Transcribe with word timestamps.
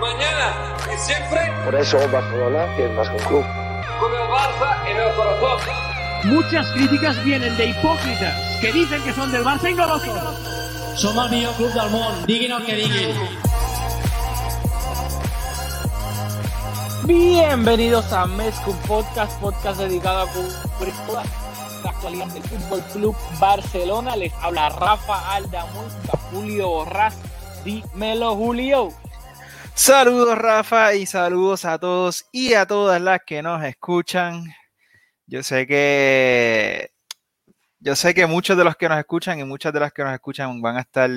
mañana 0.00 0.76
y 0.92 0.98
siempre. 0.98 1.40
Por 1.64 1.74
eso 1.74 1.98
Barcelona 2.10 2.66
es 2.76 2.90
más 2.92 3.08
que 3.08 3.16
un 3.16 3.24
club. 3.24 3.44
Con 4.00 4.12
el 4.12 4.28
Barça 4.28 4.90
en 4.90 4.96
el 4.96 5.14
corazón. 5.14 5.60
Muchas 6.24 6.70
críticas 6.72 7.22
vienen 7.24 7.56
de 7.56 7.66
hipócritas 7.66 8.60
que 8.60 8.72
dicen 8.72 9.02
que 9.02 9.12
son 9.12 9.30
del 9.32 9.44
Barça 9.44 9.70
y 9.70 9.74
no 9.74 9.86
lo 9.86 9.98
son. 9.98 10.18
Som 10.96 11.18
el 11.18 11.30
millor 11.30 11.54
club 11.54 11.72
del 11.72 11.90
món, 11.90 12.26
diguin 12.26 12.52
el 12.52 12.64
que 12.64 12.74
diguin. 12.74 13.16
Bienvenidos 17.04 18.12
a 18.12 18.26
Mezco 18.26 18.72
Podcast, 18.88 19.38
podcast 19.40 19.78
dedicado 19.78 20.22
a 20.22 20.26
cubrir 20.26 20.94
toda 21.06 21.22
la 21.84 21.90
actualidad 21.90 22.26
del 22.28 22.42
Fútbol 22.42 22.82
Club 22.92 23.16
Barcelona. 23.38 24.16
Les 24.16 24.32
habla 24.42 24.70
Rafa 24.70 25.34
Aldamón, 25.34 25.86
Julio 26.32 26.68
Borrás. 26.68 27.14
Dímelo, 27.64 28.34
Julio. 28.34 29.05
Saludos, 29.78 30.38
Rafa, 30.38 30.94
y 30.94 31.04
saludos 31.04 31.66
a 31.66 31.78
todos 31.78 32.26
y 32.32 32.54
a 32.54 32.66
todas 32.66 33.00
las 33.00 33.20
que 33.26 33.42
nos 33.42 33.62
escuchan. 33.62 34.44
Yo 35.26 35.42
sé 35.42 35.66
que 35.66 36.92
yo 37.80 37.94
sé 37.94 38.14
que 38.14 38.26
muchos 38.26 38.56
de 38.56 38.64
los 38.64 38.74
que 38.76 38.88
nos 38.88 38.98
escuchan 38.98 39.38
y 39.38 39.44
muchas 39.44 39.74
de 39.74 39.80
las 39.80 39.92
que 39.92 40.02
nos 40.02 40.14
escuchan 40.14 40.62
van 40.62 40.78
a 40.78 40.80
estar 40.80 41.10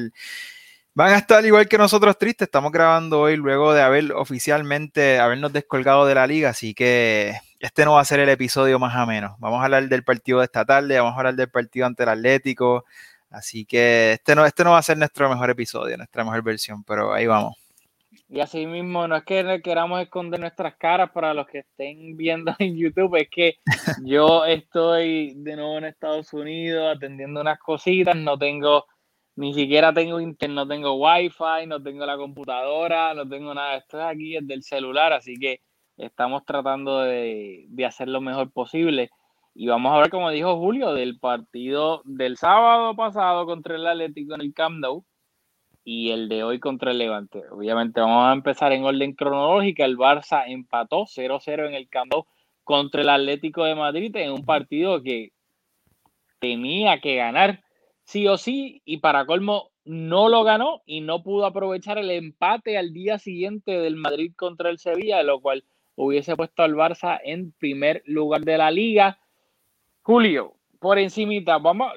van 0.93 1.13
a 1.13 1.17
estar 1.17 1.45
igual 1.45 1.69
que 1.69 1.77
nosotros 1.77 2.17
tristes. 2.17 2.47
Estamos 2.47 2.71
grabando 2.73 3.21
hoy 3.21 3.37
luego 3.37 3.73
de 3.73 3.81
haber 3.81 4.11
oficialmente 4.11 5.19
habernos 5.19 5.53
descolgado 5.53 6.05
de 6.05 6.15
la 6.15 6.27
liga, 6.27 6.49
así 6.49 6.73
que 6.73 7.35
este 7.59 7.85
no 7.85 7.93
va 7.93 8.01
a 8.01 8.05
ser 8.05 8.19
el 8.19 8.29
episodio 8.29 8.77
más 8.77 8.95
o 9.01 9.07
menos. 9.07 9.37
Vamos 9.39 9.61
a 9.61 9.65
hablar 9.65 9.87
del 9.87 10.03
partido 10.03 10.39
de 10.39 10.45
esta 10.45 10.65
tarde, 10.65 10.99
vamos 10.99 11.13
a 11.15 11.17
hablar 11.19 11.35
del 11.35 11.49
partido 11.49 11.85
ante 11.85 12.03
el 12.03 12.09
Atlético, 12.09 12.85
así 13.29 13.65
que 13.65 14.13
este 14.13 14.35
no 14.35 14.45
este 14.45 14.63
no 14.65 14.71
va 14.71 14.79
a 14.79 14.83
ser 14.83 14.97
nuestro 14.97 15.29
mejor 15.29 15.49
episodio, 15.49 15.97
nuestra 15.97 16.23
mejor 16.25 16.43
versión, 16.43 16.83
pero 16.83 17.13
ahí 17.13 17.25
vamos. 17.27 17.58
Y 18.31 18.41
así 18.41 18.67
mismo, 18.67 19.07
no 19.07 19.15
es 19.15 19.23
que 19.23 19.59
queramos 19.63 19.99
esconder 20.01 20.39
nuestras 20.39 20.75
caras 20.75 21.09
para 21.09 21.33
los 21.33 21.47
que 21.47 21.59
estén 21.59 22.15
viendo 22.15 22.53
en 22.59 22.77
YouTube, 22.77 23.15
es 23.15 23.29
que 23.29 23.55
yo 24.05 24.45
estoy 24.45 25.33
de 25.35 25.55
nuevo 25.55 25.79
en 25.79 25.85
Estados 25.85 26.31
Unidos 26.33 26.95
atendiendo 26.95 27.41
unas 27.41 27.57
cositas, 27.57 28.15
no 28.15 28.37
tengo, 28.37 28.85
ni 29.35 29.55
siquiera 29.55 29.91
tengo 29.91 30.19
internet, 30.19 30.55
no 30.55 30.67
tengo 30.67 30.93
wifi, 30.93 31.65
no 31.67 31.81
tengo 31.81 32.05
la 32.05 32.17
computadora, 32.17 33.15
no 33.15 33.27
tengo 33.27 33.51
nada, 33.55 33.77
esto 33.77 33.99
es 33.99 34.05
aquí 34.05 34.37
es 34.37 34.45
del 34.45 34.61
celular, 34.61 35.11
así 35.11 35.33
que 35.39 35.61
estamos 35.97 36.45
tratando 36.45 36.99
de, 37.01 37.65
de 37.67 37.85
hacer 37.85 38.09
lo 38.09 38.21
mejor 38.21 38.51
posible. 38.51 39.09
Y 39.55 39.67
vamos 39.67 39.91
a 39.91 39.97
ver, 40.01 40.11
como 40.11 40.29
dijo 40.29 40.55
Julio, 40.57 40.93
del 40.93 41.19
partido 41.19 42.03
del 42.05 42.37
sábado 42.37 42.95
pasado 42.95 43.47
contra 43.47 43.75
el 43.75 43.87
Atlético 43.87 44.35
en 44.35 44.41
el 44.41 44.53
Camp 44.53 44.77
Nou 44.79 45.03
y 45.91 46.11
el 46.11 46.29
de 46.29 46.43
hoy 46.43 46.59
contra 46.59 46.91
el 46.91 46.99
Levante. 46.99 47.41
Obviamente 47.49 47.99
vamos 47.99 48.27
a 48.27 48.33
empezar 48.33 48.71
en 48.73 48.83
orden 48.83 49.13
cronológica. 49.13 49.85
El 49.85 49.97
Barça 49.97 50.43
empató 50.45 51.07
0-0 51.07 51.67
en 51.67 51.73
el 51.73 51.89
campo 51.89 52.27
contra 52.63 53.01
el 53.01 53.09
Atlético 53.09 53.63
de 53.63 53.73
Madrid 53.73 54.15
en 54.17 54.31
un 54.31 54.45
partido 54.45 55.01
que 55.01 55.31
tenía 56.37 57.01
que 57.01 57.15
ganar 57.15 57.63
sí 58.03 58.27
o 58.27 58.37
sí 58.37 58.83
y 58.85 58.97
para 58.97 59.25
colmo 59.25 59.71
no 59.83 60.29
lo 60.29 60.43
ganó 60.43 60.83
y 60.85 61.01
no 61.01 61.23
pudo 61.23 61.47
aprovechar 61.47 61.97
el 61.97 62.11
empate 62.11 62.77
al 62.77 62.93
día 62.93 63.17
siguiente 63.17 63.71
del 63.71 63.95
Madrid 63.95 64.31
contra 64.35 64.69
el 64.69 64.77
Sevilla, 64.77 65.23
lo 65.23 65.41
cual 65.41 65.63
hubiese 65.95 66.35
puesto 66.35 66.61
al 66.61 66.75
Barça 66.75 67.19
en 67.23 67.51
primer 67.53 68.03
lugar 68.05 68.41
de 68.41 68.59
la 68.59 68.69
liga. 68.69 69.17
Julio, 70.03 70.53
por 70.79 70.99
encimita, 70.99 71.57
vamos, 71.57 71.91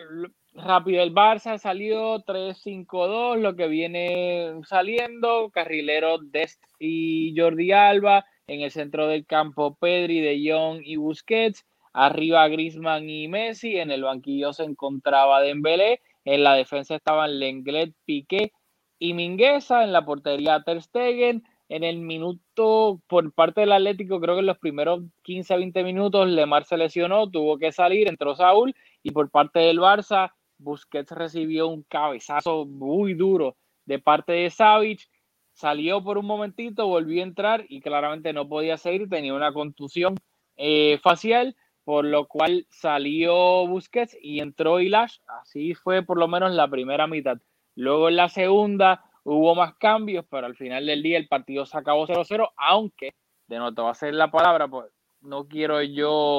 Rápido, 0.55 1.03
el 1.03 1.15
Barça 1.15 1.57
salió 1.57 2.23
3-5-2, 2.25 3.39
lo 3.39 3.57
que 3.57 3.69
viene 3.69 4.53
saliendo, 4.65 5.51
carrilero 5.51 6.19
Dest 6.19 6.63
y 6.79 7.35
Jordi 7.35 7.73
Alba, 7.73 8.27
en 8.47 8.61
el 8.61 8.71
centro 8.71 9.07
del 9.09 9.25
campo 9.25 9.77
Pedri, 9.77 10.21
De 10.21 10.39
Jong 10.47 10.83
y 10.85 10.97
Busquets, 10.97 11.65
arriba 11.95 12.47
Grisman 12.49 13.09
y 13.09 13.29
Messi, 13.29 13.79
en 13.79 13.91
el 13.91 14.03
banquillo 14.03 14.53
se 14.53 14.65
encontraba 14.65 15.41
Dembélé, 15.41 16.03
en 16.27 16.45
la 16.45 16.55
defensa 16.55 16.97
estaban 16.97 17.39
Lenglet, 17.39 17.95
Piqué 18.05 18.53
y 18.99 19.15
Mingueza, 19.15 19.85
en 19.85 19.93
la 19.93 20.05
portería 20.05 20.63
Ter 20.63 20.83
Stegen, 20.83 21.45
en 21.71 21.83
el 21.83 21.99
minuto 22.01 23.01
por 23.07 23.33
parte 23.33 23.63
del 23.63 23.73
Atlético, 23.73 24.21
creo 24.21 24.35
que 24.35 24.41
en 24.41 24.47
los 24.47 24.59
primeros 24.59 25.01
15-20 25.25 25.83
minutos 25.83 26.29
Lemar 26.29 26.67
se 26.67 26.77
lesionó, 26.77 27.31
tuvo 27.31 27.57
que 27.57 27.73
salir, 27.73 28.07
entró 28.07 28.35
Saúl 28.37 28.75
y 29.03 29.13
por 29.13 29.31
parte 29.31 29.61
del 29.61 29.79
Barça 29.79 30.31
Busquets 30.63 31.11
recibió 31.11 31.69
un 31.69 31.83
cabezazo 31.83 32.65
muy 32.67 33.15
duro 33.15 33.57
de 33.85 33.99
parte 33.99 34.33
de 34.33 34.51
Savic, 34.51 35.09
salió 35.53 36.03
por 36.03 36.19
un 36.19 36.27
momentito, 36.27 36.87
volvió 36.87 37.23
a 37.23 37.27
entrar 37.27 37.65
y 37.69 37.81
claramente 37.81 38.33
no 38.33 38.49
podía 38.49 38.77
seguir, 38.77 39.09
tenía 39.09 39.35
una 39.35 39.53
contusión 39.53 40.15
eh, 40.57 40.99
facial, 41.03 41.57
por 41.85 42.05
lo 42.05 42.27
cual 42.27 42.67
salió 42.71 43.67
Busquets 43.67 44.17
y 44.21 44.41
entró 44.41 44.81
Ilash, 44.81 45.19
así 45.41 45.75
fue 45.75 46.03
por 46.03 46.19
lo 46.19 46.29
menos 46.29 46.53
la 46.53 46.69
primera 46.69 47.07
mitad. 47.07 47.39
Luego 47.75 48.09
en 48.09 48.17
la 48.17 48.29
segunda 48.29 49.05
hubo 49.25 49.55
más 49.55 49.75
cambios, 49.77 50.25
pero 50.31 50.47
al 50.47 50.57
final 50.57 50.87
del 50.87 51.03
día 51.03 51.19
el 51.19 51.29
partido 51.29 51.67
se 51.67 51.77
acabó 51.77 52.07
0-0, 52.07 52.51
aunque, 52.57 53.15
de 53.47 53.59
no 53.59 53.75
te 53.75 53.83
va 53.83 53.91
a 53.91 53.95
ser 53.95 54.15
la 54.15 54.31
palabra, 54.31 54.69
pues 54.69 54.93
no 55.21 55.47
quiero 55.47 55.83
yo 55.83 56.39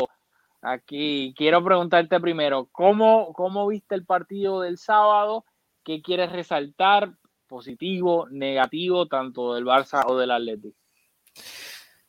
Aquí 0.66 1.34
quiero 1.38 1.62
preguntarte 1.62 2.22
primero, 2.22 2.70
¿cómo, 2.72 3.34
¿cómo 3.34 3.68
viste 3.68 3.96
el 3.96 4.06
partido 4.06 4.62
del 4.62 4.78
sábado? 4.78 5.46
¿Qué 5.84 6.02
quieres 6.02 6.32
resaltar? 6.32 7.12
Positivo, 7.48 8.28
negativo, 8.32 9.08
tanto 9.08 9.56
del 9.56 9.66
Barça 9.66 10.04
o 10.08 10.18
del 10.18 10.32
Atlético. 10.32 10.78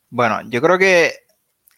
Bueno, 0.09 0.41
yo 0.48 0.62
creo 0.62 0.78
que 0.78 1.12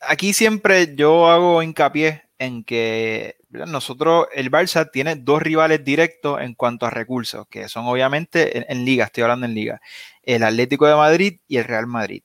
aquí 0.03 0.35
siempre 0.35 0.95
yo 0.95 1.29
hago 1.29 1.63
hincapié 1.63 2.25
en 2.39 2.63
que 2.63 3.39
nosotros, 3.49 4.27
el 4.35 4.51
Barça 4.51 4.91
tiene 4.93 5.17
dos 5.17 5.41
rivales 5.41 5.83
directos 5.83 6.43
en 6.43 6.55
cuanto 6.55 6.85
a 6.85 6.91
recursos, 6.91 7.47
que 7.49 7.71
son 7.71 7.87
obviamente 7.87 8.59
en, 8.59 8.67
en, 8.69 8.85
liga, 8.85 9.07
estoy 9.07 9.23
hablando 9.23 9.47
en 9.47 9.55
liga, 9.55 9.81
el 10.23 10.43
Atlético 10.43 10.87
de 10.87 10.95
Madrid 10.95 11.41
y 11.49 11.57
el 11.57 11.65
Real 11.65 11.87
Madrid 11.87 12.23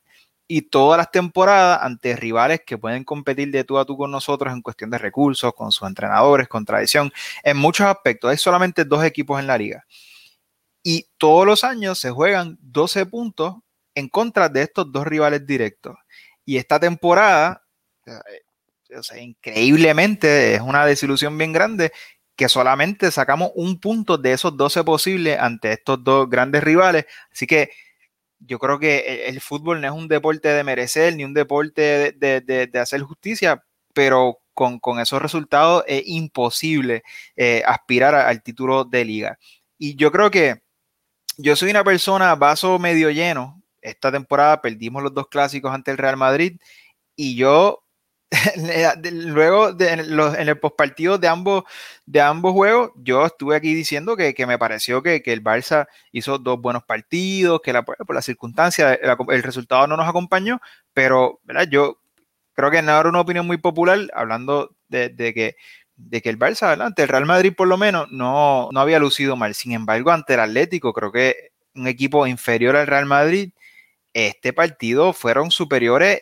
y 0.53 0.63
todas 0.63 0.97
las 0.97 1.09
temporadas 1.09 1.79
ante 1.81 2.13
rivales 2.13 2.59
que 2.65 2.77
pueden 2.77 3.05
competir 3.05 3.51
de 3.51 3.63
tú 3.63 3.77
a 3.77 3.85
tú 3.85 3.95
con 3.95 4.11
nosotros 4.11 4.51
en 4.51 4.61
cuestión 4.61 4.89
de 4.89 4.97
recursos, 4.97 5.53
con 5.53 5.71
sus 5.71 5.87
entrenadores, 5.87 6.49
con 6.49 6.65
tradición, 6.65 7.09
en 7.41 7.55
muchos 7.55 7.87
aspectos. 7.87 8.29
Hay 8.29 8.37
solamente 8.37 8.83
dos 8.83 9.01
equipos 9.05 9.39
en 9.39 9.47
la 9.47 9.57
liga. 9.57 9.85
Y 10.83 11.07
todos 11.17 11.45
los 11.45 11.63
años 11.63 11.99
se 11.99 12.11
juegan 12.11 12.57
12 12.59 13.05
puntos 13.05 13.55
en 13.95 14.09
contra 14.09 14.49
de 14.49 14.63
estos 14.63 14.91
dos 14.91 15.07
rivales 15.07 15.47
directos. 15.47 15.95
Y 16.43 16.57
esta 16.57 16.81
temporada, 16.81 17.63
eh, 18.05 18.97
o 18.97 19.15
increíblemente, 19.15 20.55
es 20.55 20.59
una 20.59 20.85
desilusión 20.85 21.37
bien 21.37 21.53
grande 21.53 21.93
que 22.35 22.49
solamente 22.49 23.09
sacamos 23.09 23.51
un 23.55 23.79
punto 23.79 24.17
de 24.17 24.33
esos 24.33 24.57
12 24.57 24.83
posibles 24.83 25.39
ante 25.39 25.71
estos 25.71 26.03
dos 26.03 26.29
grandes 26.29 26.61
rivales. 26.61 27.05
Así 27.31 27.47
que 27.47 27.71
yo 28.45 28.59
creo 28.59 28.79
que 28.79 29.25
el, 29.27 29.41
fútbol 29.41 29.81
no 29.81 29.87
es 29.87 29.93
un 29.93 30.07
deporte 30.07 30.49
de 30.49 30.63
merecer 30.63 31.15
ni 31.15 31.23
un 31.23 31.33
deporte 31.33 32.11
de, 32.13 32.79
hacer 32.79 33.01
justicia, 33.01 33.63
pero 33.93 34.39
con, 34.53 34.79
esos 34.99 35.21
resultados 35.21 35.83
es 35.87 36.03
imposible 36.05 37.03
eh, 37.35 37.63
aspirar 37.65 38.15
al 38.15 38.43
título 38.43 38.83
de 38.85 39.05
liga. 39.05 39.39
Y 39.77 39.95
yo 39.95 40.11
creo 40.11 40.31
que 40.31 40.61
yo 41.37 41.55
soy 41.55 41.71
una 41.71 41.83
persona 41.83 42.35
vaso 42.35 42.77
medio 42.79 43.09
lleno. 43.09 43.61
Esta 43.81 44.11
temporada 44.11 44.61
perdimos 44.61 45.01
los 45.01 45.13
dos 45.13 45.27
clásicos 45.27 45.73
ante 45.73 45.91
el 45.91 45.97
Real 45.97 46.17
Madrid 46.17 46.59
y 47.15 47.35
yo 47.35 47.80
luego 49.11 49.75
en, 49.79 49.99
el 50.49 50.59
postpartido 50.59 51.17
de 51.17 51.27
ambos, 51.27 51.63
de 52.05 52.21
ambos 52.21 52.53
juegos, 52.53 52.91
yo 52.95 53.25
estuve 53.25 53.55
aquí 53.55 53.73
diciendo 53.73 54.15
que, 54.15 54.33
me 54.47 54.57
pareció 54.57 55.03
que, 55.03 55.21
el 55.25 55.43
Barça 55.43 55.87
hizo 56.11 56.37
dos 56.37 56.59
buenos 56.61 56.83
partidos, 56.83 57.61
que 57.61 57.73
la, 57.73 57.83
por 57.83 58.15
las 58.15 58.25
circunstancias 58.25 58.99
el 59.01 59.43
resultado 59.43 59.85
no 59.87 59.97
nos 59.97 60.07
acompañó, 60.07 60.61
pero 60.93 61.41
¿verdad? 61.43 61.67
yo 61.69 61.99
creo 62.53 62.71
que 62.71 62.81
no 62.81 62.97
era 62.97 63.09
una 63.09 63.19
opinión 63.19 63.45
muy 63.45 63.57
popular 63.57 63.99
hablando 64.13 64.75
de, 64.87 65.13
que, 65.15 65.55
de 65.95 66.21
que 66.21 66.29
el 66.29 66.39
Barça, 66.39 66.79
ante 66.81 67.03
el 67.03 67.09
Real 67.09 67.25
Madrid 67.25 67.53
por 67.55 67.67
lo 67.67 67.77
menos, 67.77 68.09
no, 68.11 68.69
no 68.71 68.79
había 68.79 68.99
lucido 68.99 69.35
mal. 69.35 69.55
Sin 69.55 69.73
embargo, 69.73 70.11
ante 70.11 70.35
el 70.35 70.39
Atlético, 70.41 70.93
creo 70.93 71.11
que 71.11 71.51
un 71.75 71.87
equipo 71.87 72.27
inferior 72.27 72.75
al 72.75 72.87
Real 72.87 73.05
Madrid, 73.05 73.51
este 74.13 74.53
partido 74.53 75.13
fueron 75.13 75.51
superiores 75.51 76.21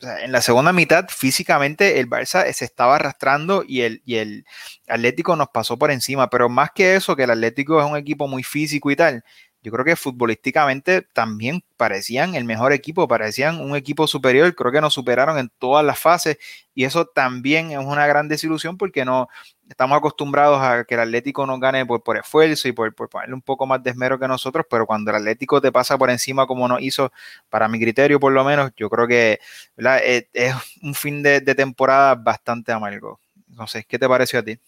en 0.00 0.32
la 0.32 0.40
segunda 0.42 0.72
mitad, 0.72 1.06
físicamente, 1.08 1.98
el 1.98 2.08
Barça 2.08 2.50
se 2.52 2.64
estaba 2.64 2.96
arrastrando 2.96 3.64
y 3.66 3.80
el, 3.82 4.02
y 4.04 4.16
el 4.16 4.44
Atlético 4.86 5.34
nos 5.36 5.48
pasó 5.48 5.76
por 5.76 5.90
encima. 5.90 6.30
Pero 6.30 6.48
más 6.48 6.70
que 6.72 6.96
eso, 6.96 7.16
que 7.16 7.24
el 7.24 7.30
Atlético 7.30 7.80
es 7.80 7.90
un 7.90 7.96
equipo 7.96 8.28
muy 8.28 8.42
físico 8.42 8.90
y 8.90 8.96
tal, 8.96 9.24
yo 9.62 9.72
creo 9.72 9.84
que 9.84 9.96
futbolísticamente 9.96 11.02
también 11.02 11.64
parecían 11.76 12.34
el 12.34 12.44
mejor 12.44 12.72
equipo, 12.72 13.08
parecían 13.08 13.60
un 13.60 13.74
equipo 13.74 14.06
superior, 14.06 14.54
creo 14.54 14.70
que 14.70 14.80
nos 14.80 14.94
superaron 14.94 15.36
en 15.38 15.50
todas 15.58 15.84
las 15.84 15.98
fases 15.98 16.38
y 16.74 16.84
eso 16.84 17.06
también 17.06 17.72
es 17.72 17.78
una 17.78 18.06
gran 18.06 18.28
desilusión 18.28 18.76
porque 18.76 19.04
no 19.04 19.28
estamos 19.68 19.98
acostumbrados 19.98 20.60
a 20.62 20.84
que 20.84 20.94
el 20.94 21.00
Atlético 21.00 21.44
nos 21.44 21.58
gane 21.58 21.84
por, 21.84 22.16
esfuerzo 22.16 22.68
y 22.68 22.72
por, 22.72 22.94
ponerle 22.94 23.34
un 23.34 23.42
poco 23.42 23.66
más 23.66 23.82
de 23.82 23.90
esmero 23.90 24.18
que 24.18 24.28
nosotros, 24.28 24.64
pero 24.70 24.86
cuando 24.86 25.10
el 25.10 25.16
Atlético 25.16 25.60
te 25.60 25.72
pasa 25.72 25.98
por 25.98 26.10
encima 26.10 26.46
como 26.46 26.68
nos 26.68 26.80
hizo, 26.80 27.12
para 27.48 27.68
mi 27.68 27.80
criterio 27.80 28.20
por 28.20 28.32
lo 28.32 28.44
menos, 28.44 28.70
yo 28.76 28.88
creo 28.88 29.08
que 29.08 29.40
es, 29.76 30.26
es, 30.32 30.54
un 30.82 30.94
fin 30.94 31.22
de, 31.22 31.40
temporada 31.40 32.14
bastante 32.14 32.70
amargo. 32.70 33.18
No 33.48 33.66
sé, 33.66 33.84
¿qué 33.84 33.98
te 33.98 34.08
pareció 34.08 34.38
a 34.38 34.42
ti? 34.42 34.58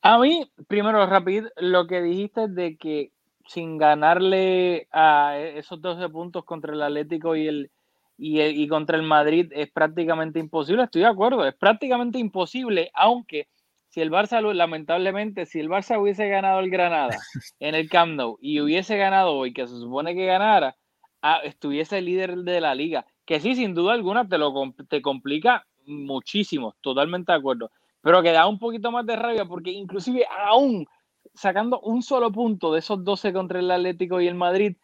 A 0.00 0.18
mí, 0.18 0.50
primero, 0.68 1.04
rápido, 1.06 1.50
lo 1.56 1.86
que 1.86 2.00
dijiste 2.02 2.48
de 2.48 2.76
que 2.76 3.10
sin 3.46 3.78
ganarle 3.78 4.88
a 4.92 5.38
esos 5.38 5.80
12 5.80 6.08
puntos 6.08 6.44
contra 6.44 6.72
el 6.72 6.82
Atlético 6.82 7.36
y 7.36 7.48
el 7.48 7.70
y, 8.16 8.68
contra 8.68 8.96
el 8.96 9.02
Madrid 9.02 9.50
es 9.54 9.70
prácticamente 9.70 10.38
imposible, 10.38 10.84
estoy 10.84 11.02
de 11.02 11.08
acuerdo, 11.08 11.46
es 11.46 11.54
prácticamente 11.54 12.18
imposible, 12.18 12.90
aunque 12.94 13.48
si 13.88 14.00
el 14.00 14.10
Barça, 14.10 14.40
lamentablemente, 14.40 15.46
si 15.46 15.60
el 15.60 15.68
Barça 15.68 16.00
hubiese 16.00 16.28
ganado 16.28 16.60
el 16.60 16.70
Granada 16.70 17.18
en 17.60 17.74
el 17.74 17.88
Camp 17.88 18.14
Nou 18.14 18.38
y 18.40 18.60
hubiese 18.60 18.96
ganado 18.96 19.32
hoy, 19.34 19.52
que 19.52 19.66
se 19.66 19.78
supone 19.78 20.14
que 20.14 20.26
ganara, 20.26 20.76
ah, 21.22 21.40
estuviese 21.42 22.00
líder 22.00 22.38
de 22.38 22.60
la 22.60 22.74
liga, 22.74 23.06
que 23.24 23.40
sí, 23.40 23.54
sin 23.54 23.74
duda 23.74 23.94
alguna, 23.94 24.28
te 24.28 24.38
lo 24.38 24.52
te 24.88 25.02
complica 25.02 25.66
muchísimo, 25.86 26.74
totalmente 26.80 27.32
de 27.32 27.38
acuerdo, 27.38 27.70
pero 28.00 28.22
que 28.22 28.32
da 28.32 28.46
un 28.46 28.58
poquito 28.58 28.90
más 28.90 29.06
de 29.06 29.16
rabia 29.16 29.44
porque 29.44 29.70
inclusive 29.70 30.26
aún 30.46 30.86
sacando 31.34 31.80
un 31.80 32.02
solo 32.02 32.32
punto 32.32 32.72
de 32.72 32.78
esos 32.78 33.04
12 33.04 33.32
contra 33.32 33.58
el 33.58 33.70
Atlético 33.70 34.20
y 34.20 34.28
el 34.28 34.34
Madrid, 34.34 34.76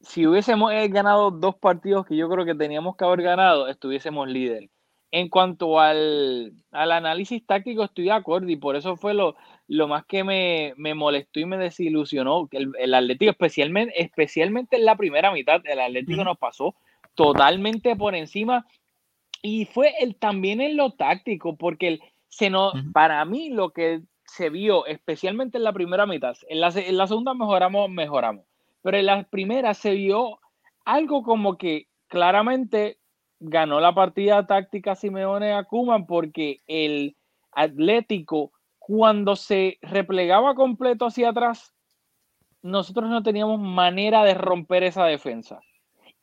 si 0.00 0.26
hubiésemos 0.26 0.72
eh, 0.72 0.88
ganado 0.88 1.30
dos 1.30 1.56
partidos 1.56 2.06
que 2.06 2.16
yo 2.16 2.28
creo 2.28 2.44
que 2.44 2.54
teníamos 2.54 2.96
que 2.96 3.04
haber 3.04 3.22
ganado, 3.22 3.68
estuviésemos 3.68 4.28
líderes. 4.28 4.70
En 5.10 5.30
cuanto 5.30 5.80
al, 5.80 6.52
análisis 6.70 7.44
táctico, 7.46 7.82
estoy 7.82 8.04
de 8.04 8.12
acuerdo 8.12 8.50
y 8.50 8.56
por 8.56 8.76
eso 8.76 8.96
fue 8.96 9.14
lo, 9.14 9.36
lo 9.66 9.88
más 9.88 10.04
que 10.04 10.22
me, 10.22 10.74
molestó 10.94 11.40
y 11.40 11.46
me 11.46 11.56
desilusionó. 11.56 12.46
Que 12.46 12.58
el, 12.58 12.72
el, 12.78 12.92
Atlético, 12.92 13.30
especialmente, 13.30 14.00
especialmente 14.00 14.76
en 14.76 14.84
la 14.84 14.96
primera 14.96 15.32
mitad, 15.32 15.62
el 15.64 15.80
Atlético 15.80 16.24
nos 16.24 16.36
pasó 16.36 16.74
totalmente 17.14 17.96
por 17.96 18.14
encima 18.14 18.66
y 19.42 19.64
fue 19.64 19.94
el, 20.00 20.16
también 20.16 20.60
en 20.60 20.76
lo 20.76 20.92
táctico, 20.92 21.56
porque 21.56 21.88
el, 21.88 22.02
se 22.28 22.50
nos, 22.50 22.74
para 22.92 23.24
mí 23.24 23.50
lo 23.50 23.70
que 23.70 24.02
se 24.28 24.50
vio, 24.50 24.86
especialmente 24.86 25.58
en 25.58 25.64
la 25.64 25.72
primera 25.72 26.06
mitad. 26.06 26.36
En 26.48 26.60
la, 26.60 26.68
en 26.68 26.96
la 26.96 27.06
segunda 27.06 27.34
mejoramos, 27.34 27.90
mejoramos. 27.90 28.44
Pero 28.82 28.96
en 28.98 29.06
la 29.06 29.22
primera 29.24 29.74
se 29.74 29.92
vio 29.92 30.38
algo 30.84 31.22
como 31.22 31.56
que 31.56 31.88
claramente 32.08 32.98
ganó 33.40 33.80
la 33.80 33.94
partida 33.94 34.46
táctica 34.46 34.94
Simeone 34.94 35.52
a 35.52 35.64
Kuman 35.64 36.06
porque 36.06 36.62
el 36.66 37.16
Atlético, 37.52 38.52
cuando 38.78 39.34
se 39.34 39.78
replegaba 39.82 40.54
completo 40.54 41.06
hacia 41.06 41.30
atrás, 41.30 41.74
nosotros 42.62 43.08
no 43.08 43.22
teníamos 43.22 43.60
manera 43.60 44.24
de 44.24 44.34
romper 44.34 44.82
esa 44.82 45.06
defensa. 45.06 45.60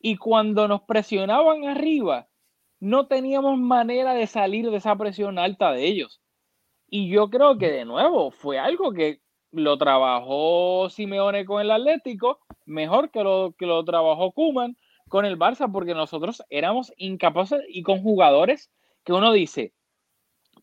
Y 0.00 0.16
cuando 0.16 0.68
nos 0.68 0.82
presionaban 0.82 1.64
arriba, 1.64 2.28
no 2.78 3.06
teníamos 3.06 3.58
manera 3.58 4.14
de 4.14 4.26
salir 4.26 4.70
de 4.70 4.76
esa 4.76 4.94
presión 4.96 5.38
alta 5.38 5.72
de 5.72 5.86
ellos. 5.86 6.20
Y 6.88 7.08
yo 7.08 7.30
creo 7.30 7.58
que 7.58 7.70
de 7.70 7.84
nuevo 7.84 8.30
fue 8.30 8.58
algo 8.58 8.92
que 8.92 9.20
lo 9.50 9.76
trabajó 9.78 10.88
Simeone 10.90 11.44
con 11.44 11.60
el 11.60 11.70
Atlético, 11.70 12.40
mejor 12.64 13.10
que 13.10 13.22
lo, 13.22 13.54
que 13.58 13.66
lo 13.66 13.84
trabajó 13.84 14.32
Kuman 14.32 14.76
con 15.08 15.24
el 15.24 15.38
Barça, 15.38 15.70
porque 15.70 15.94
nosotros 15.94 16.42
éramos 16.50 16.92
incapaces 16.96 17.60
y 17.68 17.82
con 17.82 18.02
jugadores 18.02 18.70
que 19.04 19.12
uno 19.12 19.32
dice, 19.32 19.72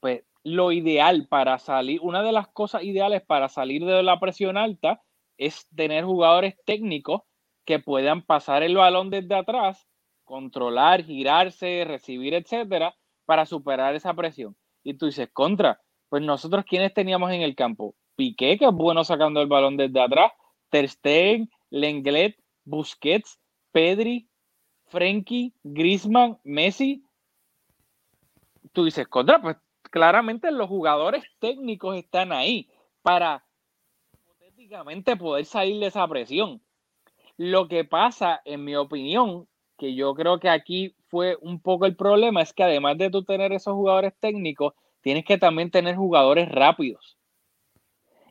pues 0.01 0.23
lo 0.43 0.71
ideal 0.71 1.27
para 1.29 1.57
salir, 1.59 1.99
una 2.01 2.21
de 2.21 2.33
las 2.33 2.49
cosas 2.49 2.83
ideales 2.83 3.21
para 3.21 3.47
salir 3.47 3.85
de 3.85 4.03
la 4.03 4.19
presión 4.19 4.57
alta 4.57 5.01
es 5.37 5.67
tener 5.75 6.03
jugadores 6.03 6.55
técnicos 6.65 7.21
que 7.65 7.79
puedan 7.79 8.21
pasar 8.21 8.63
el 8.63 8.75
balón 8.75 9.09
desde 9.09 9.35
atrás, 9.35 9.87
controlar, 10.25 11.03
girarse, 11.03 11.85
recibir, 11.85 12.33
etcétera, 12.33 12.95
para 13.25 13.45
superar 13.45 13.95
esa 13.95 14.13
presión. 14.13 14.57
Y 14.83 14.95
tú 14.95 15.05
dices, 15.05 15.29
contra, 15.31 15.81
pues 16.13 16.21
nosotros, 16.21 16.63
¿quiénes 16.69 16.93
teníamos 16.93 17.31
en 17.31 17.41
el 17.41 17.55
campo? 17.55 17.95
Piqué, 18.15 18.59
que 18.59 18.65
es 18.65 18.71
bueno 18.71 19.03
sacando 19.03 19.41
el 19.41 19.47
balón 19.47 19.77
desde 19.77 19.99
atrás, 19.99 20.31
Ter 20.69 20.87
Stegen, 20.87 21.49
Lenglet, 21.71 22.37
Busquets, 22.65 23.39
Pedri, 23.71 24.29
Frenkie, 24.89 25.53
Griezmann, 25.63 26.37
Messi. 26.43 27.03
Tú 28.73 28.85
dices, 28.85 29.07
contra, 29.07 29.41
pues 29.41 29.57
claramente 29.89 30.51
los 30.51 30.69
jugadores 30.69 31.23
técnicos 31.39 31.97
están 31.97 32.31
ahí 32.31 32.69
para 33.01 33.43
hipotéticamente 34.13 35.17
poder 35.17 35.45
salir 35.45 35.79
de 35.79 35.87
esa 35.87 36.07
presión. 36.07 36.61
Lo 37.37 37.67
que 37.67 37.85
pasa, 37.85 38.39
en 38.45 38.63
mi 38.63 38.75
opinión, 38.75 39.47
que 39.79 39.95
yo 39.95 40.13
creo 40.13 40.39
que 40.39 40.49
aquí 40.49 40.95
fue 41.07 41.39
un 41.41 41.59
poco 41.59 41.87
el 41.87 41.95
problema, 41.95 42.43
es 42.43 42.53
que 42.53 42.61
además 42.61 42.99
de 42.99 43.09
tú 43.09 43.23
tener 43.23 43.51
esos 43.51 43.73
jugadores 43.73 44.13
técnicos, 44.19 44.75
tienes 45.03 45.25
que 45.25 45.37
también 45.37 45.69
tener 45.69 45.95
jugadores 45.95 46.49
rápidos. 46.49 47.17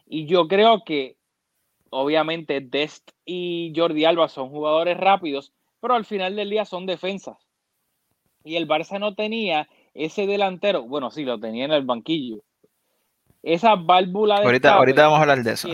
Y 0.06 0.26
yo 0.26 0.48
creo 0.48 0.82
que, 0.84 1.16
obviamente, 1.90 2.60
Dest 2.60 3.10
y 3.24 3.72
Jordi 3.76 4.04
Alba 4.04 4.28
son 4.28 4.48
jugadores 4.48 4.96
rápidos, 4.96 5.52
pero 5.80 5.94
al 5.94 6.04
final 6.04 6.34
del 6.34 6.50
día 6.50 6.64
son 6.64 6.86
defensas. 6.86 7.36
Y 8.42 8.56
el 8.56 8.66
Barça 8.66 8.98
no 8.98 9.14
tenía 9.14 9.68
ese 9.94 10.26
delantero, 10.26 10.82
bueno, 10.82 11.10
sí, 11.10 11.24
lo 11.24 11.38
tenía 11.38 11.66
en 11.66 11.72
el 11.72 11.84
banquillo. 11.84 12.42
Esa 13.42 13.76
válvula 13.76 14.40
de. 14.40 14.46
Ahorita, 14.46 14.74
ahorita 14.74 15.02
vamos 15.02 15.18
a 15.18 15.22
hablar 15.22 15.42
de 15.42 15.52
eso. 15.52 15.68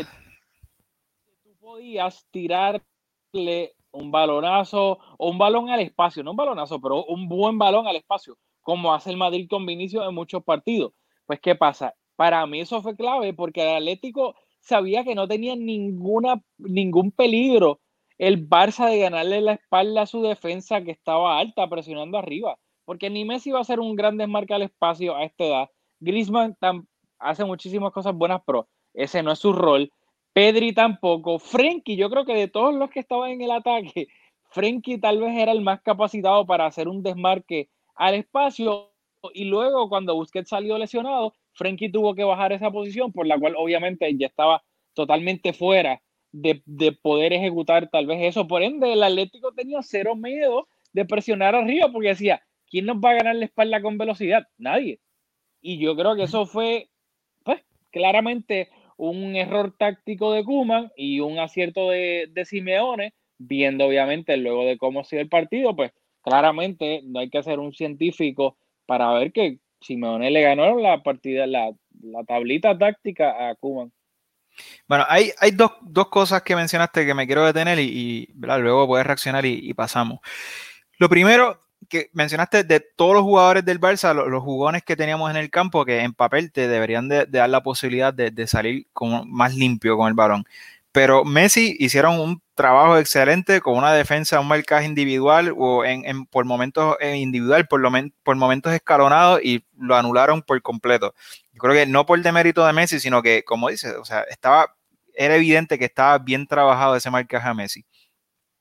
tú 1.43 1.57
podías 1.61 2.27
tirarle 2.31 3.75
un 3.93 4.11
balonazo 4.11 4.99
o 5.17 5.31
un 5.31 5.39
balón 5.39 5.71
al 5.71 5.81
espacio, 5.81 6.23
no 6.23 6.33
un 6.33 6.37
balonazo, 6.37 6.81
pero 6.81 7.05
un 7.05 7.29
buen 7.29 7.57
balón 7.57 7.87
al 7.87 7.97
espacio 7.97 8.37
como 8.69 8.93
hace 8.93 9.09
el 9.09 9.17
Madrid 9.17 9.49
con 9.49 9.65
Vinicius 9.65 10.07
en 10.07 10.15
muchos 10.15 10.45
partidos. 10.45 10.93
Pues, 11.25 11.41
¿qué 11.41 11.55
pasa? 11.55 11.95
Para 12.17 12.47
mí 12.47 12.61
eso 12.61 12.83
fue 12.83 12.97
clave 12.97 13.33
porque 13.33 13.63
el 13.63 13.77
Atlético 13.77 14.35
sabía 14.61 15.05
que 15.05 15.15
no 15.15 15.27
tenía 15.27 15.57
ningún 15.57 17.11
peligro 17.13 17.81
el 18.19 18.47
Barça 18.47 18.91
de 18.91 18.99
ganarle 18.99 19.41
la 19.41 19.55
espalda 19.55 20.03
a 20.03 20.07
su 20.07 20.21
defensa 20.21 20.83
que 20.83 20.91
estaba 20.91 21.39
alta, 21.39 21.67
presionando 21.71 22.19
arriba. 22.19 22.59
Porque 22.85 23.09
ni 23.09 23.25
Messi 23.25 23.53
va 23.53 23.61
a 23.61 23.65
ser 23.65 23.81
un 23.81 23.97
gran 23.97 24.19
desmarque 24.19 24.53
al 24.53 24.61
espacio 24.61 25.17
a 25.17 25.25
esta 25.25 25.45
edad. 25.45 25.71
Griezmann 26.01 26.55
hace 27.19 27.47
muchísimas 27.47 27.91
cosas 27.91 28.15
buenas, 28.15 28.43
pero 28.45 28.69
ese 28.93 29.23
no 29.23 29.33
es 29.33 29.39
su 29.39 29.55
rol. 29.55 29.91
Pedri 30.35 30.75
tampoco. 30.75 31.39
Frenkie, 31.39 31.97
yo 31.97 32.11
creo 32.11 32.27
que 32.27 32.35
de 32.35 32.49
todos 32.49 32.75
los 32.75 32.91
que 32.91 33.01
estaban 33.01 33.31
en 33.31 33.41
el 33.41 33.51
ataque, 33.51 34.09
Frenkie 34.51 34.99
tal 34.99 35.21
vez 35.21 35.39
era 35.39 35.53
el 35.53 35.63
más 35.63 35.81
capacitado 35.81 36.45
para 36.45 36.67
hacer 36.67 36.87
un 36.87 37.03
desmarque 37.03 37.71
al 37.99 38.15
espacio 38.15 38.93
y 39.35 39.45
luego 39.45 39.89
cuando 39.89 40.15
Busquets 40.15 40.49
salió 40.49 40.79
lesionado, 40.79 41.35
Frenkie 41.53 41.91
tuvo 41.91 42.15
que 42.15 42.25
bajar 42.25 42.53
esa 42.53 42.71
posición, 42.71 43.13
por 43.13 43.27
la 43.27 43.39
cual 43.39 43.55
obviamente 43.57 44.09
ya 44.17 44.29
estaba 44.29 44.63
totalmente 44.95 45.53
fuera 45.53 46.01
de, 46.31 46.63
poder 47.03 47.33
ejecutar 47.33 47.91
tal 47.91 48.07
vez 48.07 48.21
eso. 48.23 48.47
Por 48.47 48.63
ende, 48.63 48.93
el 48.93 49.03
Atlético 49.03 49.53
tenía 49.53 49.83
cero 49.83 50.15
miedo 50.15 50.69
de 50.93 51.05
presionar 51.05 51.57
arriba 51.57 51.89
porque 51.93 52.09
decía, 52.09 52.43
¿quién 52.71 52.87
nos 52.87 52.99
va 52.99 53.11
a 53.11 53.15
ganar 53.15 53.37
la 53.37 53.47
espalda 53.47 53.83
con 53.83 53.99
velocidad? 53.99 54.47
Nadie. 54.57 55.01
Y 55.61 55.79
yo 55.79 55.97
creo 55.97 56.15
que 56.15 56.23
eso 56.23 56.47
fue, 56.47 56.89
pues, 57.45 57.65
claramente 57.91 58.71
un 58.97 59.35
error 59.35 59.75
táctico 59.77 60.33
de 60.33 60.45
Kuman 60.45 60.93
y 60.97 61.21
un 61.21 61.41
acierto 61.41 61.91
de, 61.91 62.29
de 62.31 62.45
Simeone, 62.45 63.15
viendo 63.39 63.87
obviamente 63.87 64.37
luego 64.37 64.65
de 64.65 64.79
cómo 64.79 65.03
sido 65.03 65.23
el 65.23 65.29
partido, 65.29 65.75
pues 65.75 65.93
claramente 66.29 67.01
no 67.05 67.21
hay 67.21 67.31
que 67.31 67.43
ser 67.43 67.59
un 67.59 67.73
científico 67.73 68.57
para 68.87 69.13
ver 69.13 69.33
que 69.33 69.59
Simeone 69.81 70.31
le 70.31 70.43
ganó 70.43 70.79
la 70.79 71.03
partida, 71.03 71.47
la, 71.47 71.73
tablita 72.27 72.77
táctica 72.77 73.49
a 73.49 73.55
Kuman. 73.55 73.93
Bueno, 74.89 75.05
hay, 75.09 75.33
dos, 75.53 75.73
cosas 76.09 76.43
que 76.43 76.57
mencionaste 76.57 77.07
que 77.07 77.15
me 77.15 77.27
quiero 77.27 77.45
detener 77.45 77.79
y, 77.79 78.29
luego 78.35 78.87
puedes 78.87 79.07
reaccionar 79.07 79.47
y, 79.47 79.73
pasamos. 79.75 80.19
Lo 80.99 81.09
primero 81.09 81.61
que 81.89 82.11
mencionaste 82.13 82.65
de 82.65 82.81
todos 82.81 83.15
los 83.15 83.23
jugadores 83.23 83.65
del 83.65 83.81
Barça, 83.81 84.13
los, 84.13 84.43
jugones 84.43 84.83
que 84.83 84.97
teníamos 84.97 85.31
en 85.31 85.37
el 85.37 85.49
campo, 85.49 85.85
que 85.85 86.01
en 86.01 86.13
papel 86.13 86.51
te 86.51 86.67
deberían 86.67 87.09
de, 87.09 87.27
dar 87.27 87.49
la 87.49 87.63
posibilidad 87.63 88.13
de, 88.13 88.33
de 88.33 88.47
salir 88.49 88.89
con, 88.93 89.31
más 89.31 89.55
limpio 89.55 89.97
con 89.97 90.09
el 90.09 90.15
balón. 90.15 90.45
Pero 90.99 91.25
Messi 91.25 91.77
hicieron 91.79 92.19
un 92.19 92.43
trabajo 92.57 92.99
excelente 92.99 93.61
con 93.61 93.77
una 93.77 93.93
defensa, 93.93 94.41
un 94.41 94.49
marcaje 94.49 94.85
individual 94.85 95.55
o 95.57 95.85
en, 95.85 96.27
por 96.27 96.45
momentos 96.45 96.97
eh, 96.99 97.15
individual, 97.19 97.69
por, 97.69 98.37
momentos 98.37 98.73
escalonados 98.73 99.39
y 99.45 99.65
lo 99.79 99.95
anularon 99.95 100.43
por 100.43 100.61
completo. 100.61 101.15
Yo 101.53 101.61
creo 101.61 101.75
que 101.75 101.87
no 101.87 102.05
por 102.05 102.21
demérito 102.21 102.67
de 102.67 102.73
Messi, 102.73 102.99
sino 102.99 103.23
que, 103.23 103.45
como 103.45 103.69
dices, 103.69 103.95
o 103.95 104.05
sea, 104.05 104.23
estaba 104.23 104.75
era 105.15 105.37
evidente 105.37 105.79
que 105.79 105.85
estaba 105.85 106.19
bien 106.19 106.49
trabajado 106.49 106.97
ese 106.97 107.13
marcaje 107.13 107.49
a 107.49 107.55
Messi. 107.55 107.85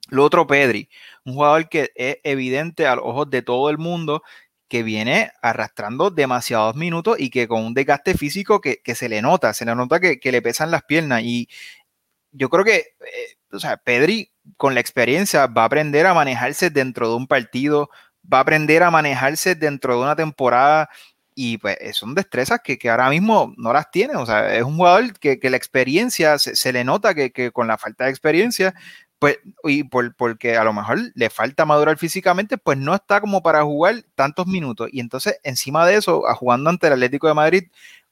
Lo 0.09 0.23
otro, 0.23 0.45
Pedri, 0.45 0.89
un 1.25 1.33
jugador 1.33 1.67
que 1.69 1.91
es 1.95 2.17
evidente 2.23 2.85
a 2.85 2.97
los 2.97 3.05
ojos 3.05 3.31
de 3.31 3.41
todo 3.41 3.71
el 3.71 3.79
mundo 3.79 4.21
que 4.67 4.83
viene 4.83 5.31
arrastrando 5.41 6.11
demasiados 6.11 6.75
minutos 6.75 7.19
y 7.19 7.31
que 7.31 7.47
con 7.47 7.65
un 7.65 7.73
desgaste 7.73 8.13
físico 8.15 8.61
que, 8.61 8.79
se 8.93 9.09
le 9.09 9.23
nota, 9.23 9.55
se 9.55 9.65
le 9.65 9.73
nota 9.73 9.99
que, 9.99 10.19
le 10.31 10.41
pesan 10.43 10.69
las 10.69 10.83
piernas. 10.83 11.23
Y 11.23 11.49
yo 12.37 12.49
creo 12.49 12.63
que, 12.63 12.75
eh, 12.75 13.37
o 13.51 13.59
sea, 13.59 13.77
Pedri 13.77 14.31
con 14.57 14.73
la 14.73 14.79
experiencia 14.79 15.47
va 15.47 15.63
a 15.63 15.65
aprender 15.65 16.05
a 16.05 16.13
manejarse 16.13 16.69
dentro 16.69 17.09
de 17.09 17.15
un 17.15 17.27
partido, 17.27 17.89
va 18.31 18.39
a 18.39 18.41
aprender 18.41 18.83
a 18.83 18.91
manejarse 18.91 19.55
dentro 19.55 19.95
de 19.95 20.03
una 20.03 20.15
temporada 20.15 20.89
y 21.35 21.57
pues 21.59 21.77
son 21.93 22.15
destrezas 22.15 22.61
que, 22.63 22.79
ahora 22.89 23.09
mismo 23.09 23.53
no 23.57 23.73
las 23.73 23.91
tiene. 23.91 24.15
O 24.15 24.25
sea, 24.25 24.55
es 24.55 24.63
un 24.63 24.77
jugador 24.77 25.13
que, 25.19 25.39
la 25.43 25.57
experiencia 25.57 26.39
se, 26.39 26.73
le 26.73 26.83
nota 26.83 27.13
que, 27.13 27.31
que, 27.31 27.51
con 27.51 27.67
la 27.67 27.77
falta 27.77 28.05
de 28.05 28.09
experiencia 28.11 28.73
pues, 29.19 29.39
y 29.63 29.83
por, 29.83 30.15
porque 30.15 30.57
a 30.57 30.63
lo 30.63 30.73
mejor 30.73 30.99
le 31.15 31.29
falta 31.29 31.65
madurar 31.65 31.97
físicamente, 31.97 32.57
pues 32.57 32.77
no 32.77 32.93
está 32.93 33.19
como 33.21 33.41
para 33.41 33.63
jugar 33.63 34.03
tantos 34.15 34.47
minutos. 34.47 34.89
Y 34.91 34.99
entonces, 34.99 35.39
encima 35.43 35.85
de 35.87 35.95
eso, 35.95 36.23
jugando 36.35 36.69
ante 36.69 36.87
el 36.87 36.93
Atlético 36.93 37.27
de 37.27 37.33
Madrid, 37.33 37.63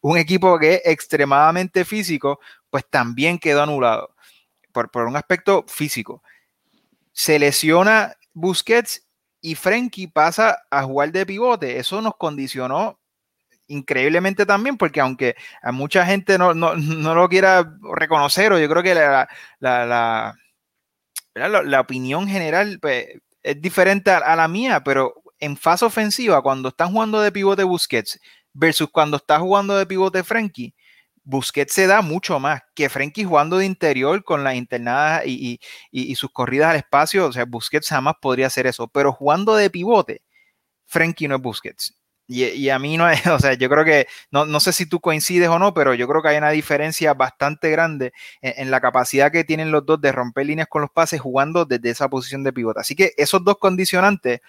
un 0.02 0.18
equipo 0.18 0.58
que 0.60 0.76
es 0.76 0.82
extremadamente 0.86 1.86
físico, 1.86 2.40
pues 2.70 2.86
también 2.90 3.40
quedó 3.40 3.64
anulado 3.64 4.15
por, 4.92 5.08
un 5.08 5.16
aspecto 5.16 5.66
físico. 5.68 6.22
Se 7.12 7.40
lesiona 7.40 8.16
Busquets 8.34 9.08
y 9.42 9.56
Frenkie 9.56 10.08
pasa 10.08 10.60
a 10.70 10.84
jugar 10.84 11.12
de 11.12 11.26
pivote. 11.26 11.80
Eso 11.80 12.02
nos 12.02 12.16
condicionó 12.18 13.00
increíblemente 13.68 14.46
también, 14.46 14.78
porque 14.78 15.02
aunque 15.02 15.36
a 15.64 15.72
mucha 15.72 16.06
gente 16.06 16.38
no, 16.38 16.54
no, 16.54 16.76
no 16.76 17.16
lo 17.16 17.30
quiera 17.30 17.78
reconocer, 17.96 18.54
o 18.54 18.60
yo 18.60 18.70
creo 18.70 18.84
que 18.84 18.94
la, 18.94 19.28
la 19.60 20.36
la, 21.36 21.80
opinión 21.82 22.28
general 22.28 22.80
pues, 22.82 23.08
es 23.44 23.62
diferente 23.62 24.12
a, 24.12 24.36
la 24.36 24.48
mía, 24.48 24.84
pero 24.84 25.22
en 25.40 25.58
fase 25.58 25.86
ofensiva, 25.86 26.42
cuando 26.42 26.70
están 26.70 26.92
jugando 26.92 27.22
de 27.22 27.32
pivote 27.32 27.64
Busquets 27.64 28.20
versus 28.54 28.90
cuando 28.90 29.18
está 29.18 29.40
jugando 29.40 29.78
de 29.78 29.86
pivote 29.86 30.24
Frenkie, 30.24 30.74
Busquets 31.26 31.74
se 31.74 31.88
da 31.88 32.02
mucho 32.02 32.40
más 32.40 32.62
que 32.76 32.88
Frenkie 32.88 33.26
jugando 33.26 33.58
de 33.58 33.66
interior 33.66 34.24
con 34.24 34.44
las 34.44 34.56
internadas 34.56 35.24
y, 35.26 35.60
sus 36.16 36.32
corridas 36.32 36.70
al 36.70 36.78
espacio. 36.78 37.28
O 37.28 37.34
sea, 37.34 37.46
Busquets 37.46 37.90
jamás 37.90 38.16
podría 38.22 38.48
hacer 38.48 38.68
eso, 38.68 38.88
pero 38.88 39.12
jugando 39.12 39.56
de 39.56 39.70
pivote, 39.70 40.22
Frenkie 40.86 41.28
no 41.28 41.36
es 41.36 41.42
Busquets. 41.42 41.96
Y, 42.28 42.70
a 42.70 42.80
mí 42.80 42.98
no 42.98 43.08
es, 43.10 43.26
o 43.28 43.40
sea, 43.40 43.54
yo 43.54 43.70
creo 43.70 43.86
que, 43.86 44.08
no, 44.32 44.46
no, 44.46 44.60
sé 44.60 44.74
si 44.74 44.88
tú 44.88 45.00
coincides 45.00 45.48
o 45.50 45.60
no, 45.60 45.74
pero 45.74 45.94
yo 45.94 46.08
creo 46.08 46.22
que 46.24 46.30
hay 46.30 46.38
una 46.38 46.50
diferencia 46.50 47.14
bastante 47.14 47.70
grande 47.70 48.14
en, 48.42 48.72
la 48.72 48.82
capacidad 48.82 49.32
que 49.32 49.44
tienen 49.44 49.72
los 49.72 49.86
dos 49.86 50.02
de 50.02 50.12
romper 50.12 50.48
líneas 50.48 50.68
con 50.68 50.82
los 50.82 50.92
pases 50.92 51.22
jugando 51.22 51.66
desde 51.66 51.92
esa 51.92 52.10
posición 52.10 52.44
de 52.44 52.54
pivote. 52.54 52.80
Así 52.80 52.96
que 52.96 53.14
esos 53.18 53.44
dos 53.44 53.58
condicionantes, 53.60 54.40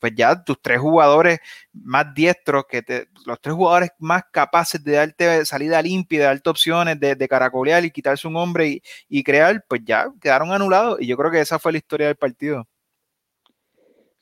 pues 0.00 0.14
ya 0.16 0.42
tus 0.42 0.60
tres 0.60 0.80
jugadores 0.80 1.38
más 1.72 2.12
diestros, 2.14 2.64
que 2.68 2.82
te, 2.82 3.08
los 3.26 3.40
tres 3.40 3.54
jugadores 3.54 3.90
más 3.98 4.22
capaces 4.32 4.82
de 4.82 4.92
darte 4.92 5.44
salida 5.46 5.82
limpia, 5.82 6.20
de 6.20 6.24
darte 6.26 6.50
opciones, 6.50 6.98
de, 6.98 7.28
caracolear 7.28 7.84
y 7.84 7.90
quitarse 7.90 8.26
un 8.26 8.36
hombre 8.36 8.68
y, 8.68 8.82
y 9.08 9.22
crear, 9.22 9.64
pues 9.68 9.82
ya 9.84 10.08
quedaron 10.20 10.52
anulados. 10.52 11.00
Y 11.00 11.06
yo 11.06 11.16
creo 11.16 11.30
que 11.30 11.40
esa 11.40 11.58
fue 11.58 11.72
la 11.72 11.78
historia 11.78 12.06
del 12.08 12.16
partido. 12.16 12.66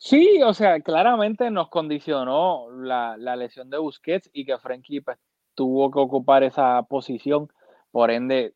Sí, 0.01 0.41
o 0.45 0.55
sea, 0.55 0.81
claramente 0.81 1.51
nos 1.51 1.69
condicionó 1.71 2.71
la, 2.71 3.17
lesión 3.37 3.69
de 3.69 3.79
Busquets 3.79 4.31
y 4.33 4.45
que 4.45 4.57
Frenkie 4.59 5.01
pues, 5.01 5.19
tuvo 5.55 5.91
que 5.91 5.99
ocupar 5.99 6.45
esa 6.45 6.83
posición, 6.85 7.49
por 7.91 8.13
ende 8.13 8.55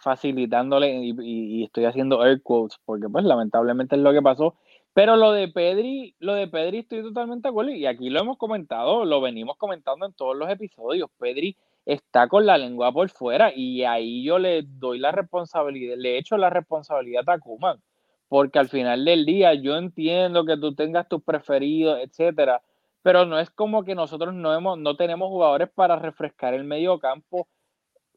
facilitándole, 0.00 0.92
y, 1.02 1.64
estoy 1.64 1.86
haciendo 1.86 2.24
air 2.24 2.42
quotes, 2.42 2.78
porque 2.84 3.08
pues 3.08 3.24
lamentablemente 3.24 3.96
es 3.96 4.02
lo 4.02 4.12
que 4.12 4.22
pasó, 4.22 4.56
pero 4.94 5.16
lo 5.16 5.32
de 5.32 5.48
Pedri, 5.48 6.14
lo 6.20 6.34
de 6.34 6.48
Pedri 6.48 6.78
estoy 6.78 7.02
totalmente 7.02 7.48
de 7.48 7.50
acuerdo, 7.50 7.72
y 7.72 7.86
aquí 7.86 8.10
lo 8.10 8.20
hemos 8.20 8.38
comentado, 8.38 9.04
lo 9.04 9.20
venimos 9.20 9.56
comentando 9.58 10.06
en 10.06 10.14
todos 10.14 10.36
los 10.36 10.48
episodios, 10.48 11.10
Pedri 11.18 11.56
está 11.84 12.28
con 12.28 12.46
la 12.46 12.56
lengua 12.56 12.92
por 12.92 13.10
fuera, 13.10 13.52
y 13.54 13.84
ahí 13.84 14.24
yo 14.24 14.38
le 14.38 14.62
doy 14.62 14.98
la 14.98 15.12
responsabilidad, 15.12 15.96
le 15.98 16.18
echo 16.18 16.36
la 16.38 16.50
responsabilidad 16.50 17.28
a 17.28 17.38
Kuman 17.38 17.82
porque 18.28 18.58
al 18.58 18.68
final 18.68 19.04
del 19.04 19.26
día 19.26 19.54
yo 19.54 19.76
entiendo 19.76 20.44
que 20.44 20.56
tú 20.56 20.74
tengas 20.74 21.08
tus 21.08 21.22
preferidos, 21.22 22.00
etcétera, 22.00 22.62
pero 23.02 23.26
no 23.26 23.38
es 23.38 23.50
como 23.50 23.84
que 23.84 23.94
nosotros 23.94 24.34
no, 24.34 24.52
hemos, 24.54 24.78
no 24.78 24.96
tenemos 24.96 25.28
jugadores 25.28 25.68
para 25.72 25.96
refrescar 25.96 26.54
el 26.54 26.64
medio 26.64 26.98
campo. 26.98 27.46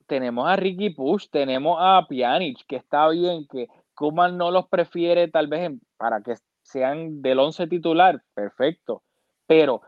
Tenemos 0.07 0.48
a 0.48 0.55
Ricky 0.55 0.91
Push, 0.91 1.27
tenemos 1.29 1.77
a 1.79 2.05
Pjanic, 2.10 2.65
que 2.65 2.77
está 2.77 3.10
bien, 3.10 3.46
que 3.48 3.67
Kuman 3.93 4.38
no 4.38 4.50
los 4.50 4.67
prefiere 4.67 5.27
tal 5.27 5.48
vez 5.48 5.72
para 5.98 6.22
que 6.22 6.36
sean 6.68 7.22
del 7.22 7.40
once 7.40 7.66
titular, 7.68 8.22
perfecto, 8.34 9.02
pero 9.46 9.82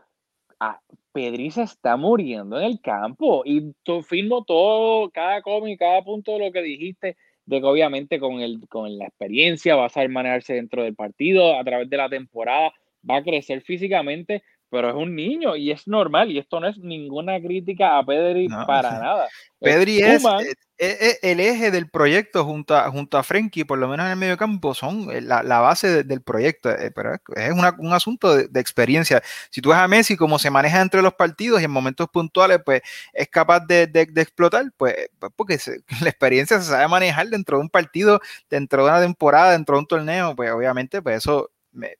ah, 0.58 0.80
Pedri 1.12 1.50
se 1.50 1.62
está 1.62 1.96
muriendo 1.96 2.58
en 2.58 2.64
el 2.64 2.80
campo 2.80 3.42
y 3.44 3.72
tú 3.82 4.02
firmo 4.02 4.44
todo, 4.44 5.10
cada 5.10 5.42
cómic, 5.42 5.78
cada 5.78 6.02
punto 6.02 6.32
de 6.32 6.38
lo 6.46 6.52
que 6.52 6.62
dijiste 6.62 7.16
de 7.44 7.60
que 7.60 7.66
obviamente 7.66 8.18
con, 8.18 8.40
el, 8.40 8.60
con 8.68 8.96
la 8.96 9.06
experiencia 9.06 9.76
va 9.76 9.86
a 9.86 9.88
saber 9.88 10.08
manejarse 10.08 10.54
dentro 10.54 10.84
del 10.84 10.94
partido, 10.94 11.58
a 11.58 11.64
través 11.64 11.90
de 11.90 11.96
la 11.96 12.08
temporada, 12.08 12.72
va 13.08 13.16
a 13.16 13.22
crecer 13.22 13.62
físicamente, 13.62 14.42
pero 14.70 14.88
es 14.88 14.94
un 14.94 15.14
niño 15.14 15.56
y 15.56 15.70
es 15.70 15.86
normal 15.86 16.30
y 16.30 16.38
esto 16.38 16.60
no 16.60 16.68
es 16.68 16.78
ninguna 16.78 17.40
crítica 17.40 17.98
a 17.98 18.04
Pedri 18.04 18.48
para 18.48 18.98
nada. 18.98 19.28
Pedri 19.60 20.00
es, 20.00 20.24
eh, 20.24 20.54
eh, 20.78 20.96
eh, 21.00 21.18
el 21.22 21.40
eje 21.40 21.70
del 21.70 21.90
proyecto 21.90 22.44
junto 22.46 22.74
a, 22.74 22.90
junto 22.90 23.18
a 23.18 23.22
Frenkie, 23.22 23.64
por 23.64 23.78
lo 23.78 23.88
menos 23.88 24.06
en 24.06 24.12
el 24.12 24.16
medio 24.16 24.38
campo, 24.38 24.74
son 24.74 25.08
la, 25.26 25.42
base 25.60 26.02
del 26.02 26.22
proyecto, 26.22 26.70
pero 26.94 27.14
es 27.14 27.52
un 27.52 27.92
asunto 27.92 28.34
de, 28.34 28.60
experiencia. 28.60 29.22
Si 29.50 29.60
tú 29.60 29.68
ves 29.68 29.78
a 29.78 29.88
Messi 29.88 30.16
como 30.16 30.38
se 30.38 30.50
maneja 30.50 30.80
entre 30.80 31.02
los 31.02 31.12
partidos 31.12 31.60
y 31.60 31.64
en 31.64 31.70
momentos 31.70 32.08
puntuales, 32.08 32.60
pues 32.64 32.80
es 33.12 33.28
capaz 33.28 33.60
de, 33.66 33.90
explotar, 34.16 34.72
pues, 34.78 34.94
pues 35.18 35.32
porque 35.36 35.58
la 36.02 36.08
experiencia 36.08 36.58
se 36.60 36.70
sabe 36.70 36.88
manejar 36.88 37.28
dentro 37.28 37.58
de 37.58 37.64
un 37.64 37.70
partido, 37.70 38.20
dentro 38.48 38.84
de 38.84 38.90
una 38.90 39.00
temporada, 39.02 39.52
dentro 39.52 39.76
de 39.76 39.80
un 39.80 39.86
torneo, 39.86 40.34
pues 40.34 40.50
obviamente 40.50 41.02
pues 41.02 41.18
eso 41.18 41.50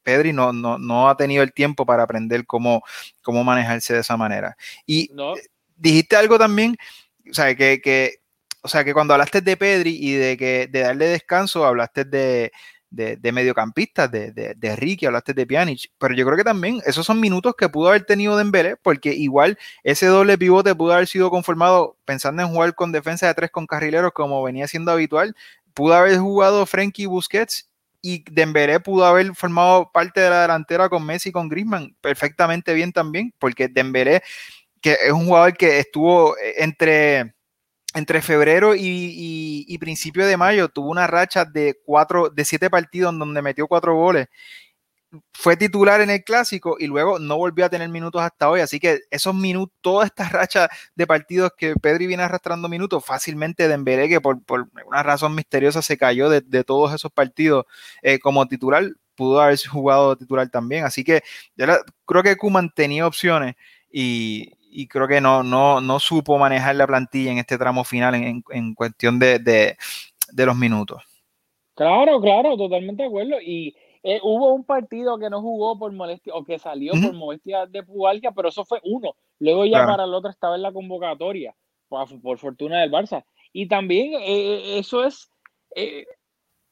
Pedri 0.03 0.33
no, 0.33 0.53
no, 0.53 0.79
no, 0.79 1.09
ha 1.09 1.17
tenido 1.17 1.43
el 1.43 1.53
tiempo 1.53 1.87
para 1.87 2.03
aprender 2.03 2.47
cómo, 2.47 2.83
cómo 3.23 3.45
manejarse 3.45 3.95
de 3.95 4.00
esa 4.00 4.17
manera. 4.17 4.57
Y 4.87 5.11
dijiste 5.77 6.17
algo 6.17 6.39
también, 6.39 6.77
o 7.31 7.35
sea, 7.35 7.55
que, 7.55 8.21
o 8.62 8.69
sea, 8.69 8.85
que 8.85 8.93
cuando 8.93 9.15
hablaste 9.15 9.41
de 9.41 9.57
Pedri 9.57 9.97
y 10.00 10.12
de, 10.12 10.37
que, 10.37 10.69
de 10.71 10.81
darle 10.81 11.07
descanso, 11.07 11.65
hablaste 11.65 12.05
de, 12.05 12.53
de, 12.91 13.33
mediocampistas, 13.33 14.11
de, 14.11 14.33
de, 14.33 14.77
Ricky, 14.77 15.07
hablaste 15.07 15.33
de 15.33 15.47
Pjanic, 15.47 15.91
pero 15.99 16.15
yo 16.15 16.27
creo 16.27 16.37
que 16.37 16.45
también 16.45 16.81
esos 16.85 17.07
son 17.07 17.21
minutos 17.21 17.55
que 17.57 17.69
pudo 17.69 17.89
haber 17.89 18.05
tenido 18.05 18.37
Dembélé, 18.37 18.77
porque 18.77 19.15
igual 19.15 19.59
ese 19.85 20.07
doble 20.07 20.37
pivote 20.37 20.75
pudo 20.75 20.93
haber 20.93 21.07
sido 21.07 21.31
conformado 21.31 21.97
pensando 22.05 22.43
en 22.43 22.49
jugar 22.49 22.75
con 22.75 22.93
defensa 22.93 23.29
de 23.29 23.35
tres 23.35 23.50
con 23.50 23.67
carrileros 23.67 24.12
como 24.12 24.43
venía 24.43 24.67
siendo 24.67 24.91
habitual, 24.91 25.37
pudo 25.73 25.95
haber 25.95 26.19
jugado 26.19 26.67
Frenkie 26.67 27.07
Busquets 27.07 27.70
y 28.02 28.25
Dembélé 28.30 28.80
pudo 28.80 29.04
haber 29.04 29.35
formado 29.35 29.90
parte 29.92 30.21
de 30.21 30.30
la 30.30 30.42
delantera 30.42 30.88
con 30.88 31.04
Messi 31.04 31.30
y 31.30 31.33
con 31.33 31.49
Griezmann 31.49 31.97
perfectamente 32.00 32.75
bien 32.75 32.92
también, 32.92 33.35
porque 33.38 33.69
Dembélé, 33.69 34.23
que 34.80 34.92
es 34.92 35.12
un 35.12 35.26
jugador 35.26 35.57
que 35.57 35.78
estuvo 35.78 36.37
eh, 36.38 36.54
entre, 36.59 37.35
entre 37.95 38.23
febrero 38.23 38.75
y, 38.75 39.64
y, 39.69 39.78
principio 39.78 40.26
de 40.26 40.37
mayo, 40.37 40.69
tuvo 40.69 40.90
una 40.90 41.07
racha 41.07 41.45
de 41.45 41.78
cuatro, 41.85 42.30
de 42.30 42.45
siete 42.45 42.71
partidos 42.71 43.19
donde 43.19 43.42
metió 43.42 43.66
cuatro 43.66 43.95
goles 43.95 44.28
fue 45.33 45.57
titular 45.57 46.00
en 46.00 46.11
el 46.11 46.23
clásico 46.23 46.76
y 46.79 46.87
luego 46.87 47.19
no 47.19 47.37
volvió 47.37 47.64
a 47.64 47.69
tener 47.69 47.88
minutos 47.88 48.23
hasta 48.23 48.49
hoy. 48.49 48.61
Así 48.61 48.79
que 48.79 49.00
esos 49.11 49.35
minutos, 49.35 49.76
toda 49.81 50.07
esta 50.07 50.29
racha 50.29 50.69
de 50.95 51.07
partidos 51.07 51.52
que 51.57 51.75
Pedri 51.75 52.07
viene 52.07 52.23
arrastrando 52.23 52.69
minutos, 52.69 53.05
fácilmente 53.05 53.69
Dembélé, 53.69 54.09
que 54.09 54.21
por, 54.21 54.43
por 54.45 54.69
una 54.87 55.02
razón 55.02 55.35
misteriosa 55.35 55.83
se 55.83 55.97
cayó 55.97 56.29
de, 56.29 56.64
todos 56.64 56.95
esos 56.95 57.11
partidos 57.11 57.64
eh, 58.02 58.19
como 58.19 58.47
titular, 58.47 58.85
pudo 59.14 59.40
haber 59.40 59.59
jugado 59.67 60.17
titular 60.17 60.49
también. 60.49 60.85
Así 60.85 61.05
que 61.05 61.23
yo 61.57 61.67
creo 62.07 62.23
que 62.23 62.37
Kuman 62.37 62.71
tenía 62.71 63.07
opciones 63.07 63.57
y, 63.90 64.52
creo 64.88 65.09
que 65.09 65.21
no, 65.21 65.43
no, 65.43 65.81
no 65.81 65.99
supo 65.99 66.38
manejar 66.38 66.76
la 66.76 66.87
plantilla 66.87 67.33
en 67.33 67.38
este 67.38 67.59
tramo 67.59 67.83
final 67.83 68.14
en, 68.14 68.75
cuestión 68.75 69.19
de, 69.19 69.38
de 69.40 70.47
los 70.47 70.57
minutos. 70.57 71.02
Claro, 71.75 72.21
claro, 72.21 72.57
totalmente 72.57 73.02
de 73.02 73.09
acuerdo. 73.09 73.40
Y 73.40 73.75
eh, 74.02 74.21
hubo 74.23 74.54
un 74.54 74.64
partido 74.64 75.19
que 75.19 75.28
no 75.28 75.42
jugó 75.42 75.78
por 75.78 75.92
molestia 75.92 76.35
o 76.35 76.45
que 76.45 76.59
salió 76.59 76.92
por 76.92 77.12
molestia 77.12 77.66
de 77.66 77.83
pubalgia, 77.83 78.33
pero 78.33 78.49
eso 78.49 78.64
fue 78.64 78.80
uno. 78.85 79.14
Luego 79.38 79.66
ya 79.66 79.85
para 79.87 80.04
el 80.04 80.14
otro 80.14 80.30
estaba 80.30 80.57
en 80.57 80.62
la 80.62 80.73
convocatoria, 80.73 81.54
por, 81.88 82.38
fortuna 82.38 82.80
del 82.80 82.90
Barça. 82.90 83.25
Y 83.52 83.69
también 83.69 84.14
eh, 84.14 84.19
eh, 84.25 84.78
eso 84.78 85.04
es, 85.04 85.30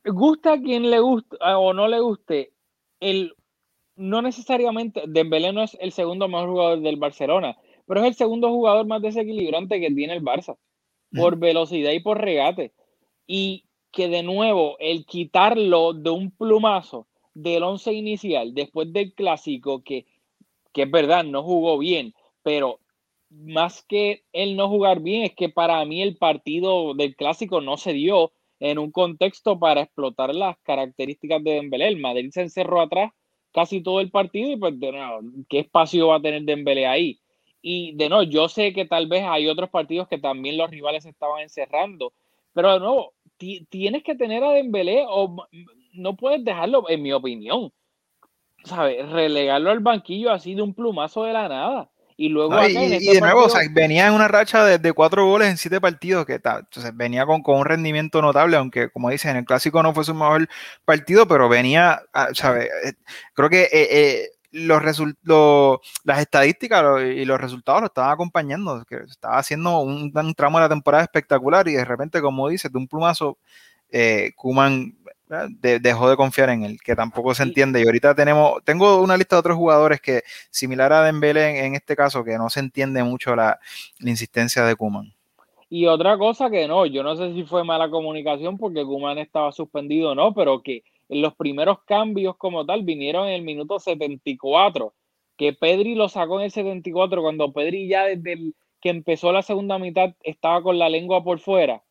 gusta 0.04 0.54
a 0.54 0.60
quien 0.60 0.90
le 0.90 1.00
guste 1.00 1.36
o 1.40 1.72
no 1.74 1.88
le 1.88 2.00
guste, 2.00 2.52
el, 3.00 3.34
no 3.96 4.22
necesariamente, 4.22 5.02
Dembélé 5.06 5.52
no 5.52 5.62
es 5.62 5.76
el 5.80 5.92
segundo 5.92 6.28
mejor 6.28 6.48
jugador 6.48 6.80
del 6.80 6.96
Barcelona, 6.96 7.58
pero 7.86 8.00
es 8.00 8.06
el 8.06 8.14
segundo 8.14 8.48
jugador 8.48 8.86
más 8.86 9.02
desequilibrante 9.02 9.80
que 9.80 9.90
tiene 9.90 10.14
el 10.14 10.22
Barça, 10.22 10.56
por 11.12 11.36
velocidad 11.36 11.92
y 11.92 12.00
por 12.00 12.20
regate. 12.20 12.72
y 13.26 13.64
que 13.90 14.08
de 14.08 14.22
nuevo 14.22 14.76
el 14.78 15.06
quitarlo 15.06 15.94
de 15.94 16.10
un 16.10 16.30
plumazo 16.30 17.06
del 17.42 17.62
once 17.62 17.92
inicial 17.92 18.52
después 18.54 18.92
del 18.92 19.14
clásico, 19.14 19.82
que, 19.84 20.06
que 20.72 20.82
es 20.82 20.90
verdad, 20.90 21.24
no 21.24 21.42
jugó 21.42 21.78
bien, 21.78 22.14
pero 22.42 22.80
más 23.30 23.82
que 23.82 24.24
el 24.32 24.56
no 24.56 24.68
jugar 24.68 25.00
bien, 25.00 25.22
es 25.22 25.34
que 25.34 25.48
para 25.48 25.84
mí 25.84 26.02
el 26.02 26.16
partido 26.16 26.94
del 26.94 27.14
clásico 27.14 27.60
no 27.60 27.76
se 27.76 27.92
dio 27.92 28.32
en 28.60 28.78
un 28.78 28.90
contexto 28.90 29.58
para 29.58 29.82
explotar 29.82 30.34
las 30.34 30.58
características 30.64 31.44
de 31.44 31.52
Dembélé. 31.52 31.88
El 31.88 32.00
Madrid 32.00 32.30
se 32.32 32.42
encerró 32.42 32.80
atrás 32.80 33.12
casi 33.52 33.82
todo 33.82 34.00
el 34.00 34.10
partido 34.10 34.50
y 34.50 34.56
pues 34.56 34.78
de 34.78 34.92
nuevo, 34.92 35.20
¿qué 35.48 35.60
espacio 35.60 36.08
va 36.08 36.16
a 36.16 36.22
tener 36.22 36.42
Dembélé 36.42 36.86
ahí? 36.86 37.20
Y 37.62 37.92
de 37.96 38.08
nuevo, 38.08 38.24
yo 38.24 38.48
sé 38.48 38.72
que 38.72 38.84
tal 38.84 39.06
vez 39.06 39.24
hay 39.24 39.46
otros 39.46 39.70
partidos 39.70 40.08
que 40.08 40.18
también 40.18 40.56
los 40.56 40.70
rivales 40.70 41.06
estaban 41.06 41.42
encerrando, 41.42 42.12
pero 42.52 42.72
de 42.72 42.80
nuevo, 42.80 43.14
tienes 43.68 44.02
que 44.02 44.16
tener 44.16 44.42
a 44.42 44.50
Dembélé 44.50 45.04
o 45.06 45.46
no 45.98 46.16
puedes 46.16 46.44
dejarlo, 46.44 46.88
en 46.88 47.02
mi 47.02 47.12
opinión, 47.12 47.72
¿sabes? 48.64 49.08
Relegarlo 49.10 49.70
al 49.70 49.80
banquillo 49.80 50.32
así 50.32 50.54
de 50.54 50.62
un 50.62 50.74
plumazo 50.74 51.24
de 51.24 51.32
la 51.32 51.48
nada. 51.48 51.90
Y 52.20 52.30
luego. 52.30 52.60
y, 52.66 52.76
este 52.76 53.14
de 53.14 53.20
nuevo, 53.20 53.46
venía 53.70 54.08
en 54.08 54.14
una 54.14 54.26
racha 54.26 54.64
de, 54.64 54.92
cuatro 54.92 55.24
goles 55.26 55.50
en 55.50 55.56
siete 55.56 55.80
partidos, 55.80 56.26
que 56.26 56.34
entonces 56.34 56.96
venía 56.96 57.24
con, 57.24 57.42
con, 57.42 57.60
un 57.60 57.64
rendimiento 57.64 58.20
notable, 58.20 58.56
aunque, 58.56 58.90
como 58.90 59.08
dices, 59.08 59.30
en 59.30 59.36
el 59.36 59.44
clásico 59.44 59.80
no 59.84 59.94
fue 59.94 60.02
su 60.02 60.14
mejor 60.14 60.48
partido, 60.84 61.28
pero 61.28 61.48
venía, 61.48 62.02
ah, 62.12 62.28
¿sabes? 62.34 62.68
Eh, 62.84 62.94
creo 63.34 63.48
que. 63.48 63.62
Eh, 63.62 63.70
eh, 63.72 64.28
los 64.50 64.82
las 66.04 66.20
estadísticas 66.20 67.02
y 67.02 67.24
los 67.26 67.40
resultados 67.40 67.82
lo 67.82 67.86
estaban 67.88 68.12
acompañando, 68.12 68.84
que 68.84 68.96
estaba 68.96 69.38
haciendo 69.38 69.80
un, 69.80 70.10
tramo 70.34 70.58
de 70.58 70.64
la 70.64 70.68
temporada 70.68 71.04
espectacular 71.04 71.68
y 71.68 71.74
de 71.74 71.84
repente, 71.84 72.20
como 72.20 72.48
dices, 72.48 72.72
de 72.72 72.78
un 72.78 72.88
plumazo, 72.88 73.38
eh, 73.90 74.32
Kuman 74.36 74.97
dejó 75.60 76.08
de 76.08 76.16
confiar 76.16 76.50
en 76.50 76.64
él, 76.64 76.78
que 76.82 76.96
tampoco 76.96 77.34
se 77.34 77.42
entiende. 77.42 77.80
Y 77.80 77.86
ahorita 77.86 78.14
tenemos, 78.14 78.62
tengo 78.64 79.00
una 79.02 79.16
lista 79.16 79.36
de 79.36 79.40
otros 79.40 79.56
jugadores 79.56 80.00
que, 80.00 80.22
similar 80.50 80.92
a 80.92 81.02
Dembélé 81.02 81.66
en, 81.66 81.74
este 81.74 81.96
caso, 81.96 82.24
que 82.24 82.38
no 82.38 82.48
se 82.50 82.60
entiende 82.60 83.02
mucho 83.02 83.36
la, 83.36 83.58
insistencia 84.00 84.64
de 84.64 84.76
Kuman. 84.76 85.12
Y 85.70 85.86
otra 85.86 86.16
cosa 86.16 86.48
que 86.48 86.66
no, 86.66 86.86
yo 86.86 87.02
no 87.02 87.14
sé 87.16 87.34
si 87.34 87.44
fue 87.44 87.62
mala 87.62 87.90
comunicación 87.90 88.56
porque 88.56 88.84
Kuman 88.84 89.18
estaba 89.18 89.52
suspendido 89.52 90.12
o 90.12 90.14
no, 90.14 90.32
pero 90.32 90.62
que 90.62 90.82
en 91.10 91.20
los 91.20 91.34
primeros 91.34 91.82
cambios 91.84 92.36
como 92.36 92.64
tal 92.64 92.82
vinieron 92.84 93.28
en 93.28 93.34
el 93.34 93.42
minuto 93.42 93.78
74, 93.78 94.94
que 95.36 95.52
Pedri 95.52 95.94
lo 95.94 96.08
sacó 96.08 96.38
en 96.38 96.46
el 96.46 96.50
74 96.52 97.20
cuando 97.20 97.52
Pedri 97.52 97.86
ya 97.86 98.04
desde 98.04 98.52
que 98.80 98.88
empezó 98.90 99.32
la 99.32 99.42
segunda 99.42 99.78
mitad 99.78 100.14
estaba 100.22 100.62
con 100.62 100.78
la 100.78 100.88
lengua 100.88 101.22
por 101.22 101.38
fuera 101.40 101.82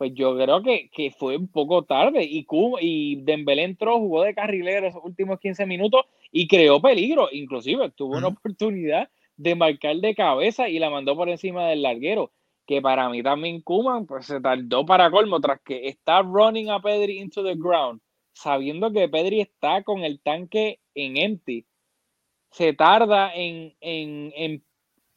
pues 0.00 0.14
yo 0.14 0.34
creo 0.34 0.62
que, 0.62 1.14
fue 1.18 1.36
un 1.36 1.48
poco 1.48 1.82
tarde 1.82 2.24
y, 2.24 2.46
y 2.80 3.16
Dembélé 3.16 3.64
entró, 3.64 3.98
jugó 3.98 4.22
de 4.22 4.34
carrilero 4.34 4.86
esos 4.86 5.04
últimos 5.04 5.38
15 5.38 5.66
minutos 5.66 6.06
y 6.32 6.48
creó 6.48 6.80
peligro, 6.80 7.28
inclusive 7.30 7.90
tuvo 7.90 8.16
una 8.16 8.28
oportunidad 8.28 9.10
de 9.36 9.54
marcar 9.54 9.96
de 9.96 10.14
cabeza 10.14 10.70
y 10.70 10.78
la 10.78 10.88
mandó 10.88 11.14
por 11.14 11.28
encima 11.28 11.68
del 11.68 11.82
larguero, 11.82 12.32
que 12.66 12.80
para 12.80 13.10
mí 13.10 13.22
también 13.22 13.60
Kuman 13.60 14.06
pues 14.06 14.24
se 14.24 14.40
tardó 14.40 14.86
para 14.86 15.10
colmo 15.10 15.38
tras 15.38 15.60
que 15.60 15.88
está 15.88 16.22
running 16.22 16.70
a 16.70 16.80
Pedri 16.80 17.18
into 17.18 17.44
the 17.44 17.56
ground, 17.56 18.00
sabiendo 18.32 18.90
que 18.90 19.06
Pedri 19.06 19.42
está 19.42 19.82
con 19.82 20.02
el 20.02 20.18
tanque 20.20 20.80
en 20.94 21.18
empty, 21.18 21.66
se 22.50 22.72
tarda 22.72 23.34
en, 23.34 23.74
en, 23.82 24.32
en 24.34 24.64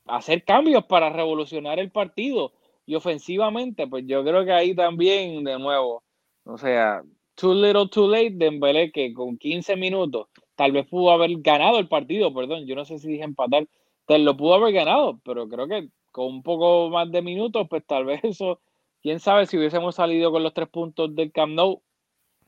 hacer 0.07 0.43
cambios 0.43 0.83
para 0.83 1.09
revolucionar 1.09 1.79
el 1.79 1.89
partido 1.89 2.51
y 2.85 2.95
ofensivamente, 2.95 3.87
pues 3.87 4.05
yo 4.07 4.23
creo 4.23 4.45
que 4.45 4.51
ahí 4.51 4.75
también, 4.75 5.43
de 5.43 5.57
nuevo, 5.57 6.03
o 6.45 6.57
sea, 6.57 7.03
too 7.35 7.53
little, 7.53 7.87
too 7.89 8.07
late, 8.07 8.33
Dembélé 8.35 8.91
que 8.91 9.13
con 9.13 9.37
15 9.37 9.75
minutos 9.75 10.27
tal 10.55 10.71
vez 10.71 10.87
pudo 10.87 11.11
haber 11.11 11.31
ganado 11.37 11.79
el 11.79 11.87
partido, 11.87 12.33
perdón, 12.33 12.65
yo 12.65 12.75
no 12.75 12.85
sé 12.85 12.99
si 12.99 13.07
dije 13.07 13.23
empatar, 13.23 13.67
tal 14.05 14.25
lo 14.25 14.37
pudo 14.37 14.55
haber 14.55 14.73
ganado, 14.73 15.19
pero 15.23 15.47
creo 15.47 15.67
que 15.67 15.89
con 16.11 16.27
un 16.27 16.43
poco 16.43 16.89
más 16.89 17.11
de 17.11 17.21
minutos, 17.21 17.67
pues 17.69 17.85
tal 17.85 18.05
vez 18.05 18.23
eso, 18.23 18.59
quién 19.01 19.19
sabe 19.19 19.45
si 19.45 19.57
hubiésemos 19.57 19.95
salido 19.95 20.31
con 20.31 20.43
los 20.43 20.53
tres 20.53 20.69
puntos 20.69 21.15
del 21.15 21.31
Camp 21.31 21.53
Nou, 21.53 21.81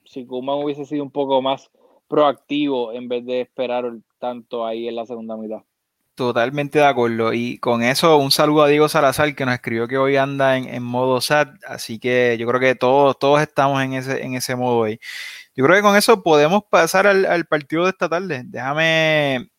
si 0.05 0.25
Kuman 0.25 0.63
hubiese 0.63 0.85
sido 0.85 1.03
un 1.03 1.11
poco 1.11 1.41
más 1.41 1.71
proactivo 2.07 2.93
en 2.93 3.07
vez 3.07 3.25
de 3.25 3.41
esperar 3.41 3.91
tanto 4.19 4.65
ahí 4.65 4.87
en 4.87 4.95
la 4.95 5.05
segunda 5.05 5.35
mitad. 5.35 5.63
Totalmente 6.15 6.79
de 6.79 6.85
acuerdo. 6.85 7.33
Y 7.33 7.57
con 7.57 7.83
eso, 7.83 8.17
un 8.17 8.31
saludo 8.31 8.63
a 8.63 8.69
Diego 8.69 8.87
Salazar, 8.87 9.35
que 9.35 9.45
nos 9.45 9.55
escribió 9.55 9.85
que 9.85 9.97
hoy 9.97 10.15
anda 10.15 10.57
en, 10.57 10.81
modo 10.81 11.19
SAT. 11.19 11.49
Así 11.67 11.99
que 11.99 12.37
yo 12.39 12.47
creo 12.47 12.61
que 12.61 12.73
todos, 12.75 13.19
todos 13.19 13.41
estamos 13.41 13.83
en 13.83 13.93
ese, 13.95 14.23
en 14.23 14.33
ese 14.33 14.55
modo 14.55 14.77
hoy. 14.77 14.99
Yo 15.55 15.65
creo 15.65 15.75
que 15.75 15.81
con 15.81 15.97
eso 15.97 16.23
podemos 16.23 16.63
pasar 16.69 17.05
al, 17.05 17.45
partido 17.47 17.83
de 17.83 17.89
esta 17.89 18.07
tarde. 18.07 18.43
Déjame, 18.45 19.49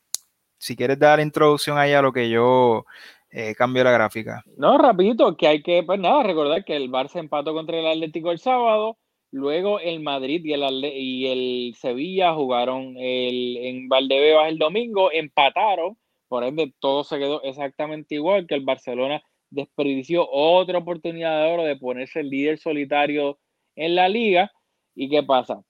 si 0.58 0.76
quieres 0.76 0.98
dar 0.98 1.20
introducción 1.20 1.76
ahí 1.76 1.92
a 1.92 2.00
lo 2.00 2.10
que 2.10 2.30
yo 2.30 2.86
eh, 3.30 3.54
cambio 3.54 3.84
la 3.84 3.90
gráfica. 3.90 4.42
No, 4.56 4.78
rapidito, 4.78 5.36
que 5.36 5.48
hay 5.48 5.62
que, 5.62 5.82
pues 5.82 6.00
nada, 6.00 6.22
recordar 6.22 6.64
que 6.64 6.74
el 6.76 6.90
Barça 6.90 7.18
empató 7.20 7.52
contra 7.52 7.78
el 7.78 7.86
Atlético 7.86 8.30
el 8.30 8.38
sábado. 8.38 8.96
Luego 9.30 9.78
el 9.80 10.00
Madrid 10.00 10.40
y 10.42 10.54
el, 10.54 10.62
y 10.84 11.26
el 11.26 11.74
Sevilla 11.74 12.32
jugaron 12.32 12.96
el, 12.96 13.58
en 13.58 13.88
Valdebebas 13.88 14.48
el 14.48 14.56
domingo, 14.56 15.12
empataron 15.12 15.98
por 16.28 16.44
ende, 16.44 16.72
todo 16.80 17.04
se 17.04 17.18
quedó 17.18 17.42
exactamente 17.42 18.14
igual 18.14 18.46
que 18.46 18.54
el 18.54 18.64
Barcelona 18.64 19.22
desperdició 19.50 20.28
otra 20.30 20.78
oportunidad 20.78 21.42
de 21.42 21.52
oro 21.52 21.62
de 21.64 21.76
ponerse 21.76 22.20
el 22.20 22.30
líder 22.30 22.58
solitario 22.58 23.38
en 23.76 23.94
la 23.94 24.08
liga. 24.08 24.52
¿Y 24.94 25.08
qué 25.08 25.22
pasa? 25.22 25.62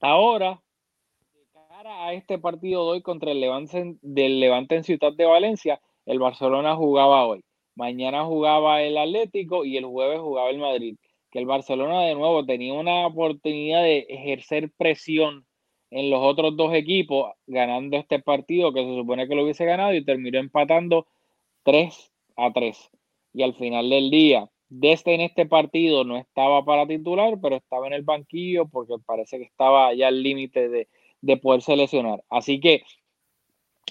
Ahora, 0.00 0.62
de 1.34 1.46
cara 1.68 2.06
a 2.06 2.12
este 2.12 2.38
partido 2.38 2.84
de 2.84 2.90
hoy 2.92 3.02
contra 3.02 3.32
el 3.32 3.40
Levante, 3.40 3.96
del 4.02 4.40
Levante 4.40 4.76
en 4.76 4.84
Ciudad 4.84 5.12
de 5.12 5.24
Valencia, 5.24 5.80
el 6.06 6.18
Barcelona 6.18 6.76
jugaba 6.76 7.26
hoy. 7.26 7.44
Mañana 7.74 8.24
jugaba 8.24 8.82
el 8.82 8.98
Atlético 8.98 9.64
y 9.64 9.76
el 9.76 9.86
jueves 9.86 10.20
jugaba 10.20 10.50
el 10.50 10.58
Madrid. 10.58 10.96
Que 11.30 11.38
el 11.38 11.46
Barcelona 11.46 12.02
de 12.02 12.14
nuevo 12.14 12.44
tenía 12.44 12.74
una 12.74 13.06
oportunidad 13.06 13.82
de 13.82 14.06
ejercer 14.08 14.70
presión 14.76 15.46
en 15.90 16.10
los 16.10 16.20
otros 16.22 16.56
dos 16.56 16.72
equipos, 16.74 17.32
ganando 17.46 17.96
este 17.96 18.20
partido 18.20 18.72
que 18.72 18.84
se 18.84 18.94
supone 18.94 19.26
que 19.28 19.34
lo 19.34 19.42
hubiese 19.42 19.64
ganado 19.64 19.94
y 19.94 20.04
terminó 20.04 20.38
empatando 20.38 21.06
3 21.64 22.12
a 22.36 22.52
3. 22.52 22.90
Y 23.32 23.42
al 23.42 23.54
final 23.54 23.90
del 23.90 24.10
día, 24.10 24.50
desde 24.68 25.14
en 25.14 25.20
este 25.20 25.46
partido 25.46 26.04
no 26.04 26.16
estaba 26.16 26.64
para 26.64 26.86
titular, 26.86 27.38
pero 27.42 27.56
estaba 27.56 27.88
en 27.88 27.92
el 27.92 28.02
banquillo 28.02 28.68
porque 28.68 28.94
parece 29.04 29.38
que 29.38 29.44
estaba 29.44 29.92
ya 29.94 30.08
al 30.08 30.22
límite 30.22 30.68
de, 30.68 30.88
de 31.20 31.36
poder 31.36 31.62
seleccionar. 31.62 32.22
Así 32.28 32.60
que, 32.60 32.82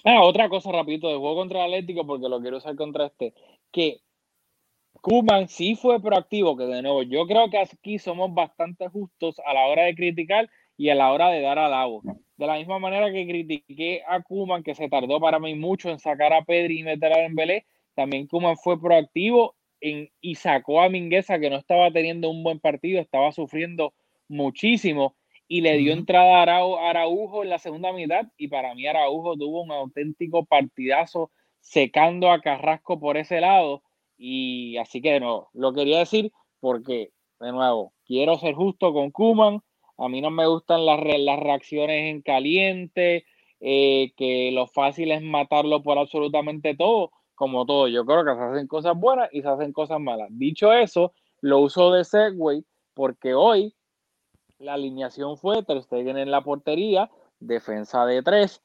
ah, 0.06 0.24
otra 0.24 0.50
cosa 0.50 0.72
rapidito 0.72 1.10
de 1.10 1.18
juego 1.18 1.36
contra 1.36 1.66
el 1.66 1.74
Atlético, 1.74 2.08
porque 2.08 2.30
lo 2.30 2.42
quiero 2.42 2.58
usar 2.58 2.76
contra 2.76 3.08
este, 3.08 3.34
que 3.72 4.00
Kuman 5.02 5.48
sí 5.48 5.76
fue 5.76 6.02
proactivo, 6.02 6.58
que 6.58 6.66
de 6.66 6.82
nuevo 6.82 7.04
yo 7.04 7.26
creo 7.26 7.50
que 7.50 7.58
aquí 7.58 8.00
somos 8.00 8.34
bastante 8.34 8.88
justos 8.90 9.40
a 9.46 9.54
la 9.54 9.68
hora 9.68 9.84
de 9.84 9.96
criticar 9.96 10.50
y 10.80 10.90
a 10.90 10.96
la 10.96 11.12
hora 11.12 11.28
de 11.30 11.42
dar 11.42 11.60
al 11.60 11.74
agua. 11.74 12.02
De 12.38 12.48
la 12.48 12.56
misma 12.56 12.80
manera 12.80 13.12
que 13.12 13.28
critiqué 13.28 14.02
a 14.08 14.22
Kuman, 14.22 14.64
que 14.64 14.74
se 14.74 14.88
tardó 14.88 15.20
para 15.20 15.38
mí 15.38 15.54
mucho 15.54 15.90
en 15.90 16.00
sacar 16.00 16.32
a 16.32 16.46
Pedri 16.46 16.80
y 16.80 16.84
meter 16.84 17.12
a 17.12 17.18
Dembélé, 17.18 17.66
también 17.96 18.28
Kuman 18.28 18.56
fue 18.56 18.80
proactivo 18.80 19.56
en, 19.82 20.10
y 20.22 20.36
sacó 20.36 20.82
a 20.82 20.88
Mingueza, 20.88 21.38
que 21.38 21.50
no 21.50 21.58
estaba 21.58 21.92
teniendo 21.92 22.30
un 22.30 22.44
buen 22.44 22.62
partido, 22.62 23.02
estaba 23.02 23.34
sufriendo 23.34 23.94
muchísimo, 24.30 25.18
y 25.50 25.60
le 25.60 25.78
dio 25.80 25.92
entrada 25.92 26.38
a 26.38 26.90
Araujo 26.90 27.44
en 27.44 27.50
la 27.50 27.60
segunda 27.60 27.92
mitad, 27.92 28.28
y 28.38 28.48
para 28.48 28.74
mí 28.74 28.88
Araujo 28.88 29.36
tuvo 29.36 29.64
un 29.64 29.74
auténtico 29.74 30.46
partidazo 30.46 31.30
secando 31.60 32.32
a 32.32 32.40
Carrasco 32.40 33.02
por 33.02 33.18
ese 33.18 33.42
lado, 33.42 33.84
y 34.18 34.78
así 34.78 35.02
que 35.02 35.12
de 35.12 35.20
nuevo, 35.20 35.50
lo 35.52 35.74
quería 35.74 36.00
decir 36.00 36.32
porque, 36.62 37.12
de 37.42 37.52
nuevo, 37.52 37.92
quiero 38.06 38.38
ser 38.38 38.54
justo 38.54 38.94
con 38.94 39.12
Kuman, 39.12 39.62
a 40.00 40.08
mí 40.10 40.22
no 40.22 40.32
me 40.32 40.48
gustan 40.48 40.86
las, 40.86 41.00
reacciones 41.00 42.10
en 42.10 42.22
caliente, 42.22 43.26
eh, 43.60 44.14
que 44.16 44.52
lo 44.54 44.68
fácil 44.68 45.12
es 45.12 45.22
matarlo 45.22 45.84
por 45.84 45.98
absolutamente 45.98 46.76
todo, 46.76 47.12
como 47.36 47.66
todo. 47.66 47.88
Yo 47.88 48.06
creo 48.06 48.24
que 48.24 48.34
se 48.34 48.42
hacen 48.42 48.68
cosas 48.68 48.98
buenas 48.98 49.30
y 49.34 49.42
se 49.42 49.50
hacen 49.50 49.74
cosas 49.74 50.00
malas. 50.00 50.30
Dicho 50.32 50.72
eso, 50.72 51.14
lo 51.42 51.60
uso 51.60 51.92
de 51.92 52.06
Segway 52.06 52.64
porque 52.94 53.34
hoy 53.34 53.74
la 54.58 54.74
alineación 54.74 55.38
fue 55.38 55.64
Ter 55.64 55.82
Stegen 55.84 56.18
en 56.18 56.32
la 56.32 56.42
portería, 56.42 57.10
defensa 57.40 58.06
de 58.06 58.22
tres, 58.24 58.62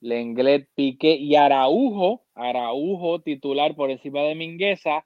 Lenglet, 0.00 0.68
Pique 0.74 1.14
y 1.16 1.34
Araujo, 1.34 2.22
Araujo 2.34 3.20
titular 3.20 3.74
por 3.74 3.90
encima 3.90 4.20
de 4.20 4.34
Mingueza, 4.34 5.04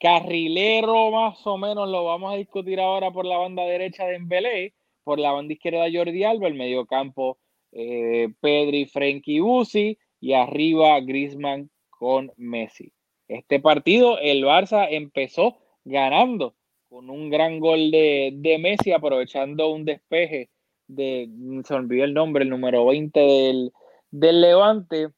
carrilero 0.00 1.10
más 1.10 1.46
o 1.46 1.58
menos 1.58 1.88
lo 1.88 2.04
vamos 2.04 2.32
a 2.32 2.36
discutir 2.36 2.80
ahora 2.80 3.10
por 3.10 3.26
la 3.26 3.36
banda 3.36 3.64
derecha 3.64 4.06
de 4.06 4.16
Embelé, 4.16 4.74
por 5.04 5.18
la 5.18 5.32
banda 5.32 5.54
izquierda 5.54 5.86
Jordi 5.92 6.24
Alba, 6.24 6.48
el 6.48 6.54
mediocampo 6.54 7.38
eh, 7.72 8.28
Pedri, 8.40 8.86
Frenkie 8.86 9.40
Uzi 9.40 9.98
y 10.20 10.32
arriba 10.32 11.00
Grisman 11.00 11.70
con 11.88 12.32
Messi. 12.36 12.92
Este 13.28 13.60
partido 13.60 14.18
el 14.18 14.44
Barça 14.44 14.88
empezó 14.90 15.58
ganando 15.84 16.54
con 16.88 17.08
un 17.08 17.30
gran 17.30 17.60
gol 17.60 17.90
de, 17.90 18.32
de 18.34 18.58
Messi 18.58 18.92
aprovechando 18.92 19.70
un 19.70 19.84
despeje 19.84 20.50
de, 20.88 21.30
se 21.64 21.74
olvidó 21.74 22.04
el 22.04 22.14
nombre, 22.14 22.42
el 22.42 22.50
número 22.50 22.84
20 22.86 23.20
del, 23.20 23.72
del 24.10 24.40
Levante. 24.40 25.10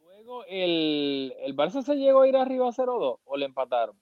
Luego 0.00 0.44
el, 0.46 1.32
el 1.38 1.54
Barça 1.54 1.82
se 1.82 1.94
llegó 1.94 2.22
a 2.22 2.28
ir 2.28 2.36
arriba 2.36 2.66
0-2 2.66 3.18
o 3.24 3.36
le 3.36 3.44
empataron. 3.46 3.96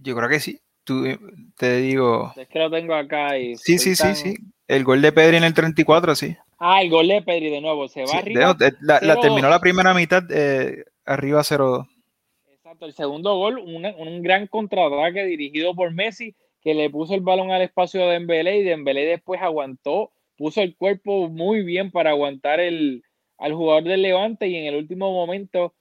Yo 0.00 0.14
creo 0.14 0.28
que 0.28 0.40
sí. 0.40 0.60
Tú, 0.84 1.04
te 1.56 1.76
digo. 1.78 2.32
Es 2.36 2.48
que 2.48 2.58
lo 2.58 2.70
tengo 2.70 2.94
acá 2.94 3.38
y. 3.38 3.56
Sí, 3.56 3.78
sí, 3.78 3.94
sí, 3.94 4.14
sí. 4.14 4.34
El 4.66 4.84
gol 4.84 5.00
de 5.02 5.12
Pedri 5.12 5.36
en 5.36 5.44
el 5.44 5.54
34, 5.54 6.14
sí. 6.14 6.36
Ah, 6.58 6.82
el 6.82 6.90
gol 6.90 7.08
de 7.08 7.22
Pedri 7.22 7.50
de 7.50 7.60
nuevo. 7.60 7.88
Se 7.88 8.00
va 8.02 8.06
Sí, 8.08 8.16
arriba. 8.16 8.54
de- 8.54 8.72
la, 8.80 9.00
la 9.02 9.20
terminó 9.20 9.48
la 9.48 9.60
primera 9.60 9.94
mitad 9.94 10.22
eh, 10.30 10.84
arriba 11.04 11.42
0-2. 11.42 11.86
Exacto, 12.52 12.86
el 12.86 12.94
segundo 12.94 13.36
gol, 13.36 13.58
una- 13.58 13.94
un 13.96 14.22
gran 14.22 14.46
contraataque 14.46 15.24
dirigido 15.24 15.74
por 15.74 15.92
Messi 15.92 16.34
que 16.62 16.74
le 16.74 16.88
puso 16.90 17.14
el 17.14 17.20
balón 17.20 17.50
al 17.50 17.62
espacio 17.62 18.00
de 18.02 18.12
Dembélé 18.12 18.58
y 18.58 18.62
Dembélé 18.62 19.04
después 19.04 19.42
aguantó, 19.42 20.12
puso 20.36 20.62
el 20.62 20.76
cuerpo 20.76 21.28
muy 21.28 21.62
bien 21.64 21.90
para 21.90 22.10
aguantar 22.10 22.60
el, 22.60 23.02
al 23.38 23.52
jugador 23.52 23.82
del 23.84 24.02
Levante 24.02 24.46
y 24.48 24.54
en 24.56 24.66
el 24.66 24.76
último 24.76 25.10
momento, 25.12 25.74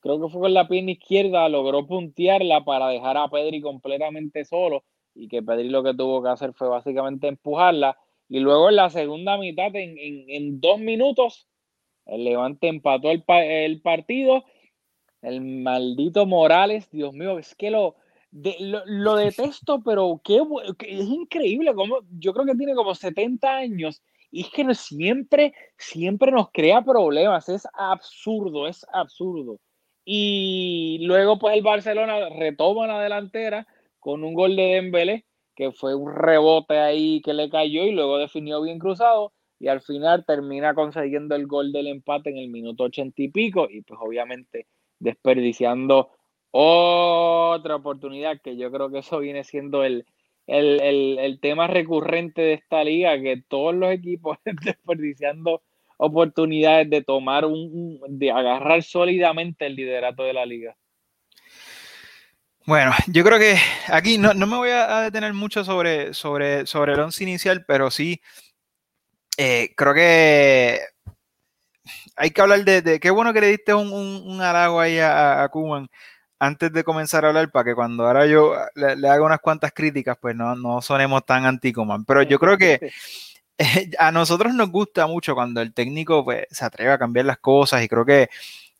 creo 0.00 0.20
que 0.20 0.28
fue 0.28 0.40
con 0.42 0.54
la 0.54 0.68
pierna 0.68 0.92
izquierda, 0.92 1.48
logró 1.48 1.86
puntearla 1.86 2.64
para 2.64 2.88
dejar 2.88 3.16
a 3.16 3.28
Pedri 3.28 3.60
completamente 3.60 4.44
solo 4.44 4.84
y 5.14 5.28
que 5.28 5.42
Pedri 5.42 5.68
lo 5.68 5.82
que 5.82 5.94
tuvo 5.94 6.22
que 6.22 6.28
hacer 6.30 6.52
fue 6.54 6.68
básicamente 6.68 7.28
empujarla 7.28 7.96
y 8.28 8.40
luego 8.40 8.68
en 8.68 8.76
la 8.76 8.90
segunda 8.90 9.38
mitad, 9.38 9.74
en, 9.74 9.96
en- 9.98 10.24
en 10.28 10.60
dos 10.60 10.78
minutos, 10.78 11.48
el 12.06 12.24
Levante 12.24 12.68
empató 12.68 13.10
el, 13.10 13.22
pa- 13.22 13.44
el 13.44 13.80
partido 13.80 14.44
el 15.22 15.40
maldito 15.40 16.26
Morales, 16.26 16.88
Dios 16.90 17.12
mío, 17.12 17.38
es 17.38 17.54
que 17.56 17.70
lo, 17.70 17.96
de- 18.30 18.56
lo, 18.60 18.82
lo 18.86 19.16
detesto, 19.16 19.82
pero 19.84 20.20
qué, 20.22 20.40
es 20.86 21.06
increíble, 21.08 21.74
como, 21.74 22.00
yo 22.18 22.32
creo 22.32 22.46
que 22.46 22.54
tiene 22.54 22.74
como 22.74 22.94
70 22.94 23.56
años 23.56 24.00
y 24.30 24.42
es 24.42 24.50
que 24.50 24.74
siempre, 24.74 25.54
siempre 25.76 26.30
nos 26.30 26.50
crea 26.52 26.82
problemas, 26.82 27.48
es 27.48 27.66
absurdo, 27.72 28.68
es 28.68 28.86
absurdo. 28.92 29.58
Y 30.10 30.98
luego 31.02 31.38
pues 31.38 31.54
el 31.56 31.62
Barcelona 31.62 32.28
retoma 32.30 32.86
la 32.86 33.00
delantera 33.02 33.66
con 33.98 34.24
un 34.24 34.32
gol 34.34 34.56
de 34.56 34.62
Dembélé, 34.74 35.26
que 35.54 35.70
fue 35.72 35.94
un 35.94 36.14
rebote 36.14 36.78
ahí 36.78 37.20
que 37.22 37.34
le 37.34 37.50
cayó 37.50 37.82
y 37.84 37.92
luego 37.92 38.16
definió 38.18 38.62
bien 38.62 38.78
cruzado 38.78 39.32
y 39.58 39.68
al 39.68 39.80
final 39.82 40.24
termina 40.24 40.72
consiguiendo 40.74 41.34
el 41.34 41.46
gol 41.46 41.72
del 41.72 41.88
empate 41.88 42.30
en 42.30 42.38
el 42.38 42.48
minuto 42.48 42.84
ochenta 42.84 43.20
y 43.22 43.28
pico 43.28 43.68
y 43.68 43.82
pues 43.82 44.00
obviamente 44.02 44.66
desperdiciando 44.98 46.10
otra 46.50 47.76
oportunidad, 47.76 48.40
que 48.40 48.56
yo 48.56 48.70
creo 48.72 48.90
que 48.90 48.98
eso 49.00 49.18
viene 49.18 49.44
siendo 49.44 49.84
el, 49.84 50.06
el, 50.46 50.80
el- 50.80 51.18
el 51.18 51.40
tema 51.40 51.66
recurrente 51.66 52.40
de 52.42 52.54
esta 52.54 52.82
liga, 52.84 53.20
que 53.20 53.42
todos 53.48 53.74
los 53.74 53.90
equipos 53.92 54.38
desperdiciando 54.64 55.62
oportunidades 55.98 56.88
de 56.88 57.02
tomar 57.02 57.44
un, 57.44 58.00
de 58.08 58.30
agarrar 58.30 58.82
sólidamente 58.82 59.66
el 59.66 59.76
liderato 59.76 60.22
de 60.22 60.32
la 60.32 60.46
liga. 60.46 60.76
Bueno, 62.64 62.92
yo 63.08 63.24
creo 63.24 63.38
que 63.38 63.56
aquí 63.88 64.18
no, 64.18 64.34
no 64.34 64.46
me 64.46 64.56
voy 64.56 64.70
a, 64.70 65.02
detener 65.02 65.32
mucho 65.32 65.64
sobre, 65.64 66.14
sobre, 66.14 66.66
sobre 66.66 66.92
el 66.92 67.00
once 67.00 67.24
inicial, 67.24 67.64
pero 67.66 67.90
sí 67.90 68.20
eh, 69.36 69.72
creo 69.76 69.94
que 69.94 70.80
hay 72.16 72.30
que 72.30 72.40
hablar 72.40 72.64
de, 72.64 72.82
de- 72.82 73.00
qué 73.00 73.10
bueno 73.10 73.32
que 73.32 73.40
le 73.40 73.46
diste 73.48 73.72
un, 73.74 73.92
un, 73.92 74.22
un 74.26 74.40
halago 74.42 74.80
ahí 74.80 74.98
a, 74.98 75.42
a 75.42 75.48
Koeman 75.48 75.88
antes 76.38 76.72
de 76.72 76.84
comenzar 76.84 77.24
a 77.24 77.28
hablar 77.28 77.50
para 77.50 77.64
que 77.64 77.74
cuando 77.74 78.06
ahora 78.06 78.26
yo 78.26 78.54
le, 78.74 78.96
le 78.96 79.08
haga 79.08 79.24
unas 79.24 79.40
cuantas 79.40 79.72
críticas, 79.72 80.16
pues 80.20 80.36
no, 80.36 80.54
no 80.54 80.80
sonemos 80.80 81.24
tan 81.24 81.44
anti-Koeman. 81.46 82.04
Pero 82.04 82.22
yo 82.22 82.38
creo 82.38 82.56
que 82.56 82.78
a 83.98 84.12
nosotros 84.12 84.54
nos 84.54 84.70
gusta 84.70 85.06
mucho 85.06 85.34
cuando 85.34 85.60
el 85.60 85.74
técnico 85.74 86.24
pues, 86.24 86.46
se 86.50 86.64
atreve 86.64 86.92
a 86.92 86.98
cambiar 86.98 87.26
las 87.26 87.38
cosas 87.38 87.82
y 87.82 87.88
creo 87.88 88.04
que, 88.04 88.28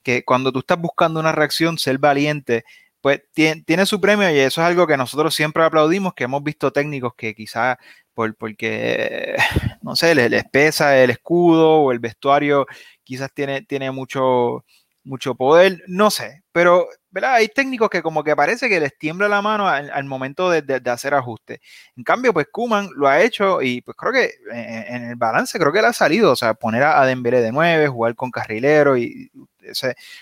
que 0.02 0.24
cuando 0.24 0.52
tú 0.52 0.60
estás 0.60 0.80
buscando 0.80 1.20
una 1.20 1.32
reacción, 1.32 1.78
ser 1.78 1.98
valiente, 1.98 2.64
pues 3.00 3.22
tiene, 3.32 3.62
tiene 3.62 3.86
su 3.86 4.00
premio 4.00 4.30
y 4.30 4.38
eso 4.38 4.60
es 4.60 4.66
algo 4.66 4.86
que 4.86 4.96
nosotros 4.96 5.34
siempre 5.34 5.64
aplaudimos, 5.64 6.14
que 6.14 6.24
hemos 6.24 6.42
visto 6.42 6.72
técnicos 6.72 7.14
que 7.16 7.34
quizás 7.34 7.76
por, 8.14 8.34
porque, 8.34 9.36
no 9.82 9.94
sé, 9.96 10.14
les, 10.14 10.44
pesa 10.44 10.98
el 10.98 11.10
escudo 11.10 11.82
o 11.82 11.92
el 11.92 12.00
vestuario, 12.00 12.66
quizás 13.04 13.32
tiene, 13.32 13.62
tiene 13.62 13.90
mucho, 13.92 14.64
mucho 15.04 15.34
poder, 15.34 15.82
no 15.86 16.10
sé, 16.10 16.42
pero 16.52 16.88
¿verdad? 17.10 17.34
hay 17.34 17.48
técnicos 17.48 17.90
que 17.90 18.02
como 18.02 18.22
que 18.22 18.36
parece 18.36 18.68
que 18.68 18.80
les 18.80 18.96
tiembla 18.98 19.28
la 19.28 19.42
mano 19.42 19.68
al, 19.68 20.04
momento 20.04 20.50
de, 20.50 20.82
hacer 20.90 21.14
ajustes. 21.14 21.60
En 21.96 22.04
cambio, 22.04 22.32
pues 22.32 22.48
Kuman 22.50 22.90
lo 22.94 23.08
ha 23.08 23.22
hecho 23.22 23.62
y 23.62 23.80
pues 23.80 23.96
creo 23.96 24.12
que 24.12 24.34
en, 24.52 24.96
en 24.96 25.10
el 25.10 25.16
balance 25.16 25.58
creo 25.58 25.72
que 25.72 25.80
le 25.80 25.88
ha 25.88 25.92
salido, 25.92 26.32
o 26.32 26.36
sea, 26.36 26.54
poner 26.54 26.82
a, 26.82 27.00
a 27.00 27.06
Dembélé 27.06 27.40
de 27.40 27.52
9, 27.52 27.88
jugar 27.88 28.14
con 28.14 28.30
carrilero 28.30 28.96
y 28.96 29.30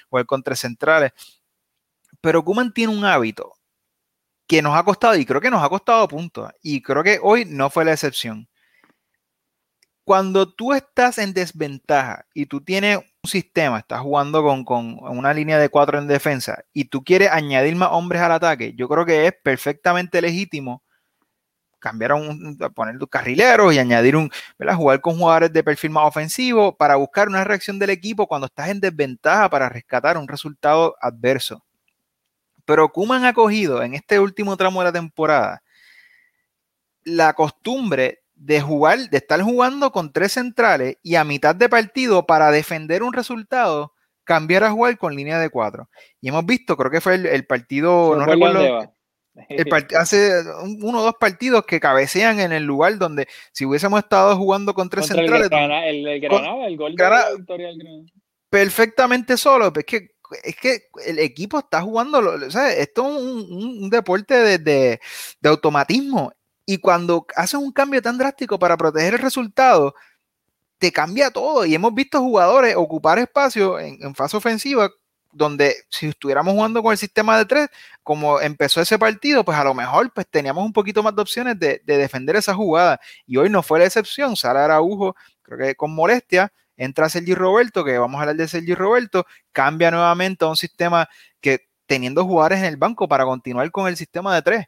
jugar 0.09 0.27
con 0.27 0.42
tres 0.42 0.61
centrales. 0.61 1.12
Pero 2.20 2.44
Kuman 2.44 2.72
tiene 2.72 2.92
un 2.92 3.05
hábito 3.05 3.55
que 4.46 4.62
nos 4.62 4.77
ha 4.77 4.85
costado 4.85 5.16
y 5.16 5.27
creo 5.27 5.40
que 5.40 5.51
nos 5.51 5.62
ha 5.62 5.68
costado 5.68 6.07
puntos 6.09 6.51
y 6.62 6.81
creo 6.83 7.03
que 7.03 7.18
hoy 7.22 7.44
no 7.46 7.70
fue 7.70 7.85
la 7.85 7.92
excepción. 7.92 8.49
Cuando 10.05 10.53
tú 10.53 10.72
estás 10.72 11.18
en 11.18 11.33
desventaja 11.33 12.27
y 12.33 12.46
tú 12.46 12.61
tienes 12.62 13.01
sistema, 13.26 13.78
estás 13.78 14.00
jugando 14.00 14.42
con, 14.42 14.64
con 14.64 14.98
una 15.02 15.32
línea 15.34 15.58
de 15.58 15.68
cuatro 15.68 15.98
en 15.98 16.06
defensa 16.06 16.64
y 16.72 16.86
tú 16.86 17.04
quieres 17.04 17.30
añadir 17.30 17.76
más 17.76 17.90
hombres 17.92 18.22
al 18.22 18.32
ataque, 18.32 18.74
yo 18.76 18.88
creo 18.88 19.04
que 19.04 19.26
es 19.26 19.34
perfectamente 19.42 20.20
legítimo 20.20 20.82
cambiar 21.78 22.12
a, 22.12 22.14
un, 22.16 22.58
poner 22.74 22.98
tus 22.98 23.08
carrileros 23.08 23.72
y 23.72 23.78
añadir 23.78 24.16
un, 24.16 24.30
¿verdad? 24.58 24.74
jugar 24.74 25.00
con 25.00 25.16
jugadores 25.18 25.52
de 25.52 25.62
perfil 25.62 25.90
más 25.90 26.04
ofensivo 26.06 26.76
para 26.76 26.96
buscar 26.96 27.28
una 27.28 27.44
reacción 27.44 27.78
del 27.78 27.90
equipo 27.90 28.26
cuando 28.26 28.46
estás 28.46 28.70
en 28.70 28.80
desventaja 28.80 29.48
para 29.48 29.68
rescatar 29.68 30.18
un 30.18 30.26
resultado 30.26 30.96
adverso. 31.00 31.64
Pero 32.64 32.90
Kuman 32.90 33.24
ha 33.24 33.32
cogido 33.32 33.82
en 33.82 33.94
este 33.94 34.18
último 34.18 34.56
tramo 34.56 34.80
de 34.80 34.86
la 34.86 34.92
temporada 34.92 35.62
la 37.04 37.34
costumbre 37.34 38.24
de 38.37 38.61
jugar, 38.61 38.99
de 39.11 39.16
estar 39.16 39.40
jugando 39.42 39.90
con 39.90 40.12
tres 40.12 40.33
centrales 40.33 40.99
y 41.03 41.16
a 41.16 41.25
mitad 41.25 41.55
de 41.55 41.68
partido 41.68 42.27
para 42.27 42.51
defender 42.51 43.03
un 43.03 43.12
resultado, 43.12 43.94
cambiar 44.25 44.62
a 44.64 44.70
jugar 44.70 44.99
con 44.99 45.16
línea 45.16 45.38
de 45.40 45.51
cuatro. 45.51 45.88
Y 46.20 46.29
hemos 46.29 46.44
visto, 46.46 46.77
creo 46.77 46.90
que 46.90 47.01
fue 47.01 47.14
el, 47.14 47.27
el 47.27 47.46
partido, 47.46 48.12
¿Se 48.12 48.18
no 48.20 48.27
recuerdo, 48.27 48.92
el 49.49 49.66
part- 49.66 49.94
hace 49.96 50.40
un- 50.62 50.79
uno 50.83 50.99
o 51.01 51.03
dos 51.03 51.14
partidos 51.18 51.64
que 51.66 51.81
cabecean 51.81 52.38
en 52.40 52.53
el 52.53 52.64
lugar 52.64 52.99
donde 52.99 53.27
si 53.53 53.64
hubiésemos 53.64 53.99
estado 54.01 54.37
jugando 54.37 54.75
con 54.75 54.88
tres 54.90 55.07
Contra 55.09 55.22
el, 55.22 55.29
centrales, 55.29 55.51
Granada, 55.51 55.87
el, 55.87 56.07
el 56.07 56.29
Con- 56.29 56.42
Granada, 56.42 56.66
el 56.66 56.77
gol 56.77 56.94
Granada- 56.94 57.25
de 57.27 57.31
la 57.33 57.37
victoria 57.38 57.66
del 57.68 57.79
Granada. 57.79 58.03
perfectamente 58.51 59.37
solo. 59.37 59.72
pues 59.72 59.85
Es 59.88 60.01
que, 60.01 60.09
es 60.42 60.57
que 60.57 60.79
el 61.07 61.18
equipo 61.20 61.59
está 61.59 61.81
jugando, 61.83 62.20
lo- 62.20 62.46
o 62.46 62.51
sea, 62.51 62.72
esto 62.72 63.03
es 63.07 63.22
un, 63.22 63.38
un- 63.51 63.85
un 63.85 63.90
deporte 63.90 64.35
de, 64.35 64.59
de- 64.59 65.01
de 65.40 65.49
automatismo. 65.49 66.33
Y 66.66 66.79
cuando 66.79 67.26
haces 67.37 67.55
un 67.55 67.72
cambio 67.72 68.02
tan 68.02 68.18
drástico 68.18 68.59
para 68.59 68.76
proteger 68.76 69.14
el 69.14 69.20
resultado, 69.20 69.94
te 70.79 70.92
cambia 70.92 71.31
todo. 71.31 71.64
Y 71.64 71.74
hemos 71.74 71.94
visto 71.94 72.20
jugadores 72.20 72.74
ocupar 72.76 73.18
espacio 73.18 73.79
en, 73.79 74.14
fase 74.14 74.37
ofensiva, 74.37 74.90
donde 75.33 75.74
si 75.88 76.09
estuviéramos 76.09 76.55
jugando 76.55 76.83
con 76.83 76.92
el 76.92 76.98
sistema 76.98 77.38
de 77.38 77.44
tres, 77.44 77.68
como 78.02 78.40
empezó 78.40 78.81
ese 78.81 78.98
partido, 78.98 79.44
pues 79.44 79.57
a 79.57 79.64
lo 79.64 79.74
mejor 79.74 80.12
pues 80.12 80.26
teníamos 80.29 80.64
un 80.64 80.72
poquito 80.72 81.02
más 81.02 81.14
de 81.14 81.22
opciones 81.22 81.59
de, 81.59 81.81
de 81.85 81.98
defender 81.98 82.37
esa 82.37 82.55
jugada. 82.55 83.00
Y 83.26 83.37
hoy 83.37 83.48
no 83.48 83.62
fue 83.62 83.79
la 83.79 83.87
excepción. 83.87 84.37
Sara 84.37 84.64
Araujo, 84.64 85.14
creo 85.42 85.59
que 85.59 85.74
con 85.76 85.94
molestia, 85.94 86.52
entra 86.76 87.09
Sergi 87.09 87.35
Roberto, 87.35 87.85
que 87.85 87.98
vamos 87.98 88.18
a 88.18 88.22
hablar 88.22 88.37
de 88.37 88.48
Sergi 88.48 88.74
Roberto, 88.74 89.26
cambia 89.52 89.90
nuevamente 89.90 90.44
a 90.44 90.48
un 90.48 90.57
sistema 90.57 91.09
que 91.40 91.68
teniendo 91.87 92.24
jugadores 92.24 92.59
en 92.59 92.66
el 92.66 92.76
banco 92.76 93.09
para 93.09 93.24
continuar 93.24 93.70
con 93.70 93.88
el 93.88 93.96
sistema 93.96 94.35
de 94.35 94.42
tres. 94.42 94.66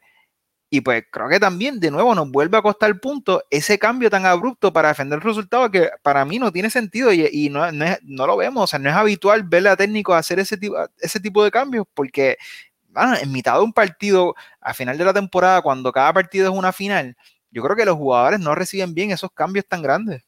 Y 0.71 0.81
pues 0.81 1.03
creo 1.11 1.27
que 1.29 1.39
también 1.39 1.79
de 1.79 1.89
nuevo 1.91 2.13
nos 2.13 2.29
vuelve 2.31 2.57
a 2.57 2.61
costar 2.61 2.99
punto 2.99 3.43
ese 3.49 3.79
cambio 3.79 4.09
tan 4.09 4.25
abrupto 4.25 4.71
para 4.71 4.89
defender 4.89 5.17
el 5.17 5.23
resultado 5.23 5.71
que 5.71 5.89
para 6.03 6.23
mí 6.25 6.37
no 6.37 6.51
tiene 6.51 6.69
sentido 6.69 7.11
y, 7.11 7.27
y 7.31 7.49
no, 7.49 7.71
no, 7.71 7.85
es- 7.85 7.99
no 8.03 8.27
lo 8.27 8.37
vemos. 8.37 8.63
O 8.65 8.67
sea, 8.67 8.77
no 8.79 8.89
es 8.89 8.95
habitual 8.95 9.43
ver 9.43 9.67
a 9.67 9.75
técnicos 9.75 10.15
hacer 10.15 10.39
ese 10.39 10.57
tipo, 10.57 10.75
ese 10.99 11.19
tipo 11.19 11.43
de 11.43 11.51
cambios 11.51 11.85
porque 11.93 12.37
bueno, 12.89 13.15
en 13.21 13.31
mitad 13.31 13.55
de 13.55 13.61
un 13.63 13.73
partido, 13.73 14.35
a 14.61 14.73
final 14.73 14.97
de 14.97 15.05
la 15.05 15.13
temporada, 15.13 15.61
cuando 15.61 15.91
cada 15.91 16.11
partido 16.13 16.51
es 16.51 16.57
una 16.57 16.73
final, 16.73 17.15
yo 17.51 17.63
creo 17.63 17.75
que 17.75 17.85
los 17.85 17.95
jugadores 17.95 18.39
no 18.39 18.55
reciben 18.55 18.93
bien 18.93 19.11
esos 19.11 19.31
cambios 19.31 19.65
tan 19.67 19.81
grandes. 19.81 20.23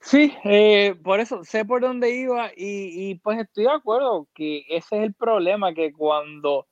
Sí, 0.00 0.32
eh, 0.44 0.96
por 1.02 1.20
eso 1.20 1.44
sé 1.44 1.64
por 1.64 1.80
dónde 1.80 2.10
iba 2.10 2.48
y, 2.56 3.10
y, 3.10 3.14
pues 3.16 3.38
estoy 3.38 3.64
de 3.64 3.70
acuerdo 3.70 4.26
que 4.34 4.64
ese 4.68 4.96
es 4.98 5.04
el 5.04 5.14
problema, 5.14 5.72
que 5.74 5.92
cuando, 5.92 6.66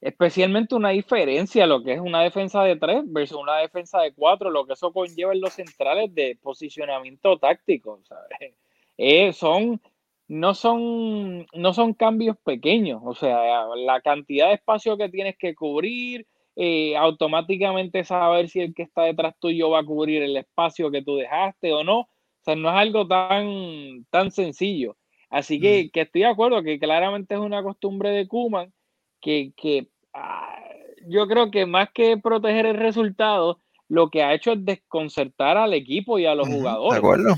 especialmente 0.00 0.74
una 0.74 0.90
diferencia, 0.90 1.66
lo 1.66 1.82
que 1.82 1.92
es 1.92 2.00
una 2.00 2.22
defensa 2.22 2.62
de 2.62 2.76
tres 2.76 3.02
versus 3.06 3.38
una 3.38 3.58
defensa 3.58 4.00
de 4.00 4.12
cuatro, 4.14 4.50
lo 4.50 4.66
que 4.66 4.72
eso 4.72 4.92
conlleva 4.92 5.32
en 5.32 5.40
los 5.40 5.52
centrales 5.52 6.14
de 6.14 6.38
posicionamiento 6.42 7.38
táctico, 7.38 8.00
¿sabes? 8.04 8.54
Eh, 8.96 9.32
son 9.32 9.80
no 10.28 10.54
son, 10.54 11.46
no 11.54 11.74
son 11.74 11.92
cambios 11.92 12.36
pequeños, 12.44 13.02
o 13.04 13.14
sea, 13.14 13.66
la 13.74 14.00
cantidad 14.00 14.48
de 14.48 14.54
espacio 14.54 14.96
que 14.96 15.08
tienes 15.08 15.36
que 15.36 15.56
cubrir, 15.56 16.24
eh, 16.54 16.96
automáticamente 16.96 18.04
saber 18.04 18.48
si 18.48 18.60
el 18.60 18.74
que 18.74 18.82
está 18.82 19.02
detrás 19.04 19.34
tuyo 19.40 19.70
va 19.70 19.80
a 19.80 19.84
cubrir 19.84 20.22
el 20.22 20.36
espacio 20.36 20.90
que 20.90 21.02
tú 21.02 21.16
dejaste 21.16 21.72
o 21.72 21.82
no. 21.82 22.00
O 22.00 22.08
sea, 22.44 22.54
no 22.54 22.68
es 22.68 22.76
algo 22.76 23.08
tan, 23.08 24.04
tan 24.10 24.30
sencillo. 24.30 24.96
Así 25.30 25.60
que, 25.60 25.90
que 25.90 26.02
estoy 26.02 26.22
de 26.22 26.28
acuerdo 26.28 26.62
que 26.62 26.78
claramente 26.78 27.34
es 27.34 27.40
una 27.40 27.62
costumbre 27.62 28.10
de 28.10 28.28
Kuman 28.28 28.72
que, 29.20 29.52
que 29.56 29.88
ah, 30.14 30.58
yo 31.06 31.26
creo 31.26 31.50
que 31.50 31.66
más 31.66 31.90
que 31.92 32.16
proteger 32.18 32.66
el 32.66 32.76
resultado, 32.76 33.60
lo 33.88 34.10
que 34.10 34.22
ha 34.22 34.34
hecho 34.34 34.52
es 34.52 34.64
desconcertar 34.64 35.56
al 35.56 35.74
equipo 35.74 36.18
y 36.18 36.26
a 36.26 36.34
los 36.34 36.48
jugadores. 36.48 36.92
De 36.92 36.98
acuerdo. 36.98 37.34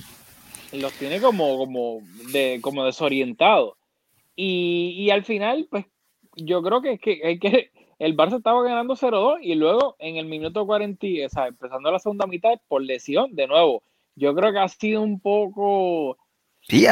Los 0.72 0.92
tiene 0.94 1.20
como, 1.20 1.58
como, 1.58 2.00
de, 2.32 2.60
como 2.62 2.84
desorientados. 2.84 3.74
Y, 4.36 4.94
y 4.96 5.10
al 5.10 5.24
final, 5.24 5.66
pues 5.70 5.84
yo 6.36 6.62
creo 6.62 6.80
que, 6.80 6.98
que 6.98 7.38
que 7.38 7.70
el 7.98 8.16
Barça 8.16 8.38
estaba 8.38 8.62
ganando 8.62 8.96
0-2 8.96 9.38
y 9.42 9.54
luego 9.54 9.96
en 9.98 10.16
el 10.16 10.26
minuto 10.26 10.66
40, 10.66 11.06
o 11.24 11.28
sea, 11.28 11.46
empezando 11.46 11.90
la 11.90 11.98
segunda 11.98 12.26
mitad 12.26 12.60
por 12.68 12.82
lesión 12.82 13.34
de 13.34 13.46
nuevo. 13.46 13.84
Yo 14.14 14.34
creo 14.34 14.52
que 14.52 14.58
ha 14.58 14.68
sido 14.68 15.02
un 15.02 15.20
poco... 15.20 16.18
Sí, 16.62 16.86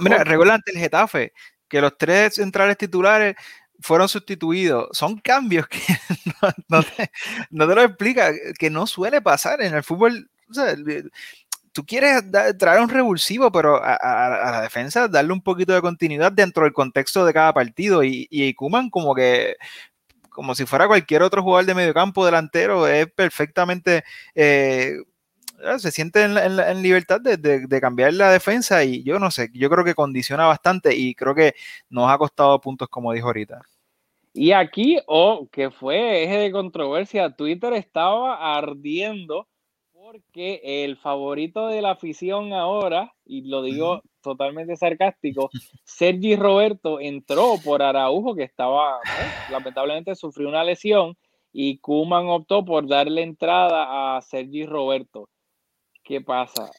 mira, 0.00 0.24
regular 0.24 0.56
ante 0.56 0.72
el 0.72 0.78
Getafe, 0.78 1.32
que 1.68 1.80
los 1.80 1.96
tres 1.96 2.34
centrales 2.34 2.76
titulares 2.76 3.36
fueron 3.80 4.08
sustituidos. 4.08 4.88
Son 4.92 5.18
cambios 5.18 5.66
que 5.68 5.80
no, 6.68 6.82
te, 6.82 7.74
lo 7.74 7.82
explica, 7.82 8.32
que 8.58 8.70
no 8.70 8.86
suele 8.86 9.20
pasar 9.22 9.62
en 9.62 9.74
el 9.74 9.82
fútbol. 9.82 10.30
Tú 11.72 11.84
quieres 11.84 12.22
traer 12.58 12.80
un 12.80 12.88
revulsivo, 12.88 13.50
pero 13.50 13.82
a, 13.82 14.50
la 14.52 14.60
defensa 14.62 15.08
darle 15.08 15.32
un 15.32 15.42
poquito 15.42 15.72
de 15.72 15.80
continuidad 15.80 16.30
dentro 16.32 16.64
del 16.64 16.72
contexto 16.72 17.24
de 17.24 17.32
cada 17.32 17.52
partido. 17.52 18.04
Y, 18.04 18.28
y 18.30 18.54
Kuman 18.54 18.90
como 18.90 19.14
que 19.14 19.56
como 20.34 20.54
si 20.56 20.66
fuera 20.66 20.88
cualquier 20.88 21.22
otro 21.22 21.42
jugador 21.42 21.64
de 21.64 21.74
mediocampo 21.74 22.24
delantero, 22.26 22.88
es 22.88 23.06
perfectamente, 23.12 24.02
eh, 24.34 24.96
se 25.78 25.90
siente 25.90 26.22
en, 26.22 26.82
libertad 26.82 27.20
de, 27.20 27.80
cambiar 27.80 28.14
la 28.14 28.30
defensa 28.30 28.84
y 28.84 29.02
yo 29.02 29.18
no 29.18 29.30
sé, 29.30 29.50
yo 29.52 29.68
creo 29.70 29.84
que 29.84 29.94
condiciona 29.94 30.46
bastante 30.46 30.94
y 30.96 31.14
creo 31.14 31.34
que 31.34 31.54
nos 31.88 32.10
ha 32.10 32.18
costado 32.18 32.60
puntos 32.60 32.88
como 32.88 33.12
dijo 33.12 33.26
ahorita. 33.26 33.62
Y 34.32 34.52
aquí, 34.52 34.98
oh, 35.06 35.48
que 35.52 35.70
fue 35.70 36.24
eje 36.24 36.38
de 36.38 36.52
controversia, 36.52 37.30
Twitter 37.30 37.72
estaba 37.74 38.56
ardiendo 38.56 39.46
porque 39.92 40.60
el 40.64 40.96
favorito 40.96 41.68
de 41.68 41.80
la 41.80 41.92
afición 41.92 42.52
ahora, 42.52 43.14
y 43.24 43.48
lo 43.48 43.62
digo 43.62 44.02
totalmente 44.20 44.76
sarcástico, 44.76 45.50
Sergi 45.84 46.36
Roberto 46.36 47.00
entró 47.00 47.54
por 47.64 47.82
Araujo, 47.82 48.34
que 48.34 48.42
estaba, 48.42 48.98
lamentablemente 49.50 50.14
sufrió 50.14 50.48
una 50.48 50.62
lesión, 50.62 51.16
y 51.52 51.78
Kuman 51.78 52.26
optó 52.26 52.64
por 52.64 52.86
darle 52.86 53.22
entrada 53.22 54.16
a 54.16 54.20
Sergi 54.20 54.66
Roberto. 54.66 55.28
¿Qué 56.04 56.20
pasa? 56.20 56.70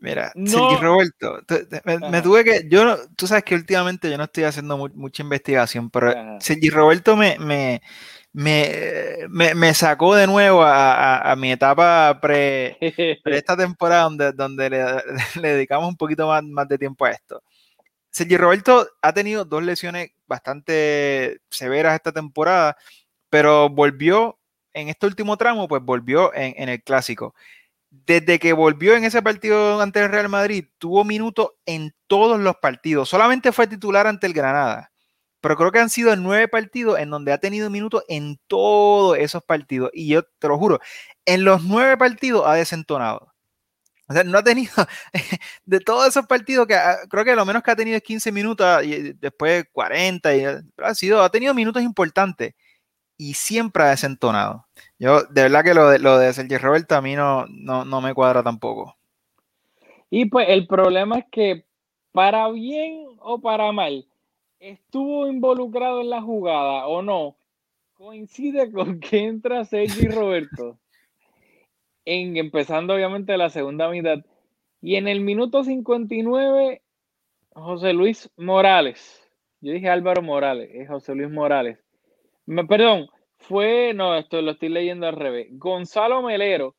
Mira, 0.00 0.30
Sergi 0.32 0.76
Roberto, 0.76 1.40
me, 1.84 2.22
tuve 2.22 2.44
que, 2.44 2.68
yo, 2.70 2.96
tú 3.16 3.26
sabes 3.26 3.42
que 3.42 3.56
últimamente 3.56 4.08
yo 4.08 4.16
no 4.16 4.24
estoy 4.24 4.44
haciendo 4.44 4.78
mucha 4.94 5.24
investigación, 5.24 5.90
pero 5.90 6.14
Sergi 6.38 6.70
Roberto 6.70 7.16
me, 7.16 7.36
me 7.40 7.82
me, 8.32 9.54
me, 9.54 9.74
sacó 9.74 10.14
de 10.14 10.26
nuevo 10.26 10.62
a, 10.62 11.34
mi 11.36 11.50
etapa 11.52 12.18
pre, 12.22 12.76
esta 13.24 13.56
temporada 13.56 14.04
donde, 14.04 14.32
donde 14.32 14.70
le, 15.40 15.48
dedicamos 15.48 15.88
un 15.88 15.96
poquito 15.96 16.28
más, 16.28 16.44
más 16.44 16.68
de 16.68 16.78
tiempo 16.78 17.04
a 17.04 17.10
esto. 17.10 17.42
Sergi 18.10 18.36
Roberto 18.36 18.88
ha 19.02 19.12
tenido 19.12 19.44
dos 19.44 19.62
lesiones 19.62 20.10
bastante 20.26 21.40
severas 21.50 21.94
esta 21.94 22.12
temporada, 22.12 22.76
pero 23.28 23.68
volvió 23.68 24.38
en 24.72 24.88
este 24.88 25.06
último 25.06 25.36
tramo, 25.36 25.66
pues 25.66 25.82
volvió 25.82 26.32
en, 26.34 26.54
en 26.56 26.68
el 26.68 26.82
clásico. 26.82 27.34
Desde 27.90 28.38
que 28.38 28.52
volvió 28.52 28.94
en 28.94 29.04
ese 29.04 29.22
partido 29.22 29.80
ante 29.80 30.00
el 30.00 30.10
Real 30.10 30.28
Madrid, 30.28 30.66
tuvo 30.78 31.04
minutos 31.04 31.52
en 31.66 31.94
todos 32.06 32.38
los 32.38 32.56
partidos. 32.56 33.08
Solamente 33.08 33.52
fue 33.52 33.66
titular 33.66 34.06
ante 34.06 34.26
el 34.26 34.34
Granada 34.34 34.90
pero 35.40 35.56
creo 35.56 35.72
que 35.72 35.78
han 35.78 35.90
sido 35.90 36.14
nueve 36.16 36.48
partidos 36.48 36.98
en 36.98 37.10
donde 37.10 37.32
ha 37.32 37.38
tenido 37.38 37.70
minutos 37.70 38.02
en 38.08 38.38
todos 38.46 39.18
esos 39.18 39.42
partidos. 39.42 39.90
Y 39.92 40.08
yo 40.08 40.22
te 40.24 40.48
lo 40.48 40.58
juro, 40.58 40.80
en 41.26 41.44
los 41.44 41.62
nueve 41.64 41.96
partidos 41.96 42.44
ha 42.46 42.54
desentonado. 42.54 43.32
O 44.08 44.14
sea, 44.14 44.24
no 44.24 44.38
ha 44.38 44.42
tenido, 44.44 44.72
de 45.66 45.80
todos 45.80 46.08
esos 46.08 46.26
partidos, 46.26 46.66
que 46.66 46.74
ah, 46.74 46.98
creo 47.10 47.24
que 47.24 47.36
lo 47.36 47.44
menos 47.44 47.62
que 47.62 47.70
ha 47.70 47.76
tenido 47.76 47.96
es 47.96 48.02
15 48.02 48.32
minutos 48.32 48.84
y 48.84 49.12
después 49.14 49.66
40, 49.72 50.36
y, 50.36 50.44
ha, 50.78 50.94
sido, 50.94 51.22
ha 51.22 51.30
tenido 51.30 51.54
minutos 51.54 51.82
importantes 51.82 52.54
y 53.18 53.34
siempre 53.34 53.82
ha 53.82 53.90
desentonado. 53.90 54.66
Yo, 54.98 55.24
de 55.24 55.42
verdad 55.42 55.64
que 55.64 55.74
lo 55.74 55.90
de, 55.90 55.98
lo 55.98 56.18
de 56.18 56.32
Sergio 56.32 56.58
Roberto 56.58 56.94
a 56.94 57.02
mí 57.02 57.16
no, 57.16 57.46
no, 57.48 57.84
no 57.84 58.00
me 58.00 58.14
cuadra 58.14 58.42
tampoco. 58.42 58.96
Y 60.08 60.26
pues 60.26 60.48
el 60.48 60.66
problema 60.66 61.18
es 61.18 61.26
que 61.30 61.66
para 62.12 62.48
bien 62.48 63.06
o 63.18 63.40
para 63.40 63.70
mal, 63.72 64.06
estuvo 64.58 65.28
involucrado 65.28 66.00
en 66.00 66.10
la 66.10 66.22
jugada 66.22 66.86
o 66.86 67.02
no, 67.02 67.36
coincide 67.94 68.72
con 68.72 69.00
que 69.00 69.24
entra 69.24 69.64
Sergi 69.64 70.08
Roberto, 70.08 70.78
en, 72.04 72.36
empezando 72.36 72.94
obviamente 72.94 73.36
la 73.36 73.50
segunda 73.50 73.88
mitad, 73.90 74.24
y 74.80 74.96
en 74.96 75.08
el 75.08 75.20
minuto 75.20 75.64
59, 75.64 76.82
José 77.52 77.92
Luis 77.92 78.30
Morales, 78.36 79.22
yo 79.60 79.72
dije 79.72 79.88
Álvaro 79.88 80.22
Morales, 80.22 80.70
es 80.72 80.88
José 80.88 81.14
Luis 81.14 81.30
Morales, 81.30 81.78
perdón, 82.68 83.08
fue, 83.38 83.92
no, 83.94 84.16
esto 84.16 84.42
lo 84.42 84.52
estoy 84.52 84.68
leyendo 84.68 85.06
al 85.06 85.16
revés, 85.16 85.48
Gonzalo 85.52 86.22
Melero 86.22 86.74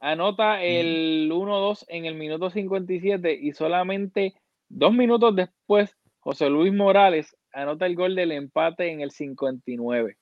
anota 0.00 0.62
el 0.62 1.30
1-2 1.30 1.84
en 1.88 2.04
el 2.04 2.14
minuto 2.14 2.50
57 2.50 3.38
y 3.40 3.52
solamente 3.52 4.34
dos 4.68 4.92
minutos 4.92 5.34
después 5.34 5.96
José 6.20 6.50
Luis 6.50 6.72
Morales 6.72 7.36
anota 7.52 7.86
el 7.86 7.96
gol 7.96 8.14
del 8.14 8.32
empate 8.32 8.90
en 8.90 9.00
el 9.00 9.10
59. 9.10 10.16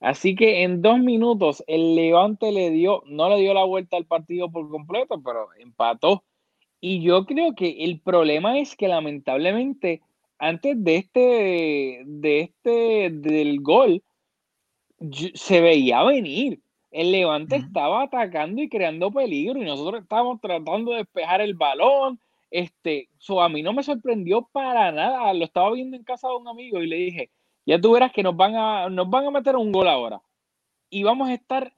Así 0.00 0.36
que 0.36 0.62
en 0.62 0.80
dos 0.80 0.98
minutos 1.00 1.64
el 1.66 1.96
Levante 1.96 2.52
le 2.52 2.70
dio, 2.70 3.02
no 3.06 3.28
le 3.28 3.40
dio 3.40 3.52
la 3.52 3.64
vuelta 3.64 3.96
al 3.96 4.06
partido 4.06 4.50
por 4.50 4.70
completo, 4.70 5.20
pero 5.22 5.48
empató. 5.58 6.24
Y 6.80 7.02
yo 7.02 7.26
creo 7.26 7.54
que 7.56 7.84
el 7.84 8.00
problema 8.00 8.60
es 8.60 8.76
que 8.76 8.86
lamentablemente 8.86 10.02
antes 10.38 10.82
de 10.82 10.96
este, 10.96 12.02
de 12.06 12.40
este, 12.40 13.10
del 13.10 13.60
gol, 13.60 14.02
se 15.34 15.60
veía 15.60 16.02
venir. 16.04 16.60
El 16.90 17.12
Levante 17.12 17.56
estaba 17.56 18.04
atacando 18.04 18.62
y 18.62 18.68
creando 18.68 19.10
peligro 19.10 19.60
y 19.60 19.64
nosotros 19.64 20.02
estábamos 20.02 20.40
tratando 20.40 20.92
de 20.92 20.98
despejar 20.98 21.40
el 21.40 21.54
balón, 21.54 22.18
este, 22.50 23.08
a 23.28 23.48
mí 23.48 23.62
no 23.62 23.72
me 23.72 23.82
sorprendió 23.82 24.48
para 24.52 24.90
nada. 24.92 25.32
Lo 25.34 25.44
estaba 25.44 25.72
viendo 25.72 25.96
en 25.96 26.04
casa 26.04 26.28
de 26.28 26.36
un 26.36 26.48
amigo 26.48 26.80
y 26.80 26.86
le 26.86 26.96
dije, 26.96 27.30
ya 27.66 27.80
tú 27.80 27.92
verás 27.92 28.12
que 28.12 28.22
nos 28.22 28.36
van 28.36 28.56
a, 28.56 28.88
nos 28.88 29.08
van 29.10 29.26
a 29.26 29.30
meter 29.30 29.56
un 29.56 29.72
gol 29.72 29.88
ahora. 29.88 30.22
Y 30.90 31.02
vamos 31.02 31.28
a 31.28 31.34
estar 31.34 31.72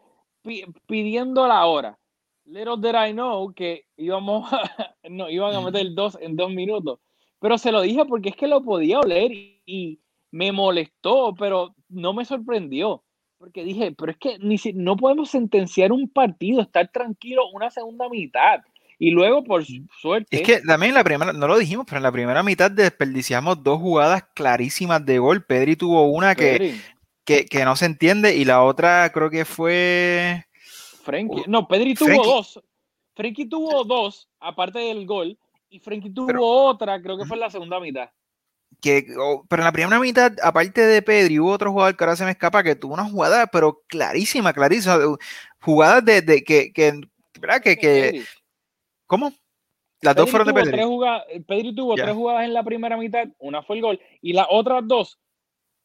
pidiendo 0.86 1.46
la 1.48 1.66
hora. 1.66 1.98
Little 2.44 2.76
did 2.78 2.94
I 2.94 3.12
know 3.12 3.52
que 3.52 3.84
íbamos 3.96 4.48
no, 5.08 5.28
iban 5.28 5.54
a 5.54 5.60
meter 5.60 5.92
dos 5.94 6.16
en 6.20 6.36
dos 6.36 6.50
minutos. 6.50 6.98
Pero 7.40 7.58
se 7.58 7.72
lo 7.72 7.80
dije 7.80 8.04
porque 8.04 8.28
es 8.28 8.36
que 8.36 8.46
lo 8.46 8.62
podía 8.62 9.00
oler 9.00 9.32
y, 9.32 9.98
me 10.32 10.52
molestó, 10.52 11.34
pero 11.36 11.74
no 11.88 12.12
me 12.12 12.24
sorprendió. 12.24 13.02
Porque 13.36 13.64
dije, 13.64 13.92
pero 13.98 14.12
es 14.12 14.18
que 14.18 14.38
ni 14.38 14.58
si, 14.58 14.72
no 14.74 14.96
podemos 14.96 15.30
sentenciar 15.30 15.90
un 15.90 16.08
partido, 16.08 16.60
estar 16.60 16.86
tranquilo 16.92 17.48
una 17.52 17.68
segunda 17.70 18.08
mitad. 18.08 18.60
Y 18.96 19.10
luego, 19.10 19.42
por 19.42 19.64
suerte. 20.00 20.36
Es 20.36 20.42
que 20.42 20.60
también 20.60 20.94
la 20.94 21.02
primera, 21.02 21.32
no 21.32 21.48
lo 21.48 21.58
dijimos, 21.58 21.86
pero 21.86 21.96
en 21.96 22.02
la 22.04 22.12
primera 22.12 22.42
mitad 22.44 22.70
desperdiciamos 22.70 23.64
dos 23.64 23.80
jugadas 23.80 24.24
clarísimas 24.34 25.04
de 25.04 25.18
gol. 25.18 25.42
Pedri 25.42 25.74
tuvo 25.74 26.02
una 26.02 26.34
que, 26.36 26.76
que, 27.24 27.64
no 27.64 27.74
se 27.74 27.86
entiende 27.86 28.36
y 28.36 28.44
la 28.44 28.62
otra 28.62 29.10
creo 29.10 29.30
que 29.30 29.44
fue. 29.44 30.44
Frenkie. 31.02 31.44
No, 31.48 31.66
Pedri 31.66 31.94
tuvo 31.94 32.22
dos. 32.22 32.60
Frenkie 33.14 33.48
tuvo 33.48 33.84
dos, 33.84 34.28
aparte 34.38 34.78
del 34.78 35.06
gol. 35.06 35.36
Y 35.70 35.78
Frenkie 35.78 36.10
tuvo 36.12 36.66
otra, 36.66 37.00
creo 37.00 37.16
que 37.16 37.24
fue 37.24 37.36
en 37.36 37.40
la 37.40 37.50
segunda 37.50 37.78
mitad. 37.78 38.10
Que, 38.80 39.04
pero 39.48 39.62
en 39.62 39.64
la 39.64 39.72
primera 39.72 40.00
mitad, 40.00 40.32
aparte 40.42 40.80
de 40.80 41.00
Pedri, 41.00 41.38
hubo 41.38 41.52
otro 41.52 41.70
jugador 41.70 41.96
que 41.96 42.04
ahora 42.04 42.16
se 42.16 42.24
me 42.24 42.32
escapa 42.32 42.62
que 42.62 42.74
tuvo 42.74 42.94
una 42.94 43.08
jugada, 43.08 43.46
pero 43.46 43.82
clarísima, 43.86 44.52
clarísima. 44.52 44.98
Jugadas 45.60 46.04
de, 46.04 46.42
que, 46.44 46.72
que, 46.72 47.00
¿verdad? 47.38 47.62
que, 47.62 47.76
que 47.76 48.24
¿Cómo? 49.06 49.32
Las 50.02 50.16
dos 50.16 50.30
fueron 50.30 50.48
de 50.48 50.54
Pedri. 50.54 50.72
Tres 50.72 50.86
jugadas, 50.86 51.24
Pedri 51.46 51.74
tuvo 51.74 51.94
tres 51.94 52.14
jugadas 52.14 52.44
en 52.44 52.54
la 52.54 52.62
primera 52.64 52.96
mitad, 52.96 53.28
una 53.38 53.62
fue 53.62 53.76
el 53.76 53.82
gol, 53.82 54.00
y 54.22 54.32
las 54.32 54.46
otras 54.50 54.82
dos 54.86 55.18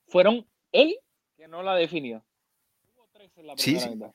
fueron 0.07 0.47
él 0.71 0.97
que 1.35 1.47
no 1.47 1.61
la 1.61 1.75
definió. 1.75 2.23
Tuvo 2.81 3.07
tres 3.11 3.29
en 3.35 3.47
la 3.47 3.55
primera 3.55 3.89
mitad. 3.89 4.07
Sí, 4.07 4.13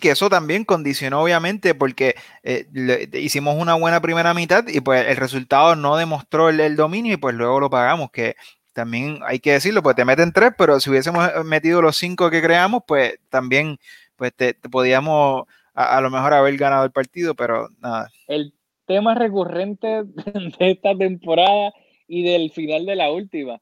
que 0.00 0.10
eso 0.10 0.28
también 0.28 0.64
condicionó 0.64 1.22
obviamente 1.22 1.74
porque 1.74 2.14
eh, 2.42 2.66
hicimos 3.14 3.56
una 3.56 3.74
buena 3.74 4.00
primera 4.00 4.34
mitad 4.34 4.66
y 4.68 4.80
pues 4.80 5.06
el 5.06 5.16
resultado 5.16 5.74
no 5.74 5.96
demostró 5.96 6.50
el, 6.50 6.76
dominio 6.76 7.14
y 7.14 7.16
pues 7.16 7.34
luego 7.34 7.60
lo 7.60 7.70
pagamos, 7.70 8.10
que 8.10 8.36
también 8.72 9.20
hay 9.24 9.40
que 9.40 9.52
decirlo, 9.52 9.82
pues 9.82 9.96
te 9.96 10.04
meten 10.04 10.32
tres, 10.32 10.52
pero 10.56 10.80
si 10.80 10.90
hubiésemos 10.90 11.26
eh, 11.28 11.44
metido 11.44 11.82
los 11.82 11.96
cinco 11.96 12.30
que 12.30 12.42
creamos, 12.42 12.82
pues 12.86 13.18
también 13.30 13.78
pues 14.16 14.34
te 14.34 14.54
podíamos 14.70 15.46
a, 15.74 15.96
a 15.96 16.00
lo 16.00 16.10
mejor 16.10 16.34
haber 16.34 16.56
ganado 16.56 16.84
el 16.84 16.92
partido, 16.92 17.34
pero 17.34 17.68
nada. 17.80 18.10
El 18.28 18.52
tema 18.86 19.14
recurrente 19.14 20.02
de 20.04 20.70
esta 20.70 20.96
temporada 20.96 21.72
y 22.06 22.24
del 22.24 22.50
final 22.50 22.84
de 22.86 22.96
la 22.96 23.10
última. 23.10 23.60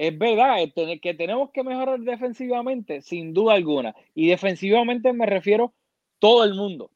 Es 0.00 0.16
verdad 0.16 0.58
tener- 0.76 1.00
que 1.00 1.12
tenemos 1.12 1.50
que 1.50 1.64
mejorar 1.64 1.98
defensivamente, 1.98 3.02
sin 3.02 3.34
duda 3.34 3.54
alguna. 3.54 3.96
Y 4.14 4.28
defensivamente 4.28 5.12
me 5.12 5.26
refiero 5.26 5.72
todo 6.20 6.44
el 6.44 6.54
mundo, 6.54 6.92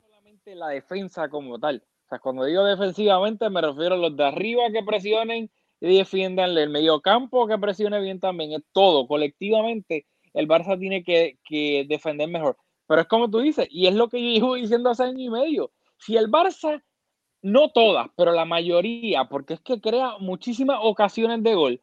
no 0.00 0.06
solamente 0.08 0.54
la 0.54 0.68
defensa 0.68 1.28
como 1.28 1.58
tal. 1.58 1.82
O 2.06 2.08
sea, 2.08 2.18
cuando 2.20 2.46
digo 2.46 2.64
defensivamente 2.64 3.50
me 3.50 3.60
refiero 3.60 3.96
a 3.96 3.98
los 3.98 4.16
de 4.16 4.24
arriba 4.24 4.70
que 4.72 4.82
presionen 4.82 5.50
y 5.78 5.96
defiendan, 5.98 6.56
el 6.56 6.70
medio 6.70 7.02
campo 7.02 7.46
que 7.46 7.58
presione 7.58 8.00
bien 8.00 8.18
también, 8.18 8.52
es 8.52 8.62
todo. 8.72 9.06
Colectivamente 9.06 10.06
el 10.32 10.48
Barça 10.48 10.78
tiene 10.78 11.04
que, 11.04 11.38
que 11.44 11.84
defender 11.86 12.28
mejor. 12.30 12.56
Pero 12.86 13.02
es 13.02 13.08
como 13.08 13.30
tú 13.30 13.40
dices, 13.40 13.68
y 13.70 13.88
es 13.88 13.94
lo 13.94 14.08
que 14.08 14.22
yo 14.22 14.30
llevo 14.30 14.54
diciendo 14.54 14.88
hace 14.88 15.02
año 15.02 15.22
y 15.22 15.28
medio. 15.28 15.70
Si 15.98 16.16
el 16.16 16.30
Barça, 16.30 16.82
no 17.42 17.68
todas, 17.68 18.08
pero 18.16 18.32
la 18.32 18.46
mayoría, 18.46 19.26
porque 19.26 19.52
es 19.54 19.60
que 19.60 19.82
crea 19.82 20.16
muchísimas 20.18 20.78
ocasiones 20.82 21.42
de 21.42 21.54
gol, 21.54 21.80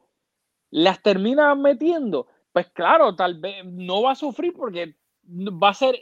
las 0.76 1.02
termina 1.02 1.54
metiendo, 1.54 2.26
pues 2.52 2.68
claro, 2.68 3.16
tal 3.16 3.40
vez 3.40 3.64
no 3.64 4.02
va 4.02 4.10
a 4.10 4.14
sufrir 4.14 4.52
porque 4.52 4.94
va 5.24 5.70
a 5.70 5.74
ser 5.74 5.98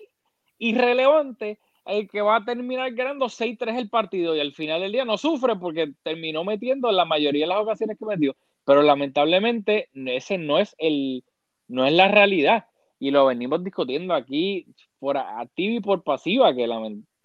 irrelevante 0.58 1.60
el 1.84 2.08
que 2.10 2.22
va 2.22 2.34
a 2.36 2.44
terminar 2.44 2.92
ganando 2.92 3.26
6-3 3.26 3.78
el 3.78 3.88
partido 3.88 4.34
y 4.34 4.40
al 4.40 4.52
final 4.52 4.80
del 4.80 4.90
día 4.90 5.04
no 5.04 5.16
sufre 5.16 5.54
porque 5.54 5.92
terminó 6.02 6.42
metiendo 6.42 6.90
la 6.90 7.04
mayoría 7.04 7.44
de 7.44 7.50
las 7.50 7.62
ocasiones 7.62 7.96
que 7.96 8.04
metió, 8.04 8.34
pero 8.64 8.82
lamentablemente 8.82 9.90
ese 9.94 10.38
no 10.38 10.58
es 10.58 10.74
el 10.78 11.22
no 11.68 11.86
es 11.86 11.92
la 11.92 12.08
realidad. 12.08 12.66
Y 12.98 13.12
lo 13.12 13.26
venimos 13.26 13.62
discutiendo 13.62 14.12
aquí 14.12 14.66
por 14.98 15.18
activa 15.18 15.74
y 15.74 15.80
por 15.80 16.02
pasiva 16.02 16.52
que, 16.52 16.66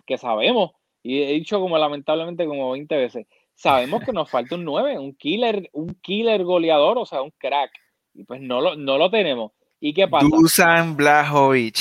que 0.05 0.17
sabemos. 0.19 0.73
Y 1.01 1.23
he 1.23 1.31
dicho 1.31 1.59
como 1.59 1.79
lamentablemente 1.79 2.45
como 2.45 2.69
20 2.71 2.95
veces 2.95 3.25
sabemos 3.59 4.03
que 4.03 4.13
nos 4.13 4.29
falta 4.29 4.55
un 4.55 4.63
9, 4.63 4.97
un 4.97 5.13
killer, 5.15 5.69
un 5.73 5.93
killer 5.95 6.43
goleador, 6.43 6.97
o 6.97 7.05
sea, 7.05 7.21
un 7.21 7.31
crack. 7.31 7.71
Y 8.13 8.23
pues 8.23 8.41
no 8.41 8.61
lo, 8.61 8.75
no 8.75 8.97
lo 8.97 9.11
tenemos. 9.11 9.51
¿Y 9.81 9.93
qué 9.93 10.07
pasa? 10.07 10.27
Dusan 10.29 10.95
Blajovic. 10.95 11.77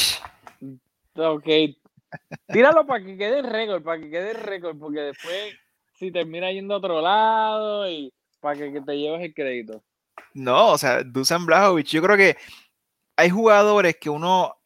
Ok. 1.14 1.47
Tíralo 2.53 2.87
para 2.87 3.05
que 3.05 3.17
quede 3.17 3.38
en 3.38 3.51
récord, 3.51 3.83
para 3.83 4.01
que 4.01 4.11
quede 4.11 4.33
en 4.33 4.41
récord, 4.41 4.79
porque 4.79 5.01
después 5.01 5.55
si 5.95 6.11
termina 6.11 6.51
yendo 6.51 6.75
a 6.75 6.79
otro 6.79 7.01
lado 7.01 7.88
y 7.88 8.12
para 8.41 8.59
que, 8.59 8.73
que 8.73 8.81
te 8.81 8.99
lleves 8.99 9.23
el 9.23 9.35
crédito. 9.35 9.83
No, 10.35 10.73
o 10.73 10.79
sea, 10.79 11.03
Dusan 11.03 11.47
Blajovic, 11.47 11.87
yo 11.87 12.03
creo 12.03 12.17
que 12.17 12.37
hay 13.17 13.31
jugadores 13.31 13.97
que 13.97 14.11
uno 14.11 14.57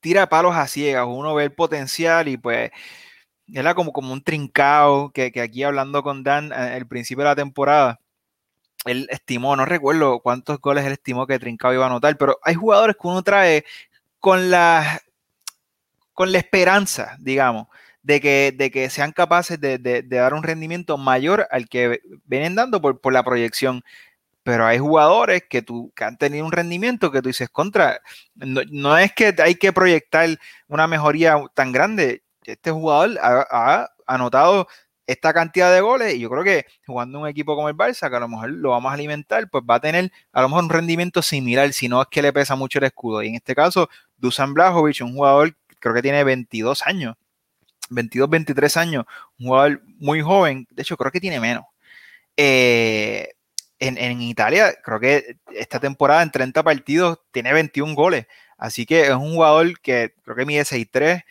tira 0.00 0.28
palos 0.28 0.54
a 0.54 0.66
ciegas, 0.66 1.06
uno 1.08 1.34
ve 1.34 1.44
el 1.44 1.52
potencial 1.52 2.28
y 2.28 2.36
pues 2.36 2.70
era 3.52 3.74
como, 3.74 3.92
como 3.92 4.12
un 4.12 4.22
trincao 4.22 5.10
que, 5.12 5.32
que 5.32 5.40
aquí 5.40 5.62
hablando 5.64 6.02
con 6.02 6.22
Dan 6.24 6.52
eh, 6.52 6.54
al 6.56 6.86
principio 6.86 7.24
de 7.24 7.30
la 7.30 7.36
temporada, 7.36 8.00
él 8.86 9.08
estimó, 9.10 9.56
no 9.56 9.64
recuerdo 9.66 10.20
cuántos 10.20 10.60
goles 10.60 10.84
él 10.86 10.92
estimó 10.92 11.26
que 11.26 11.38
Trincao 11.38 11.72
iba 11.74 11.84
a 11.84 11.88
anotar, 11.88 12.16
pero 12.18 12.38
hay 12.42 12.54
jugadores 12.54 12.96
que 13.00 13.08
uno 13.08 13.22
trae 13.22 13.64
con 14.20 14.50
la, 14.50 15.02
con 16.12 16.32
la 16.32 16.38
esperanza, 16.38 17.16
digamos, 17.20 17.66
de 18.02 18.20
que, 18.20 18.54
de 18.56 18.70
que 18.70 18.90
sean 18.90 19.12
capaces 19.12 19.60
de, 19.60 19.78
de- 19.78 20.02
de 20.02 20.16
dar 20.16 20.34
un 20.34 20.42
rendimiento 20.42 20.98
mayor 20.98 21.46
al 21.50 21.68
que 21.68 22.00
vienen 22.24 22.54
dando 22.54 22.80
por, 22.80 23.00
por 23.00 23.12
la 23.12 23.22
proyección. 23.24 23.82
Pero 24.44 24.66
hay 24.66 24.80
jugadores 24.80 25.44
que, 25.50 25.62
tú, 25.62 25.92
que 25.96 26.04
han 26.04 26.18
tenido 26.18 26.46
un 26.46 26.52
rendimiento 26.52 27.12
que 27.12 27.22
tú 27.22 27.28
dices 27.30 27.50
contra. 27.50 28.00
No, 28.36 28.62
no 28.72 28.98
es 28.98 29.12
que 29.14 29.34
hay 29.44 29.56
que 29.56 29.72
proyectar 29.74 30.30
una 30.68 30.88
mejoría 30.88 31.36
tan 31.54 31.72
grande. 31.72 32.23
Este 32.52 32.70
jugador 32.70 33.18
ha, 33.20 33.88
anotado 34.06 34.68
esta 35.06 35.32
cantidad 35.32 35.72
de 35.72 35.80
goles 35.80 36.14
y 36.14 36.20
yo 36.20 36.30
creo 36.30 36.44
que 36.44 36.66
jugando 36.86 37.20
un 37.20 37.28
equipo 37.28 37.56
como 37.56 37.68
el 37.68 37.76
Barça, 37.76 38.08
que 38.08 38.16
a 38.16 38.20
lo 38.20 38.28
mejor 38.28 38.50
lo 38.50 38.70
vamos 38.70 38.90
a 38.90 38.94
alimentar, 38.94 39.48
pues 39.50 39.64
va 39.68 39.76
a 39.76 39.80
tener 39.80 40.10
a 40.32 40.42
lo 40.42 40.48
mejor 40.48 40.64
un 40.64 40.70
rendimiento 40.70 41.22
similar, 41.22 41.72
si 41.72 41.88
no 41.88 42.02
es 42.02 42.08
que 42.08 42.22
le 42.22 42.32
pesa 42.32 42.56
mucho 42.56 42.78
el 42.78 42.84
escudo. 42.84 43.22
Y 43.22 43.28
en 43.28 43.34
este 43.34 43.54
caso, 43.54 43.88
Dusan 44.16 44.54
Blajovic, 44.54 45.00
un 45.02 45.14
jugador 45.14 45.56
creo 45.80 45.94
que 45.94 46.02
tiene 46.02 46.24
22 46.24 46.82
años, 46.86 47.16
22, 47.90 48.30
23 48.30 48.76
años, 48.78 49.04
un 49.38 49.46
jugador 49.48 49.82
muy 49.98 50.22
joven, 50.22 50.66
de 50.70 50.82
hecho 50.82 50.96
creo 50.96 51.12
que 51.12 51.20
tiene 51.20 51.40
menos. 51.40 51.64
Eh, 52.36 53.34
en, 53.78 53.98
en 53.98 54.22
Italia, 54.22 54.74
creo 54.82 54.98
que 55.00 55.36
esta 55.52 55.80
temporada 55.80 56.22
en 56.22 56.30
30 56.30 56.62
partidos 56.62 57.20
tiene 57.32 57.52
21 57.52 57.94
goles, 57.94 58.26
así 58.56 58.86
que 58.86 59.02
es 59.02 59.10
un 59.10 59.34
jugador 59.34 59.78
que 59.80 60.14
creo 60.24 60.36
que 60.36 60.46
mide 60.46 60.64
6'3", 60.64 61.24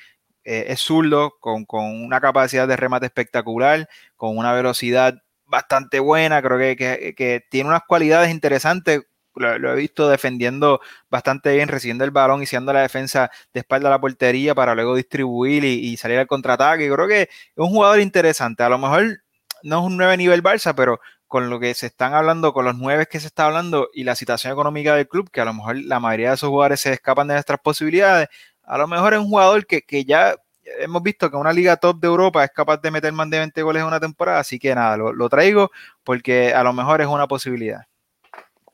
eh, 0.43 0.65
es 0.69 0.79
zurdo, 0.81 1.37
con, 1.39 1.65
con 1.65 1.85
una 2.03 2.21
capacidad 2.21 2.67
de 2.67 2.75
remate 2.77 3.05
espectacular, 3.07 3.87
con 4.15 4.37
una 4.37 4.53
velocidad 4.53 5.15
bastante 5.45 5.99
buena, 5.99 6.41
creo 6.41 6.57
que, 6.57 6.75
que- 7.15 7.45
tiene 7.49 7.69
unas 7.69 7.83
cualidades 7.87 8.31
interesantes. 8.31 9.01
Lo, 9.35 9.71
he 9.73 9.75
visto 9.75 10.09
defendiendo 10.09 10.79
bastante 11.09 11.53
bien, 11.55 11.67
recibiendo 11.67 12.03
el 12.03 12.11
balón 12.11 12.43
y 12.43 12.45
siendo 12.45 12.71
la 12.71 12.81
defensa 12.81 13.31
de 13.53 13.61
espalda 13.61 13.87
a 13.87 13.91
la 13.91 13.99
portería 14.01 14.53
para 14.53 14.75
luego 14.75 14.95
distribuir 14.95 15.63
y, 15.63 15.97
salir 15.97 16.19
al 16.19 16.27
contraataque. 16.27 16.87
Creo 16.91 17.07
que 17.07 17.21
es 17.23 17.29
un 17.55 17.69
jugador 17.69 17.99
interesante. 17.99 18.61
A 18.63 18.69
lo 18.69 18.77
mejor 18.77 19.23
no 19.63 19.79
es 19.79 19.85
un 19.85 19.97
9 19.97 20.17
nivel 20.17 20.43
Barça, 20.43 20.73
pero 20.75 20.99
con 21.27 21.49
lo 21.49 21.59
que 21.59 21.73
se 21.73 21.87
están 21.87 22.13
hablando, 22.13 22.53
con 22.53 22.65
los 22.65 22.77
9 22.77 23.07
que 23.09 23.19
se 23.19 23.25
está 23.27 23.47
hablando 23.47 23.89
y 23.93 24.03
la 24.03 24.15
situación 24.15 24.53
económica 24.53 24.95
del 24.95 25.07
club, 25.07 25.31
que 25.31 25.41
a 25.41 25.45
lo 25.45 25.53
mejor 25.53 25.77
la 25.77 25.99
mayoría 25.99 26.29
de 26.29 26.35
esos 26.35 26.49
jugadores 26.49 26.81
se 26.81 26.93
escapan 26.93 27.27
de 27.27 27.33
nuestras 27.33 27.59
posibilidades, 27.59 28.29
a 28.63 28.77
lo 28.77 28.87
mejor 28.87 29.13
es 29.13 29.19
un 29.19 29.27
jugador 29.29 29.65
que, 29.65 29.81
que 29.81 30.03
ya 30.05 30.35
hemos 30.79 31.03
visto 31.03 31.29
que 31.29 31.35
una 31.37 31.51
liga 31.53 31.75
top 31.77 31.99
de 31.99 32.07
Europa 32.07 32.43
es 32.43 32.51
capaz 32.51 32.77
de 32.81 32.91
meter 32.91 33.11
más 33.13 33.29
de 33.29 33.37
20 33.39 33.61
goles 33.61 33.81
en 33.81 33.87
una 33.87 33.99
temporada, 33.99 34.39
así 34.39 34.57
que 34.59 34.73
nada, 34.73 34.95
lo, 34.97 35.11
lo 35.13 35.29
traigo 35.29 35.69
porque 36.03 36.53
a 36.53 36.63
lo 36.63 36.73
mejor 36.73 37.01
es 37.01 37.07
una 37.07 37.27
posibilidad. 37.27 37.81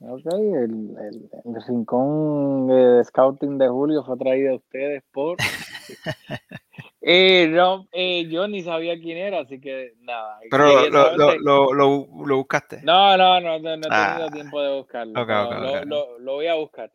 Ok, 0.01 0.27
el, 0.27 0.95
el, 0.97 1.29
el 1.43 1.63
rincón 1.67 2.67
de 2.67 3.03
scouting 3.03 3.57
de 3.57 3.67
Julio 3.67 4.01
fue 4.05 4.15
traído 4.17 4.53
a 4.53 4.55
ustedes 4.55 5.03
por. 5.11 5.35
eh, 7.01 7.47
no, 7.49 7.87
eh, 7.91 8.25
yo 8.29 8.47
ni 8.47 8.61
sabía 8.63 8.97
quién 8.99 9.17
era, 9.17 9.41
así 9.41 9.59
que 9.59 9.95
nada. 9.99 10.39
Pero 10.49 10.65
quería 10.83 10.89
lo, 10.89 11.37
lo, 11.73 11.73
lo, 11.73 12.35
buscaste. 12.37 12.79
No, 12.83 13.17
no, 13.17 13.41
no, 13.41 13.59
no, 13.59 13.75
no 13.75 13.87
he 13.87 13.89
tenido 13.89 14.27
Ah. 14.27 14.29
tiempo 14.31 14.61
de 14.61 14.77
buscarlo. 14.77 15.19
Ok, 15.21 15.27
pero 15.27 15.43
ok, 15.47 15.51
lo, 15.59 15.71
ok. 15.79 15.85
lo- 15.85 16.19
lo 16.19 16.33
voy 16.33 16.47
a 16.47 16.53
buscar. 16.55 16.91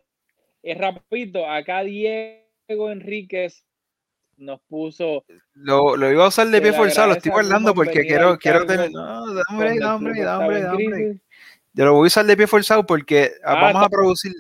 Es 0.62 0.78
rapidito, 0.78 1.46
acá 1.46 1.82
Diego 2.68 2.90
Enríquez 2.90 3.64
nos 4.36 4.60
puso 4.62 5.24
Lo, 5.54 5.96
lo 5.96 6.10
iba 6.10 6.24
a 6.24 6.28
usar 6.28 6.48
de 6.48 6.60
pie 6.60 6.72
forzado, 6.72 7.08
lo 7.08 7.14
estoy 7.14 7.30
guardando 7.30 7.74
porque 7.74 8.00
quiero, 8.02 8.36
quiero 8.38 8.66
tener. 8.66 8.90
No, 8.90 9.32
da 9.34 9.42
hombre, 9.50 9.68
cuando 9.68 9.68
da 9.68 9.72
el 9.74 9.82
hombre, 9.84 10.12
club 10.12 10.24
da 10.24 10.32
estaba 10.32 10.38
hombre, 10.38 10.58
en 10.58 10.64
da 10.64 10.70
hombre. 10.72 10.86
crisis. 10.86 11.22
Yo 11.72 11.84
lo 11.84 11.92
voy 11.94 12.04
a 12.04 12.08
usar 12.08 12.26
de 12.26 12.36
pie 12.36 12.46
forzado 12.46 12.86
porque 12.86 13.32
ah, 13.44 13.52
Ah, 13.56 13.60
vamos 13.62 13.82
a 13.84 13.88
producir. 13.88 14.32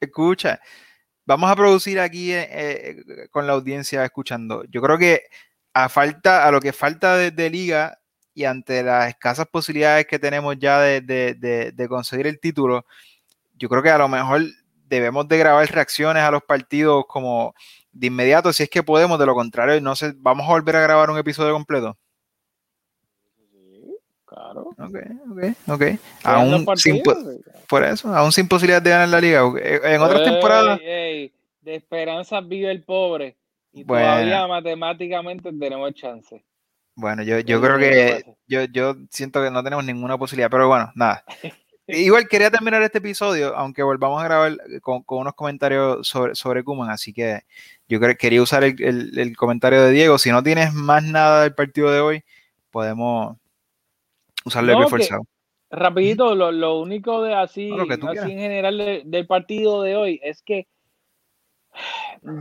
Escucha, 0.00 0.60
vamos 1.24 1.50
a 1.50 1.56
producir 1.56 1.98
aquí 2.00 2.32
eh, 2.32 2.48
eh, 2.50 3.28
con 3.30 3.46
la 3.46 3.54
audiencia 3.54 4.04
escuchando. 4.04 4.64
Yo 4.64 4.80
creo 4.82 4.98
que 4.98 5.22
a 5.74 5.88
falta, 5.88 6.46
a 6.46 6.50
lo 6.50 6.60
que 6.60 6.72
falta 6.72 7.16
de, 7.16 7.30
de 7.30 7.50
liga 7.50 7.98
y 8.34 8.44
ante 8.44 8.82
las 8.82 9.08
escasas 9.08 9.46
posibilidades 9.48 10.06
que 10.06 10.18
tenemos 10.18 10.56
ya 10.58 10.80
de- 10.80 11.00
de- 11.00 11.72
de 11.72 11.88
conseguir 11.88 12.26
el 12.26 12.38
título, 12.38 12.84
yo 13.54 13.68
creo 13.70 13.82
que 13.82 13.90
a 13.90 13.98
lo 13.98 14.08
mejor 14.08 14.42
debemos 14.88 15.26
de 15.28 15.38
grabar 15.38 15.66
reacciones 15.70 16.22
a 16.22 16.30
los 16.30 16.42
partidos 16.42 17.04
como 17.08 17.54
de 17.92 18.06
inmediato, 18.08 18.52
si 18.52 18.62
es 18.62 18.70
que 18.70 18.82
podemos, 18.82 19.18
de 19.18 19.26
lo 19.26 19.34
contrario, 19.34 19.80
no 19.80 19.96
sé, 19.96 20.12
vamos 20.16 20.46
a 20.46 20.50
volver 20.50 20.76
a 20.76 20.80
grabar 20.82 21.10
un 21.10 21.18
episodio 21.18 21.52
completo. 21.54 21.96
Claro. 24.24 24.62
Ok, 24.78 24.96
ok, 25.30 25.42
ok. 25.68 25.82
Aún 26.24 26.66
sin, 26.76 27.00
por 27.68 27.84
eso, 27.84 28.14
aún 28.14 28.32
sin 28.32 28.48
posibilidad 28.48 28.82
de 28.82 28.90
ganar 28.90 29.08
la 29.08 29.20
liga. 29.20 29.42
Eh, 29.62 29.80
En 29.84 30.02
otras 30.02 30.20
Ey, 30.20 30.26
temporadas, 30.32 30.80
ey, 30.82 31.32
de 31.60 31.74
esperanza 31.76 32.40
vive 32.40 32.70
el 32.70 32.82
pobre. 32.82 33.36
Y 33.72 33.84
Bueno. 33.84 34.04
todavía 34.04 34.46
matemáticamente 34.46 35.52
tenemos 35.52 35.94
chance. 35.94 36.44
bueno, 36.96 37.22
yo, 37.22 37.38
yo 37.40 37.60
creo 37.60 37.78
que 37.78 38.24
yo, 38.48 38.64
yo 38.64 38.96
siento 39.10 39.42
que 39.42 39.50
no 39.50 39.62
tenemos 39.62 39.84
ninguna 39.84 40.18
posibilidad, 40.18 40.50
pero 40.50 40.66
bueno, 40.68 40.90
nada. 40.94 41.24
Igual 41.88 42.26
quería 42.28 42.50
terminar 42.50 42.82
este 42.82 42.98
episodio, 42.98 43.54
aunque 43.56 43.82
volvamos 43.82 44.20
a 44.20 44.24
grabar 44.24 44.56
con, 44.80 45.02
con 45.04 45.18
unos 45.18 45.34
comentarios 45.34 46.06
sobre, 46.06 46.34
sobre 46.34 46.64
Kuman, 46.64 46.90
así 46.90 47.12
que 47.12 47.42
yo 47.88 48.00
quería 48.18 48.42
usar 48.42 48.64
el, 48.64 48.82
el- 48.82 49.18
el 49.18 49.36
comentario 49.36 49.80
de 49.82 49.92
Diego. 49.92 50.18
Si 50.18 50.30
no 50.30 50.42
tienes 50.42 50.74
más 50.74 51.04
nada 51.04 51.42
del 51.42 51.54
partido 51.54 51.92
de 51.92 52.00
hoy, 52.00 52.24
podemos 52.72 53.36
usarlo 54.44 54.70
de 54.70 54.74
No, 54.74 54.80
pie 54.80 54.90
forzado. 54.90 55.22
Rapidito, 55.70 56.34
lo, 56.34 56.50
lo 56.50 56.80
único 56.80 57.22
de 57.22 57.34
así, 57.34 57.70
No, 57.70 57.82
así 58.10 58.32
en 58.32 58.38
general 58.38 58.78
de- 58.78 59.02
del 59.04 59.26
partido 59.26 59.82
de 59.82 59.96
hoy 59.96 60.20
es 60.24 60.42
que 60.42 60.66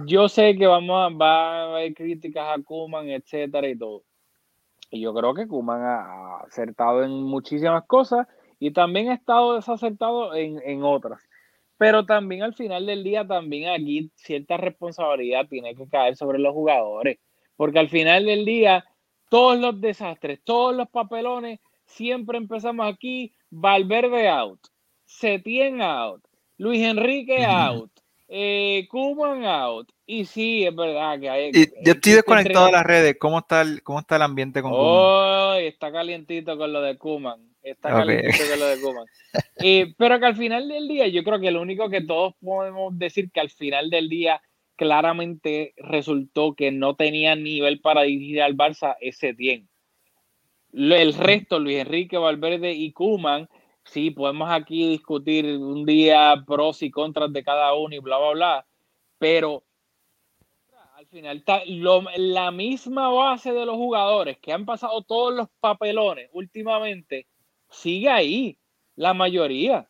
Yo 0.05 0.27
sé 0.29 0.55
que 0.57 0.65
vamos 0.65 0.95
a, 1.11 1.15
va 1.15 1.61
a 1.61 1.63
haber 1.75 1.93
críticas 1.93 2.47
a 2.57 2.61
Kuman, 2.63 3.09
etcétera 3.09 3.67
y 3.67 3.77
todo. 3.77 4.03
Y 4.89 5.01
yo 5.01 5.13
creo 5.13 5.33
que 5.33 5.47
Kuman 5.47 5.81
ha 5.83 6.37
acertado 6.47 7.03
en 7.03 7.11
muchísimas 7.11 7.83
cosas 7.85 8.27
y 8.59 8.71
también 8.71 9.09
ha 9.09 9.15
estado 9.15 9.55
desacertado 9.55 10.35
en, 10.35 10.61
en 10.63 10.83
otras. 10.83 11.21
Pero 11.77 12.05
también 12.05 12.43
al 12.43 12.53
final 12.53 12.85
del 12.85 13.03
día, 13.03 13.27
también 13.27 13.69
aquí 13.69 14.09
cierta 14.15 14.57
responsabilidad 14.57 15.47
tiene 15.47 15.75
que 15.75 15.87
caer 15.87 16.15
sobre 16.15 16.39
los 16.39 16.53
jugadores. 16.53 17.19
Porque 17.57 17.79
al 17.79 17.89
final 17.89 18.25
del 18.25 18.45
día, 18.45 18.85
todos 19.29 19.59
los 19.59 19.79
desastres, 19.81 20.39
todos 20.43 20.75
los 20.75 20.89
papelones, 20.89 21.59
siempre 21.85 22.37
empezamos 22.37 22.91
aquí, 22.91 23.33
Valverde 23.49 24.27
out, 24.29 24.59
Setien 25.05 25.81
out, 25.81 26.23
Luis 26.57 26.81
Enrique 26.81 27.45
out, 27.45 27.91
eh, 28.27 28.87
Kuman 28.89 29.45
out. 29.45 29.89
Y 30.05 30.25
sí, 30.25 30.65
es 30.65 30.75
verdad 30.75 31.19
que 31.19 31.29
hay. 31.29 31.51
yo 31.51 31.93
estoy 31.93 32.13
desconectado 32.13 32.67
de 32.67 32.71
las 32.73 32.85
redes. 32.85 33.17
¿Cómo 33.19 33.39
está 33.39 33.61
el, 33.61 33.81
cómo 33.83 33.99
está 33.99 34.17
el 34.17 34.21
ambiente 34.21 34.61
con 34.61 34.71
Kuman? 34.71 34.85
Oh, 34.87 35.53
está 35.55 35.91
calientito 35.91 36.57
con 36.57 36.71
lo 36.71 36.81
de 36.81 36.97
Kuman. 36.97 37.44
Está 37.65 37.89
calientito 37.89 38.43
con 38.47 38.59
lo 38.59 38.65
de 38.67 39.05
eh, 39.57 39.93
pero 39.97 40.19
que 40.19 40.25
al 40.27 40.35
final 40.35 40.69
del 40.69 40.87
día, 40.87 41.07
yo 41.07 41.23
creo 41.23 41.39
que 41.39 41.49
lo 41.49 41.61
único 41.61 41.89
que 41.89 42.01
todos 42.01 42.35
podemos 42.39 42.95
decir 42.97 43.31
que 43.31 43.39
al 43.39 43.49
final 43.49 43.89
del 43.89 44.07
día 44.07 44.39
claramente 44.75 45.73
resultó 45.77 46.53
que 46.53 46.71
no 46.71 46.95
tenía 46.95 47.35
nivel 47.35 47.81
para 47.81 48.03
dirigir 48.03 48.43
al 48.43 48.55
Barça 48.55 48.95
ese 49.01 49.33
tiempo. 49.33 49.71
El 50.73 51.15
resto, 51.15 51.57
Luis 51.57 51.79
Enrique 51.79 52.19
Valverde 52.19 52.73
y 52.73 52.91
Kuman, 52.91 53.49
sí, 53.83 54.11
podemos 54.11 54.51
aquí 54.51 54.87
discutir 54.87 55.45
un 55.57 55.85
día 55.85 56.35
pros 56.45 56.83
y 56.83 56.91
contras 56.91 57.33
de 57.33 57.43
cada 57.43 57.73
uno 57.73 57.95
y 57.95 57.99
bla, 57.99 58.19
bla, 58.19 58.31
bla, 58.31 58.67
pero 59.17 59.63
al 60.93 61.07
final 61.07 61.37
está 61.37 61.63
la 61.65 62.51
misma 62.51 63.09
base 63.09 63.53
de 63.53 63.65
los 63.65 63.75
jugadores 63.75 64.37
que 64.37 64.53
han 64.53 64.65
pasado 64.65 65.01
todos 65.01 65.33
los 65.33 65.47
papelones 65.59 66.29
últimamente, 66.31 67.25
sigue 67.75 68.09
ahí, 68.09 68.57
la 68.95 69.13
mayoría. 69.13 69.87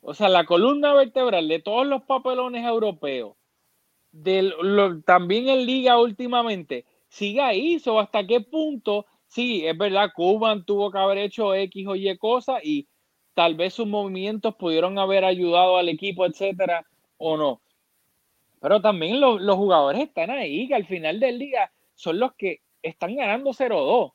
O 0.00 0.14
sea, 0.14 0.28
la 0.28 0.44
columna 0.44 0.94
vertebral 0.94 1.48
de 1.48 1.58
todos 1.58 1.86
los 1.86 2.04
papelones 2.04 2.64
europeos, 2.64 3.36
también 5.04 5.48
en 5.48 5.66
liga 5.66 5.98
últimamente, 5.98 6.86
sigue 7.08 7.40
ahí. 7.40 7.82
o 7.86 7.98
¿Hasta 7.98 8.26
qué 8.26 8.40
punto 8.40 9.06
sí, 9.28 9.66
es 9.66 9.76
verdad, 9.76 10.10
Cuban 10.14 10.64
tuvo 10.64 10.90
que 10.90 10.98
haber 10.98 11.18
hecho 11.18 11.54
X 11.54 11.86
o 11.86 11.94
Y 11.94 12.16
cosas 12.18 12.60
y 12.64 12.88
tal 13.34 13.54
vez 13.54 13.74
sus 13.74 13.86
movimientos 13.86 14.56
pudieron 14.56 14.98
haber 14.98 15.24
ayudado 15.24 15.76
al 15.76 15.88
equipo, 15.88 16.26
etcétera, 16.26 16.84
o 17.18 17.36
no. 17.36 17.60
Pero 18.60 18.80
también 18.80 19.20
los, 19.20 19.40
jugadores 19.56 20.02
están 20.02 20.30
ahí, 20.30 20.66
que 20.66 20.74
al 20.74 20.86
final 20.86 21.20
del 21.20 21.38
día 21.38 21.70
son 21.94 22.18
los 22.18 22.34
que 22.34 22.62
están 22.82 23.14
ganando 23.14 23.50
0-2. 23.50 24.12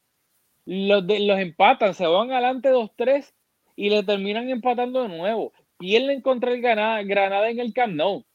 Los, 0.65 1.03
los 1.03 1.39
empatan, 1.39 1.93
se 1.93 2.07
van 2.07 2.31
adelante 2.31 2.71
2-3 2.71 3.33
y 3.75 3.89
le 3.89 4.03
terminan 4.03 4.49
empatando 4.49 5.03
de 5.03 5.09
nuevo. 5.09 5.53
Pierden 5.77 6.21
contra 6.21 6.51
el 6.51 6.61
Granada, 6.61 7.03
Granada 7.03 7.49
en 7.49 7.59
el 7.59 7.73
Camp 7.73 7.93
Nou 7.95 8.25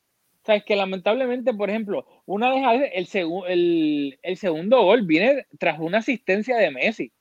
es 0.55 0.65
que 0.65 0.77
lamentablemente, 0.77 1.53
por 1.55 1.71
ejemplo, 1.71 2.07
una 2.27 2.51
vez 2.51 2.91
el, 2.93 4.19
el, 4.23 4.37
segundo 4.37 4.83
gol 4.83 5.03
viene 5.03 5.47
tras 5.59 5.79
una 5.79 5.99
asistencia 5.99 6.57
de 6.57 6.71
Messi. 6.71 7.13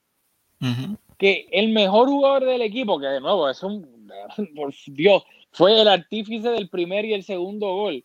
Que 1.18 1.48
el 1.52 1.70
mejor 1.70 2.08
jugador 2.08 2.46
del 2.46 2.62
equipo, 2.62 3.00
que 3.00 3.08
de 3.08 3.22
nuevo 3.22 3.50
es 3.50 3.62
un, 3.64 4.10
por 4.56 4.74
Dios, 4.88 5.24
fue 5.52 5.80
el 5.82 5.88
artífice 5.88 6.50
del 6.50 6.70
primer 6.70 7.06
y 7.06 7.14
el 7.14 7.24
segundo 7.24 7.68
gol. 7.74 8.04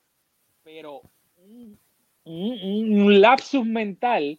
Pero 0.62 1.02
un, 1.36 1.78
un 2.24 3.20
lapsus 3.20 3.64
mental 3.64 4.38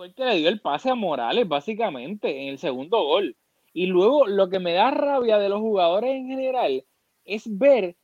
fue 0.00 0.06
el 0.06 0.14
que 0.14 0.24
le 0.24 0.36
dio 0.36 0.48
el 0.48 0.62
pase 0.62 0.88
a 0.88 0.94
Morales, 0.94 1.46
básicamente, 1.46 2.40
en 2.40 2.48
el 2.48 2.58
segundo 2.58 3.04
gol. 3.04 3.36
Y 3.74 3.84
luego 3.84 4.26
lo 4.26 4.48
que 4.48 4.58
me 4.58 4.72
da 4.72 4.90
rabia 4.90 5.36
de 5.36 5.50
los 5.50 5.60
jugadores 5.60 6.16
en 6.16 6.26
general 6.26 6.86
es 7.26 7.58
ver 7.58 7.96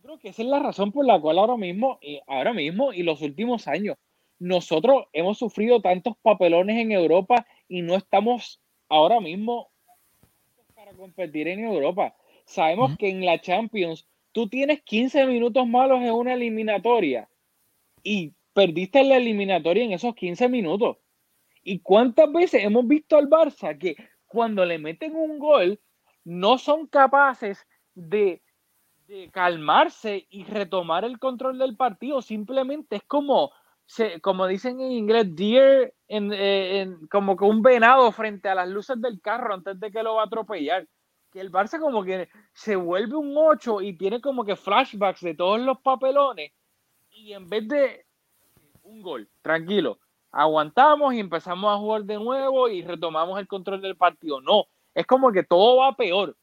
creo 0.00 0.18
que 0.18 0.30
esa 0.30 0.40
es 0.40 0.48
la 0.48 0.58
razón 0.58 0.90
por 0.90 1.04
la 1.04 1.20
cual 1.20 1.38
ahora 1.38 1.58
mismo, 1.58 1.98
y 2.00 2.18
ahora 2.26 2.54
mismo 2.54 2.94
y 2.94 3.02
los 3.02 3.20
últimos 3.20 3.68
años, 3.68 3.98
nosotros 4.38 5.04
hemos 5.12 5.36
sufrido 5.36 5.82
tantos 5.82 6.16
papelones 6.22 6.78
en 6.78 6.92
Europa 6.92 7.46
y 7.68 7.82
no 7.82 7.94
estamos 7.94 8.58
ahora 8.88 9.20
mismo 9.20 9.68
para 10.74 10.94
competir 10.94 11.46
en 11.48 11.60
Europa. 11.60 12.16
Sabemos 12.46 12.96
que 12.96 13.10
en 13.10 13.26
la 13.26 13.38
Champions 13.38 14.08
tú 14.32 14.48
tienes 14.48 14.80
15 14.80 15.26
minutos 15.26 15.66
malos 15.66 16.00
en 16.00 16.12
una 16.12 16.32
eliminatoria 16.32 17.28
y 18.02 18.32
perdiste 18.60 19.02
la 19.04 19.16
eliminatoria 19.16 19.84
en 19.84 19.92
esos 19.92 20.14
15 20.14 20.50
minutos. 20.50 20.98
¿Y 21.62 21.80
cuántas 21.80 22.30
veces 22.30 22.62
hemos 22.62 22.86
visto 22.86 23.16
al 23.16 23.26
Barça 23.26 23.78
que 23.78 23.96
cuando 24.26 24.66
le 24.66 24.78
meten 24.78 25.16
un 25.16 25.38
gol 25.38 25.80
no 26.24 26.58
son 26.58 26.86
capaces 26.86 27.66
de 27.94 28.42
calmarse 29.32 30.26
y 30.28 30.44
retomar 30.44 31.06
el 31.06 31.18
control 31.18 31.58
del 31.58 31.74
partido. 31.74 32.20
Simplemente 32.20 32.96
es 32.96 33.02
como, 33.04 33.50
como 34.20 34.46
dicen 34.46 34.78
en 34.82 34.92
inglés, 34.92 35.34
deer, 35.34 35.94
eh, 36.06 36.80
en, 36.82 37.06
como 37.08 37.38
que 37.38 37.44
un 37.44 37.62
venado 37.62 38.12
frente 38.12 38.50
a 38.50 38.54
las 38.54 38.68
luces 38.68 39.00
del 39.00 39.22
carro 39.22 39.54
antes 39.54 39.80
de 39.80 39.90
que 39.90 40.02
lo 40.02 40.16
va 40.16 40.24
a 40.24 40.26
atropellar. 40.26 40.86
Que 41.32 41.40
el 41.40 41.50
Barça 41.50 41.80
como 41.80 42.04
que 42.04 42.28
se 42.52 42.76
vuelve 42.76 43.16
un 43.16 43.32
8 43.34 43.80
y 43.80 43.96
tiene 43.96 44.20
como 44.20 44.44
que 44.44 44.54
flashbacks 44.54 45.22
de 45.22 45.34
todos 45.34 45.60
los 45.60 45.80
papelones. 45.80 46.52
Y 47.10 47.32
en 47.32 47.48
vez 47.48 47.66
de 47.66 48.04
un 48.90 49.02
gol, 49.02 49.28
tranquilo, 49.42 49.98
aguantamos 50.32 51.14
y 51.14 51.20
empezamos 51.20 51.72
a 51.72 51.78
jugar 51.78 52.02
de 52.04 52.16
nuevo 52.16 52.68
y 52.68 52.82
retomamos 52.82 53.38
el 53.38 53.46
control 53.46 53.80
del 53.80 53.96
partido. 53.96 54.40
No, 54.40 54.66
es 54.94 55.06
como 55.06 55.32
que 55.32 55.44
todo 55.44 55.76
va 55.76 55.96
peor. 55.96 56.36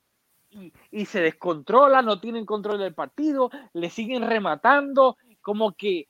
Y, 0.91 1.05
se 1.05 1.19
descontrola, 1.19 2.01
no 2.01 2.19
tienen 2.21 2.45
control 2.45 2.79
del 2.79 2.93
partido, 2.93 3.49
le 3.73 3.89
siguen 3.89 4.23
rematando, 4.27 5.17
como 5.41 5.73
que 5.73 6.07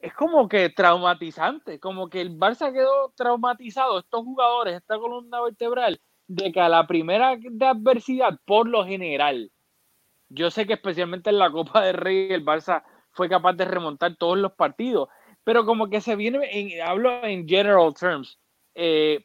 es 0.00 0.12
como 0.14 0.48
que 0.48 0.68
traumatizante, 0.68 1.80
como 1.80 2.10
que 2.10 2.20
el 2.20 2.36
Barça 2.36 2.72
quedó 2.72 3.12
traumatizado, 3.14 4.00
estos 4.00 4.24
jugadores, 4.24 4.74
esta 4.74 4.98
columna 4.98 5.40
vertebral, 5.40 6.00
de 6.26 6.52
que 6.52 6.60
a 6.60 6.68
la 6.68 6.86
primera 6.86 7.36
de 7.36 7.66
adversidad, 7.66 8.38
por 8.44 8.68
lo 8.68 8.84
general, 8.84 9.50
yo 10.28 10.50
sé 10.50 10.66
que 10.66 10.74
especialmente 10.74 11.30
en 11.30 11.38
la 11.38 11.50
Copa 11.50 11.82
del 11.82 11.96
Rey 11.96 12.32
el 12.32 12.44
Barça 12.44 12.82
fue 13.12 13.28
capaz 13.28 13.54
de 13.54 13.64
remontar 13.64 14.16
todos 14.16 14.36
los 14.36 14.52
partidos, 14.52 15.08
pero 15.46 15.64
como 15.64 15.88
que 15.88 16.00
se 16.00 16.16
viene, 16.16 16.40
en, 16.50 16.82
hablo 16.82 17.24
en 17.24 17.46
general 17.46 17.94
terms, 17.94 18.36
eh, 18.74 19.24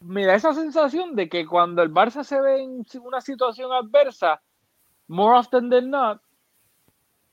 me 0.00 0.26
da 0.26 0.34
esa 0.34 0.52
sensación 0.52 1.14
de 1.14 1.28
que 1.28 1.46
cuando 1.46 1.80
el 1.80 1.92
Barça 1.92 2.24
se 2.24 2.40
ve 2.40 2.60
en 2.60 2.84
una 3.00 3.20
situación 3.20 3.70
adversa, 3.70 4.42
more 5.06 5.38
often 5.38 5.70
than 5.70 5.90
not, 5.90 6.20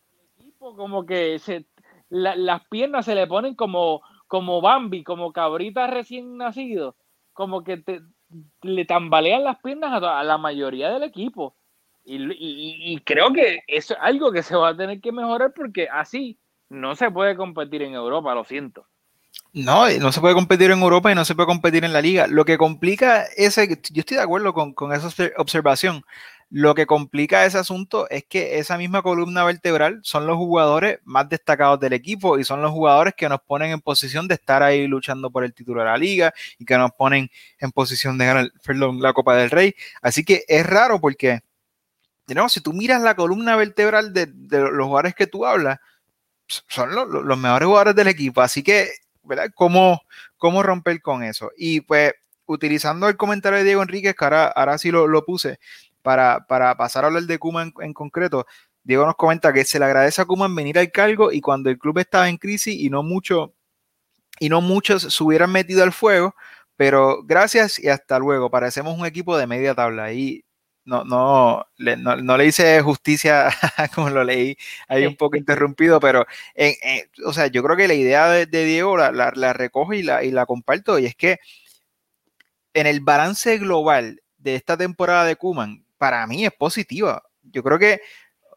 el 0.04 0.46
equipo 0.46 0.76
como 0.76 1.04
que 1.04 1.40
se, 1.40 1.66
las 2.10 2.64
piernas 2.68 3.06
se 3.06 3.16
le 3.16 3.26
ponen 3.26 3.56
como, 3.56 4.04
como 4.28 4.62
Bambi, 4.62 5.04
como 5.04 5.34
cabrita 5.34 5.88
recién 5.88 6.38
nacido, 6.38 6.96
como 7.34 7.64
que 7.64 7.84
le 8.62 8.86
tambalean 8.86 9.46
las 9.46 9.60
piernas 9.64 10.00
a, 10.04 10.24
la 10.24 10.38
mayoría 10.38 10.92
del 10.92 11.02
equipo. 11.02 11.56
Y, 12.06 12.18
y, 12.94 13.00
creo 13.00 13.34
que 13.34 13.64
eso 13.66 13.96
es 13.96 14.00
algo 14.00 14.32
que 14.32 14.44
se 14.44 14.56
va 14.56 14.70
a 14.70 14.78
tener 14.78 15.02
que 15.02 15.12
mejorar 15.12 15.54
porque 15.56 15.88
así 15.92 16.38
no 16.72 16.96
se 16.96 17.12
puede 17.12 17.36
competir 17.36 17.82
en 17.82 17.94
Europa, 17.94 18.34
lo 18.34 18.46
siento. 18.46 18.88
No, 19.54 19.90
no 19.90 20.12
se 20.14 20.22
puede 20.22 20.34
competir 20.34 20.72
en 20.72 20.80
Europa 20.80 21.12
y 21.12 21.16
no 21.16 21.26
se 21.26 21.36
puede 21.36 21.48
competir 21.48 21.84
en 21.84 21.92
la 21.92 22.02
liga. 22.02 22.28
Lo 22.28 22.46
que 22.46 22.58
complica 22.58 23.26
ese, 23.36 23.68
yo 23.68 24.00
estoy 24.00 24.18
de 24.18 24.24
acuerdo 24.24 24.54
con, 24.54 24.74
con 24.74 24.94
esa 24.94 25.10
observación. 25.38 26.06
Lo 26.50 26.74
que 26.74 26.86
complica 26.86 27.46
ese 27.46 27.58
asunto 27.58 28.10
es 28.10 28.24
que 28.26 28.60
esa 28.60 28.78
misma 28.78 29.02
columna 29.02 29.44
vertebral 29.44 30.00
son 30.04 30.28
los 30.28 30.38
jugadores 30.38 31.00
más 31.04 31.28
destacados 31.28 31.80
del 31.82 31.92
equipo 31.92 32.40
y 32.40 32.46
son 32.46 32.62
los 32.62 32.72
jugadores 32.72 33.14
que 33.16 33.28
nos 33.28 33.42
ponen 33.42 33.72
en 33.72 33.82
posición 33.82 34.30
de 34.30 34.36
estar 34.36 34.64
ahí 34.64 34.88
luchando 34.88 35.30
por 35.30 35.44
el 35.44 35.54
título 35.54 35.82
de 35.82 35.88
la 35.88 35.98
liga 35.98 36.34
y 36.58 36.64
que 36.64 36.78
nos 36.78 36.92
ponen 36.92 37.30
en 37.60 37.72
posición 37.72 38.18
de 38.18 38.26
ganar 38.26 38.52
la 39.00 39.14
Copa 39.14 39.36
del 39.36 39.50
Rey. 39.50 39.76
Así 40.02 40.24
que 40.24 40.46
es 40.48 40.66
raro 40.66 41.02
porque, 41.02 41.42
de 42.28 42.50
si 42.50 42.62
tú 42.62 42.72
miras 42.72 43.02
la 43.02 43.16
columna 43.16 43.58
vertebral 43.58 44.14
de, 44.14 44.28
los 44.28 44.88
jugadores 44.88 45.16
que 45.16 45.28
tú 45.28 45.46
hablas, 45.46 45.80
son 46.68 46.94
los 46.94 47.38
mejores 47.38 47.68
jugadores 47.68 47.96
del 47.96 48.08
equipo. 48.08 48.42
Así 48.42 48.64
que 48.64 48.92
¿verdad? 49.24 49.52
¿Cómo, 49.56 50.02
cómo 50.38 50.64
romper 50.64 51.02
con 51.02 51.24
eso? 51.24 51.52
Y 51.58 51.82
pues 51.82 52.14
utilizando 52.46 53.08
el 53.08 53.18
comentario 53.18 53.60
de 53.60 53.66
Diego 53.66 53.82
Enríquez, 53.82 54.16
que 54.16 54.26
ahora, 54.26 54.78
sí 54.78 54.92
lo, 54.92 55.26
puse, 55.26 55.60
para, 56.02 56.46
para, 56.48 56.76
pasar 56.76 57.04
a 57.04 57.08
hablar 57.08 57.24
de 57.24 57.40
Kuman 57.40 57.74
en, 57.80 57.94
concreto, 57.94 58.46
Diego 58.84 59.06
nos 59.06 59.16
comenta 59.16 59.54
que 59.54 59.64
se 59.64 59.80
le 59.80 59.86
agradece 59.86 60.22
a 60.22 60.26
Kuman 60.26 60.56
venir 60.56 60.80
al 60.80 60.92
cargo 60.92 61.32
y 61.32 61.40
cuando 61.42 61.70
el 61.70 61.78
club 61.78 62.00
estaba 62.00 62.28
en 62.30 62.38
crisis 62.38 62.76
y 62.76 62.90
no 62.90 63.04
mucho 63.04 63.54
y 64.40 64.50
no 64.50 64.60
muchos 64.60 65.14
se 65.14 65.24
hubieran 65.24 65.52
metido 65.52 65.84
al 65.84 65.92
fuego, 65.92 66.36
pero 66.76 67.22
gracias 67.24 67.78
y 67.78 67.90
hasta 67.90 68.18
luego. 68.18 68.50
Parecemos 68.50 68.98
un 68.98 69.06
equipo 69.06 69.38
de 69.38 69.46
media 69.46 69.76
tabla 69.76 70.14
y 70.14 70.44
no, 70.86 71.04
no, 71.04 71.66
le, 71.78 71.96
no, 71.98 72.38
le 72.38 72.46
hice 72.46 72.82
justicia 72.82 73.50
como 73.96 74.10
lo 74.10 74.24
leí 74.24 74.58
ahí 74.88 75.06
un 75.06 75.16
poco 75.16 75.38
interrumpido, 75.38 76.00
pero 76.00 76.26
o 77.26 77.34
sea, 77.34 77.48
yo 77.48 77.64
creo 77.64 77.78
que 77.78 77.88
la 77.88 77.94
idea 77.94 78.30
de, 78.30 78.46
Diego 78.46 78.98
la, 78.98 79.12
la, 79.12 79.54
recojo 79.54 79.94
y 79.94 80.04
la, 80.04 80.24
y 80.24 80.32
la 80.32 80.46
comparto, 80.46 81.00
y 81.00 81.06
es 81.06 81.16
que 81.16 81.40
en 82.74 82.88
el 82.88 83.02
balance 83.02 83.58
global 83.58 84.22
de 84.38 84.56
esta 84.56 84.78
temporada 84.78 85.26
de 85.26 85.36
Kuman, 85.36 85.86
para 85.98 86.26
mí 86.28 86.46
es 86.46 86.52
positiva. 86.52 87.24
Yo 87.44 87.64
creo 87.64 87.80
que, 87.80 88.02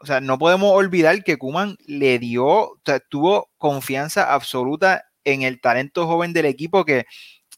o 0.01 0.07
sea, 0.07 0.21
no 0.21 0.39
podemos 0.39 0.73
olvidar 0.73 1.23
que 1.25 1.37
Kuman 1.37 1.77
le 1.87 2.19
dio, 2.19 2.81
tuvo 3.09 3.51
confianza 3.59 4.33
absoluta 4.33 5.05
en 5.25 5.43
el 5.43 5.61
talento 5.61 6.07
joven 6.07 6.33
del 6.33 6.47
equipo 6.47 6.85
que 6.85 7.07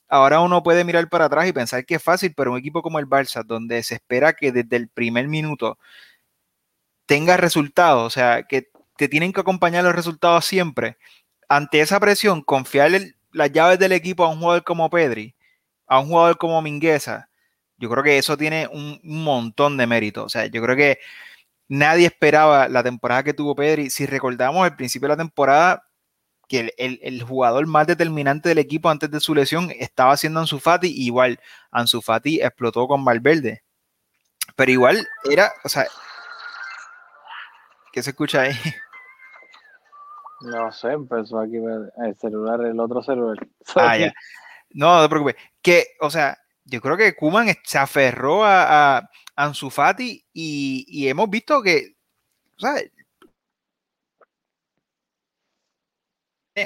ahora 0.09 0.41
uno 0.41 0.63
puede 0.63 0.85
mirar 0.85 1.09
para 1.09 1.27
atrás 1.27 1.49
y 1.49 1.53
pensar 1.53 1.85
que 1.87 1.97
es 1.97 2.03
fácil, 2.03 2.35
pero 2.37 2.53
un 2.53 2.59
equipo 2.59 2.83
como 2.83 2.99
el 2.99 3.07
Barça, 3.07 3.45
donde 3.45 3.83
se 3.83 3.95
espera 3.97 4.33
que 4.35 4.53
desde 4.53 4.77
el 4.77 4.89
primer 4.89 5.29
minuto 5.29 5.79
tenga 7.07 7.37
resultados, 7.37 8.07
o 8.07 8.11
sea, 8.11 8.45
que 8.45 8.69
te 8.97 9.09
tienen 9.09 9.33
que 9.33 9.41
acompañar 9.41 9.85
los 9.85 9.95
resultados 9.95 10.45
siempre, 10.45 10.99
ante 11.49 11.81
esa 11.81 12.01
presión, 12.01 12.43
confiar 12.43 12.91
las 13.33 13.53
llaves 13.53 13.79
del 13.79 13.93
equipo 13.93 14.25
a 14.25 14.31
un 14.31 14.41
jugador 14.41 14.65
como 14.65 14.91
Pedri, 14.91 15.35
a 15.87 16.01
un 16.01 16.09
jugador 16.09 16.39
como 16.39 16.63
Mingueza, 16.63 17.29
yo 17.79 17.91
creo 17.91 18.03
que 18.03 18.19
eso 18.19 18.37
tiene 18.37 18.69
un, 18.69 19.01
montón 19.03 19.77
de 19.77 19.87
mérito. 19.87 20.25
O 20.25 20.29
sea, 20.29 20.47
yo 20.47 20.63
creo 20.63 20.77
que 20.77 20.99
nadie 21.69 22.07
esperaba 22.07 22.69
la 22.69 22.83
temporada 22.83 23.23
que 23.25 23.35
tuvo 23.35 23.55
Pedri. 23.55 23.91
Si 23.91 24.07
recordamos 24.07 24.65
al 24.65 24.77
principio 24.77 25.09
de 25.09 25.15
la 25.15 25.23
temporada, 25.23 25.86
que 26.49 26.73
el, 26.79 27.23
jugador 27.23 27.67
más 27.67 27.87
determinante 27.87 28.49
del 28.49 28.59
equipo 28.59 28.89
antes 28.89 29.11
de 29.11 29.21
su 29.21 29.35
lesión 29.35 29.71
estaba 29.79 30.17
siendo 30.17 30.41
Ansu 30.41 30.61
Fati, 30.61 30.89
igual 30.89 31.41
Ansu 31.71 32.01
Fati 32.01 32.41
explotó 32.41 32.87
con 32.87 33.05
Valverde. 33.05 33.63
Pero 34.55 34.71
igual 34.71 35.07
era, 35.31 35.53
o 35.65 35.69
sea, 35.69 35.87
¿qué 37.93 38.03
se 38.03 38.11
escucha 38.11 38.43
ahí? 38.43 38.53
No 40.39 40.71
sé, 40.71 40.89
empezó 40.93 41.41
aquí 41.41 41.57
el 41.57 42.15
celular, 42.17 42.61
el 42.61 42.79
otro 42.79 43.03
celular. 43.03 43.39
Ah, 43.75 43.97
ya. 43.97 44.13
No, 44.71 44.97
no 44.97 45.03
te 45.03 45.09
preocupes. 45.09 45.37
Que, 45.63 45.87
o 46.01 46.11
sea, 46.11 46.37
yo 46.65 46.81
creo 46.83 46.97
que 46.97 47.17
Kuman 47.17 47.49
se 47.65 47.79
aferró 47.79 48.45
a, 48.45 48.99
a 48.99 49.11
Ansu 49.37 49.71
Fati 49.71 50.25
y, 50.33 51.09
hemos 51.09 51.31
visto 51.31 51.63
que, 51.63 51.97
¿sabes? 52.59 52.91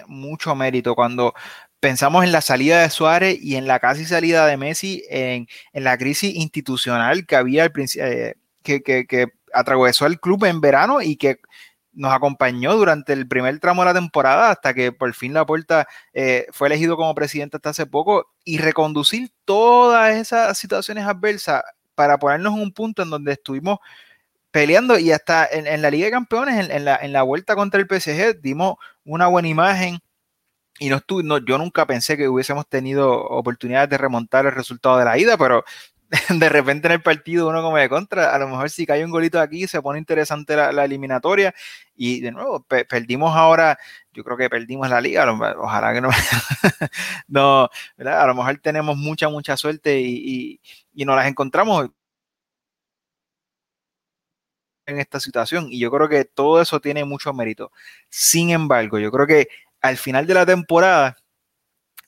Mucho 0.06 0.54
mérito. 0.54 0.94
Cuando 0.94 1.34
pensamos 1.80 2.24
en 2.24 2.30
la 2.32 2.40
salida 2.40 2.82
de 2.82 2.90
Suárez 2.90 3.38
y 3.40 3.56
en 3.56 3.66
la 3.66 3.80
casi 3.80 4.04
salida 4.04 4.46
de 4.46 4.56
Messi, 4.56 5.02
en, 5.10 5.48
la 5.72 5.98
crisis 5.98 6.34
institucional 6.36 7.26
que 7.26 7.36
había 7.36 7.64
al 7.64 7.72
eh, 7.96 8.34
que, 8.62 8.82
que, 8.82 9.06
que 9.06 9.26
atravesó 9.52 10.06
el 10.06 10.20
club 10.20 10.44
en 10.44 10.60
verano 10.60 11.02
y 11.02 11.16
que 11.16 11.40
nos 11.92 12.12
acompañó 12.12 12.76
durante 12.76 13.12
el 13.12 13.26
primer 13.26 13.58
tramo 13.58 13.82
de 13.82 13.86
la 13.86 13.94
temporada 13.94 14.50
hasta 14.50 14.74
que 14.74 14.92
por 14.92 15.12
fin 15.12 15.34
la 15.34 15.44
puerta 15.44 15.88
eh, 16.12 16.46
fue 16.52 16.68
elegido 16.68 16.96
como 16.96 17.14
presidente 17.16 17.56
hasta 17.56 17.70
hace 17.70 17.86
poco 17.86 18.30
y 18.44 18.58
reconducir 18.58 19.30
todas 19.44 20.14
esas 20.14 20.56
situaciones 20.56 21.04
adversas 21.04 21.62
para 21.96 22.18
ponernos 22.18 22.54
en 22.54 22.62
un 22.62 22.72
punto 22.72 23.02
en 23.02 23.10
donde 23.10 23.32
estuvimos 23.32 23.78
peleando 24.50 24.98
y 24.98 25.12
hasta 25.12 25.46
en, 25.46 25.82
la 25.82 25.90
Liga 25.90 26.06
de 26.06 26.12
Campeones, 26.12 26.68
en, 26.70 26.84
la, 26.84 26.96
en, 26.96 27.12
la, 27.12 27.22
vuelta 27.22 27.54
contra 27.54 27.80
el 27.80 27.86
PSG, 27.86 28.40
dimos 28.40 28.76
una 29.04 29.26
buena 29.28 29.48
imagen 29.48 30.00
y 30.78 30.88
no, 30.88 30.96
estuve, 30.96 31.22
no 31.22 31.38
yo 31.38 31.58
nunca 31.58 31.86
pensé 31.86 32.16
que 32.16 32.28
hubiésemos 32.28 32.66
tenido 32.66 33.12
oportunidades 33.12 33.90
de 33.90 33.98
remontar 33.98 34.46
el 34.46 34.52
resultado 34.52 34.98
de 34.98 35.04
la 35.04 35.18
ida, 35.18 35.36
pero 35.36 35.64
de 36.28 36.48
repente 36.48 36.88
en 36.88 36.92
el 36.92 37.02
partido 37.02 37.48
uno 37.48 37.62
como 37.62 37.76
de 37.76 37.88
contra, 37.88 38.34
a 38.34 38.38
lo 38.38 38.48
mejor 38.48 38.70
si 38.70 38.84
cae 38.84 39.04
un 39.04 39.10
golito 39.10 39.38
aquí 39.40 39.68
se 39.68 39.80
pone 39.80 39.98
interesante 39.98 40.56
la, 40.56 40.84
eliminatoria 40.84 41.54
y 41.94 42.20
de 42.20 42.32
nuevo 42.32 42.64
perdimos 42.64 43.36
ahora, 43.36 43.78
yo 44.12 44.24
creo 44.24 44.36
que 44.36 44.50
perdimos 44.50 44.88
la 44.90 45.00
liga, 45.00 45.30
ojalá 45.58 45.92
que 45.92 46.00
no, 46.00 46.08
no 47.28 47.70
a 47.98 48.26
lo 48.26 48.34
mejor 48.34 48.58
tenemos 48.58 48.96
mucha, 48.96 49.28
mucha 49.28 49.56
suerte 49.56 50.00
y, 50.00 50.60
y, 50.92 51.04
nos 51.04 51.16
las 51.16 51.26
encontramos 51.28 51.90
en 54.90 55.00
esta 55.00 55.20
situación 55.20 55.68
y 55.70 55.78
yo 55.78 55.90
creo 55.90 56.08
que 56.08 56.24
todo 56.24 56.60
eso 56.60 56.80
tiene 56.80 57.04
mucho 57.04 57.32
mérito. 57.32 57.72
Sin 58.08 58.50
embargo, 58.50 58.98
yo 58.98 59.10
creo 59.10 59.26
que 59.26 59.48
al 59.80 59.96
final 59.96 60.26
de 60.26 60.34
la 60.34 60.46
temporada 60.46 61.16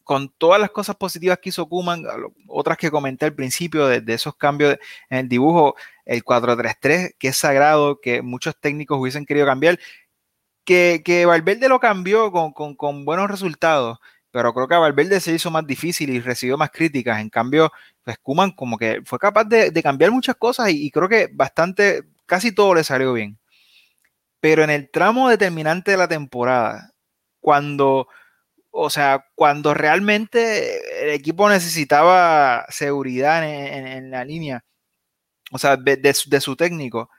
con 0.04 0.28
todas 0.30 0.60
las 0.60 0.70
cosas 0.70 0.96
positivas 0.96 1.38
que 1.38 1.50
hizo 1.50 1.68
Kuman, 1.68 2.04
otras 2.48 2.76
que 2.76 2.90
comenté 2.90 3.26
al 3.26 3.34
principio 3.34 3.86
de, 3.86 4.02
esos 4.12 4.36
cambios 4.36 4.76
en 5.08 5.18
el 5.18 5.28
dibujo, 5.28 5.76
el 6.04 6.24
4-3-3, 6.24 7.14
que 7.18 7.28
es 7.28 7.36
sagrado, 7.36 8.00
que 8.00 8.22
muchos 8.22 8.58
técnicos 8.58 8.98
hubiesen 8.98 9.26
querido 9.26 9.46
cambiar, 9.46 9.78
que, 10.64 11.02
que 11.04 11.26
Valverde 11.26 11.68
lo 11.68 11.80
cambió 11.80 12.32
con, 12.32 13.04
buenos 13.04 13.30
resultados, 13.30 13.98
pero 14.30 14.52
creo 14.54 14.68
que 14.68 14.74
a 14.74 14.78
Valverde 14.78 15.20
se 15.20 15.34
hizo 15.34 15.50
más 15.50 15.66
difícil 15.66 16.10
y 16.10 16.20
recibió 16.20 16.56
más 16.58 16.70
críticas. 16.70 17.20
En 17.20 17.28
cambio, 17.30 17.70
pues 18.04 18.18
Kuman 18.18 18.52
como 18.52 18.78
que 18.78 19.02
fue 19.04 19.18
capaz 19.18 19.44
de, 19.44 19.72
cambiar 19.82 20.10
muchas 20.10 20.36
cosas 20.36 20.70
y, 20.70 20.86
y 20.86 20.90
creo 20.90 21.08
que 21.08 21.28
bastante, 21.32 22.02
casi 22.32 22.50
todo 22.50 22.74
le 22.74 22.82
salió 22.82 23.12
bien. 23.12 23.38
Pero 24.40 24.64
en 24.64 24.70
el 24.70 24.90
tramo 24.90 25.28
determinante 25.28 25.90
de 25.90 25.98
la 25.98 26.08
temporada, 26.08 26.94
cuando 27.40 28.08
o 28.70 28.88
sea, 28.88 29.26
cuando 29.34 29.74
realmente 29.74 31.04
el 31.04 31.10
equipo 31.10 31.46
necesitaba 31.50 32.64
seguridad 32.70 33.44
en, 33.44 34.10
la 34.10 34.24
línea, 34.24 34.64
o 35.50 35.58
sea, 35.58 35.76
de, 35.76 36.40
su 36.40 36.56
técnico, 36.56 37.10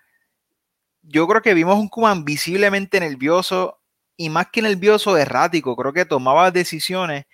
yo 1.03 1.27
creo 1.27 1.43
que 1.43 1.53
vimos 1.53 1.77
un 1.77 1.89
Kuman 1.89 2.25
visiblemente 2.25 2.99
nervioso 2.99 3.79
y 4.17 4.29
más 4.31 4.47
que 4.51 4.63
nervioso, 4.63 5.15
errático. 5.15 5.75
Creo 5.75 5.93
que 5.93 6.05
tomaba 6.05 6.49
decisiones. 6.49 7.25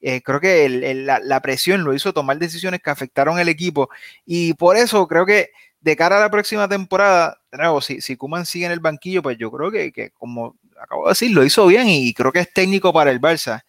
Eh, 0.00 0.22
creo 0.22 0.40
que 0.40 0.68
la, 0.68 1.40
presión 1.40 1.84
lo 1.84 1.94
hizo 1.94 2.12
tomar 2.12 2.38
decisiones 2.38 2.80
que 2.82 2.90
afectaron 2.90 3.38
al 3.38 3.48
equipo. 3.48 3.90
Y 4.26 4.54
por 4.54 4.76
eso 4.76 5.06
creo 5.06 5.24
que 5.24 5.50
de 5.88 5.96
cara 5.96 6.18
a 6.18 6.20
la 6.20 6.30
próxima 6.30 6.68
temporada, 6.68 7.40
nuevo, 7.52 7.80
si, 7.80 8.00
si 8.00 8.16
Kuman 8.16 8.46
sigue 8.46 8.66
en 8.66 8.72
el 8.72 8.80
banquillo, 8.80 9.22
pues 9.22 9.38
yo 9.38 9.50
creo 9.50 9.70
que, 9.70 9.92
que 9.92 10.10
como 10.10 10.56
acabo 10.80 11.04
de 11.06 11.10
decir, 11.10 11.30
lo 11.32 11.44
hizo 11.44 11.66
bien 11.66 11.88
y 11.88 12.12
creo 12.14 12.32
que 12.32 12.40
es 12.40 12.52
técnico 12.52 12.92
para 12.92 13.10
el 13.10 13.20
Barça. 13.20 13.62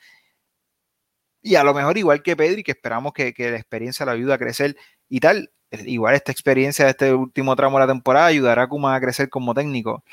Y 1.42 1.56
a 1.56 1.64
lo 1.64 1.74
mejor 1.74 1.98
igual 1.98 2.22
que 2.22 2.36
Pedri, 2.36 2.64
que 2.64 2.72
esperamos 2.72 3.14
que, 3.14 3.34
la 3.38 3.58
experiencia 3.58 4.06
lo 4.06 4.12
ayude 4.12 4.34
a 4.34 4.38
crecer 4.38 4.76
y 5.08 5.20
tal, 5.20 5.52
igual 5.72 6.16
esta 6.16 6.32
experiencia 6.32 6.86
de 6.86 6.92
este 6.92 7.14
último 7.14 7.56
tramo 7.56 7.78
de 7.78 7.86
la 7.86 7.92
temporada 7.94 8.28
ayudará 8.28 8.64
a 8.64 8.68
Kuma 8.68 8.96
a 8.96 9.00
crecer 9.02 9.30
como 9.30 9.54
técnico. 9.54 10.04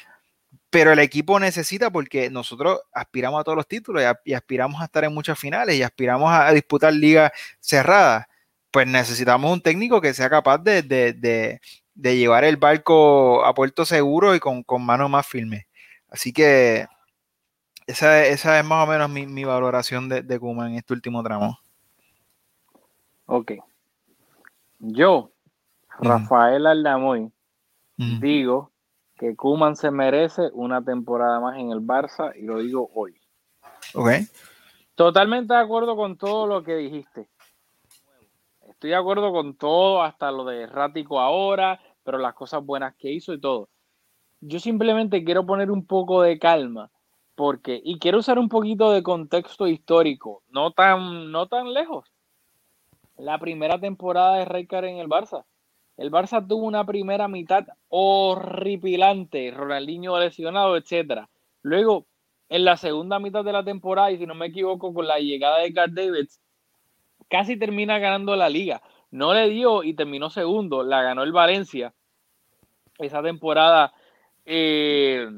Pero 0.71 0.93
el 0.93 0.99
equipo 1.01 1.41
necesita 1.41 1.91
porque 1.91 2.31
nosotros 2.31 2.81
aspiramos 2.93 3.41
a 3.41 3.45
todos 3.45 3.57
los 3.57 3.69
títulos 3.69 4.03
y, 4.25 4.35
aspiramos 4.35 4.81
a 4.81 4.85
estar 4.87 5.05
en 5.05 5.15
muchas 5.15 5.39
finales 5.39 5.77
y 5.77 5.83
aspiramos 5.83 6.31
a, 6.33 6.53
disputar 6.53 6.93
ligas 6.93 7.33
cerradas. 7.61 8.27
Pues 8.71 8.87
necesitamos 8.87 9.53
un 9.53 9.61
técnico 9.63 10.01
que 10.01 10.15
sea 10.15 10.31
capaz 10.31 10.59
de, 10.59 11.61
llevar 11.97 12.45
el 12.45 12.57
barco 12.57 13.45
a 13.45 13.55
puerto 13.55 13.85
seguro 13.85 14.35
y 14.35 14.41
con, 14.41 14.63
con 14.63 14.85
manos 14.85 15.11
más 15.11 15.27
firmes. 15.27 15.67
Así 16.09 16.33
que 16.33 16.87
esa, 17.87 18.25
esa 18.27 18.59
es 18.59 18.65
más 18.65 18.87
o 18.87 18.91
menos 18.91 19.09
mi, 19.11 19.45
valoración 19.45 20.09
de, 20.09 20.23
de 20.23 20.39
Kuma 20.39 20.69
en 20.69 20.75
este 20.75 20.93
último 20.93 21.23
tramo. 21.23 21.59
Ok. 23.27 23.53
Yo, 24.79 25.33
Rafael 26.01 26.67
Aldamoy, 26.67 27.33
digo 27.97 28.71
que 29.17 29.35
Kuman 29.35 29.77
se 29.77 29.91
merece 29.91 30.51
una 30.53 30.85
temporada 30.85 31.41
más 31.41 31.59
en 31.59 31.71
el 31.71 31.81
Barça 31.81 32.33
y 32.37 32.43
lo 32.43 32.59
digo 32.59 32.91
hoy. 32.95 33.19
Ok. 33.95 34.11
Totalmente 34.95 35.55
de 35.55 35.61
acuerdo 35.61 35.97
con 35.97 36.17
todo 36.17 36.47
lo 36.47 36.63
que 36.63 36.77
dijiste. 36.77 37.29
Estoy 38.69 38.91
de 38.91 38.97
acuerdo 38.97 39.33
con 39.33 39.55
todo, 39.55 40.03
hasta 40.03 40.31
lo 40.31 40.45
de 40.45 40.63
errático 40.63 41.19
ahora, 41.19 41.81
pero 42.07 42.17
las 42.19 42.33
cosas 42.33 42.65
buenas 42.65 42.95
que 42.97 43.13
hizo 43.13 43.35
y 43.35 43.41
todo 43.41 43.69
yo 44.41 44.61
simplemente 44.61 45.25
quiero 45.25 45.47
poner 45.47 45.71
un 45.71 45.87
poco 45.87 46.23
de 46.23 46.39
calma 46.39 46.91
porque 47.35 47.81
y 47.85 47.99
quiero 47.99 48.19
usar 48.19 48.39
un 48.39 48.49
poquito 48.49 48.93
de 48.93 49.03
contexto 49.03 49.69
histórico, 49.69 50.43
no 50.49 50.73
tan 50.73 51.31
no 51.31 51.47
tan 51.47 51.73
lejos. 51.73 52.11
La 53.19 53.39
primera 53.39 53.79
temporada 53.79 54.37
de 54.37 54.45
Rijkaard 54.45 54.87
en 54.87 54.99
el 54.99 55.09
Barça. 55.09 55.45
El 55.97 56.11
Barça 56.11 56.47
tuvo 56.47 56.67
una 56.67 56.85
primera 56.85 57.29
mitad 57.29 57.67
horripilante, 57.89 59.51
Ronaldinho 59.51 60.19
lesionado, 60.19 60.77
etcétera. 60.77 61.29
Luego, 61.63 62.07
en 62.51 62.65
la 62.65 62.77
segunda 62.77 63.19
mitad 63.19 63.43
de 63.45 63.53
la 63.53 63.65
temporada, 63.65 64.11
y 64.11 64.19
si 64.19 64.27
no 64.27 64.35
me 64.35 64.47
equivoco, 64.47 64.93
con 64.93 65.07
la 65.07 65.19
llegada 65.19 65.61
de 65.61 65.73
Carl 65.73 65.95
Davids, 65.95 66.41
casi 67.29 67.59
termina 67.59 67.99
ganando 67.99 68.37
la 68.37 68.51
liga. 68.51 68.83
No 69.17 69.33
le 69.33 69.49
dio 69.49 69.83
y 69.83 69.95
terminó 69.95 70.29
segundo, 70.31 70.83
la 70.83 71.03
ganó 71.03 71.23
el 71.23 71.33
Valencia. 71.33 71.95
Esa 72.99 73.23
temporada 73.23 73.93
eh, 74.45 75.29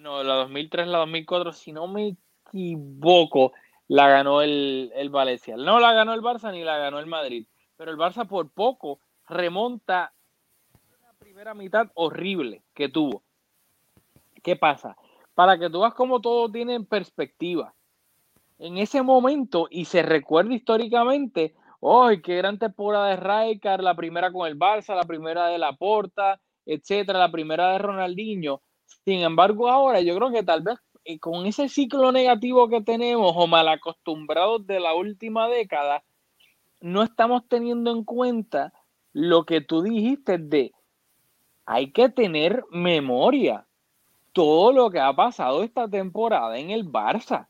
no, 0.00 0.22
la 0.22 0.34
2003, 0.34 0.88
la 0.88 0.98
2004, 0.98 1.52
si 1.52 1.72
no 1.72 1.86
me 1.86 2.16
equivoco, 2.46 3.52
la 3.86 4.08
ganó 4.08 4.42
el, 4.42 4.92
el 4.94 5.10
Valencia. 5.10 5.56
No 5.56 5.78
la 5.78 5.92
ganó 5.92 6.14
el 6.14 6.22
Barça 6.22 6.52
ni 6.52 6.64
la 6.64 6.78
ganó 6.78 6.98
el 6.98 7.06
Madrid, 7.06 7.46
pero 7.76 7.90
el 7.90 7.96
Barça 7.96 8.26
por 8.26 8.50
poco 8.50 9.00
remonta 9.28 10.12
primera 11.18 11.54
mitad 11.54 11.88
horrible 11.94 12.62
que 12.74 12.88
tuvo. 12.88 13.22
¿Qué 14.42 14.56
pasa? 14.56 14.96
Para 15.34 15.58
que 15.58 15.70
tú 15.70 15.80
veas 15.80 15.94
cómo 15.94 16.20
todo 16.20 16.50
tiene 16.50 16.80
perspectiva. 16.80 17.74
En 18.58 18.78
ese 18.78 19.02
momento, 19.02 19.68
y 19.70 19.84
se 19.84 20.02
recuerda 20.02 20.54
históricamente, 20.54 21.54
¡ay, 21.82 22.22
qué 22.22 22.36
gran 22.36 22.58
temporada 22.58 23.08
de 23.08 23.16
Raikar! 23.16 23.82
La 23.82 23.94
primera 23.94 24.32
con 24.32 24.46
el 24.46 24.58
Barça, 24.58 24.94
la 24.94 25.04
primera 25.04 25.46
de 25.46 25.58
Laporta, 25.58 26.40
etcétera, 26.66 27.18
la 27.18 27.30
primera 27.30 27.72
de 27.72 27.78
Ronaldinho. 27.78 28.62
Sin 29.04 29.20
embargo, 29.20 29.68
ahora 29.68 30.00
yo 30.00 30.16
creo 30.16 30.30
que 30.30 30.42
tal 30.42 30.62
vez 30.62 30.78
eh, 31.04 31.18
con 31.18 31.46
ese 31.46 31.68
ciclo 31.68 32.12
negativo 32.12 32.68
que 32.68 32.82
tenemos 32.82 33.32
o 33.34 33.46
mal 33.46 33.68
acostumbrados 33.68 34.66
de 34.66 34.80
la 34.80 34.94
última 34.94 35.48
década, 35.48 36.04
no 36.80 37.02
estamos 37.02 37.48
teniendo 37.48 37.90
en 37.90 38.04
cuenta 38.04 38.72
lo 39.12 39.44
que 39.44 39.60
tú 39.60 39.82
dijiste 39.82 40.38
de 40.38 40.72
hay 41.64 41.92
que 41.92 42.08
tener 42.08 42.64
memoria. 42.70 43.66
Todo 44.32 44.72
lo 44.72 44.90
que 44.90 45.00
ha 45.00 45.12
pasado 45.14 45.62
esta 45.62 45.88
temporada 45.88 46.58
en 46.58 46.70
el 46.70 46.86
Barça. 46.86 47.48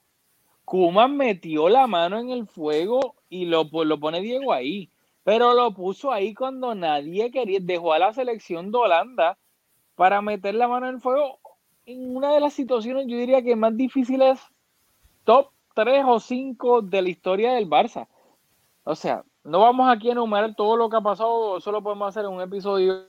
Kuman 0.64 1.16
metió 1.16 1.68
la 1.68 1.86
mano 1.86 2.18
en 2.18 2.30
el 2.30 2.46
fuego 2.46 3.14
y 3.28 3.46
lo, 3.46 3.64
lo 3.64 4.00
pone 4.00 4.20
Diego 4.20 4.52
ahí. 4.52 4.90
Pero 5.24 5.54
lo 5.54 5.72
puso 5.74 6.10
ahí 6.10 6.34
cuando 6.34 6.74
nadie 6.74 7.30
quería. 7.30 7.58
Dejó 7.60 7.92
a 7.92 7.98
la 7.98 8.12
selección 8.12 8.70
de 8.70 8.78
Holanda 8.78 9.38
para 9.94 10.22
meter 10.22 10.54
la 10.54 10.68
mano 10.68 10.88
en 10.88 10.94
el 10.96 11.00
fuego 11.00 11.38
en 11.88 12.14
una 12.14 12.34
de 12.34 12.40
las 12.40 12.52
situaciones, 12.52 13.06
yo 13.06 13.16
diría 13.16 13.42
que 13.42 13.56
más 13.56 13.74
difíciles, 13.74 14.38
top 15.24 15.48
3 15.74 16.04
o 16.06 16.20
5 16.20 16.82
de 16.82 17.00
la 17.00 17.08
historia 17.08 17.54
del 17.54 17.66
Barça. 17.66 18.06
O 18.84 18.94
sea, 18.94 19.24
no 19.42 19.60
vamos 19.60 19.88
aquí 19.88 20.10
a 20.10 20.12
enumerar 20.12 20.54
todo 20.54 20.76
lo 20.76 20.90
que 20.90 20.98
ha 20.98 21.00
pasado, 21.00 21.58
solo 21.60 21.82
podemos 21.82 22.08
hacer 22.08 22.26
un 22.26 22.42
episodio 22.42 23.06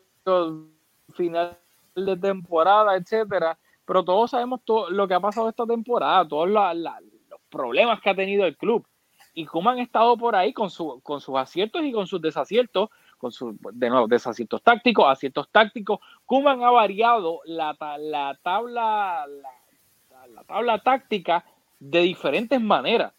final 1.13 1.57
de 1.93 2.15
temporada, 2.15 2.95
etcétera. 2.95 3.59
Pero 3.83 4.05
todos 4.05 4.31
sabemos 4.31 4.61
todo 4.63 4.89
lo 4.89 5.09
que 5.09 5.13
ha 5.13 5.19
pasado 5.19 5.49
esta 5.49 5.65
temporada, 5.65 6.25
todos 6.25 6.47
los 6.47 7.41
problemas 7.49 7.99
que 7.99 8.11
ha 8.11 8.15
tenido 8.15 8.45
el 8.45 8.55
club 8.55 8.87
y 9.33 9.45
cómo 9.45 9.69
han 9.69 9.79
estado 9.79 10.17
por 10.17 10.35
ahí 10.35 10.53
con, 10.53 10.69
su, 10.69 10.99
con 11.01 11.21
sus 11.21 11.35
aciertos 11.37 11.83
y 11.83 11.91
con 11.91 12.07
sus 12.07 12.21
desaciertos, 12.21 12.89
con 13.17 13.31
sus, 13.31 13.55
de 13.73 13.89
nuevo, 13.89 14.07
desaciertos 14.07 14.61
tácticos, 14.63 15.05
aciertos 15.07 15.49
tácticos. 15.51 15.99
Kuman 16.25 16.63
ha 16.63 16.71
variado 16.71 17.41
la, 17.45 17.75
la 17.99 18.37
tabla, 18.41 19.25
la, 19.27 20.27
la, 20.27 20.43
tabla 20.43 20.79
táctica 20.79 21.45
de 21.79 22.01
diferentes 22.01 22.59
maneras. 22.61 23.13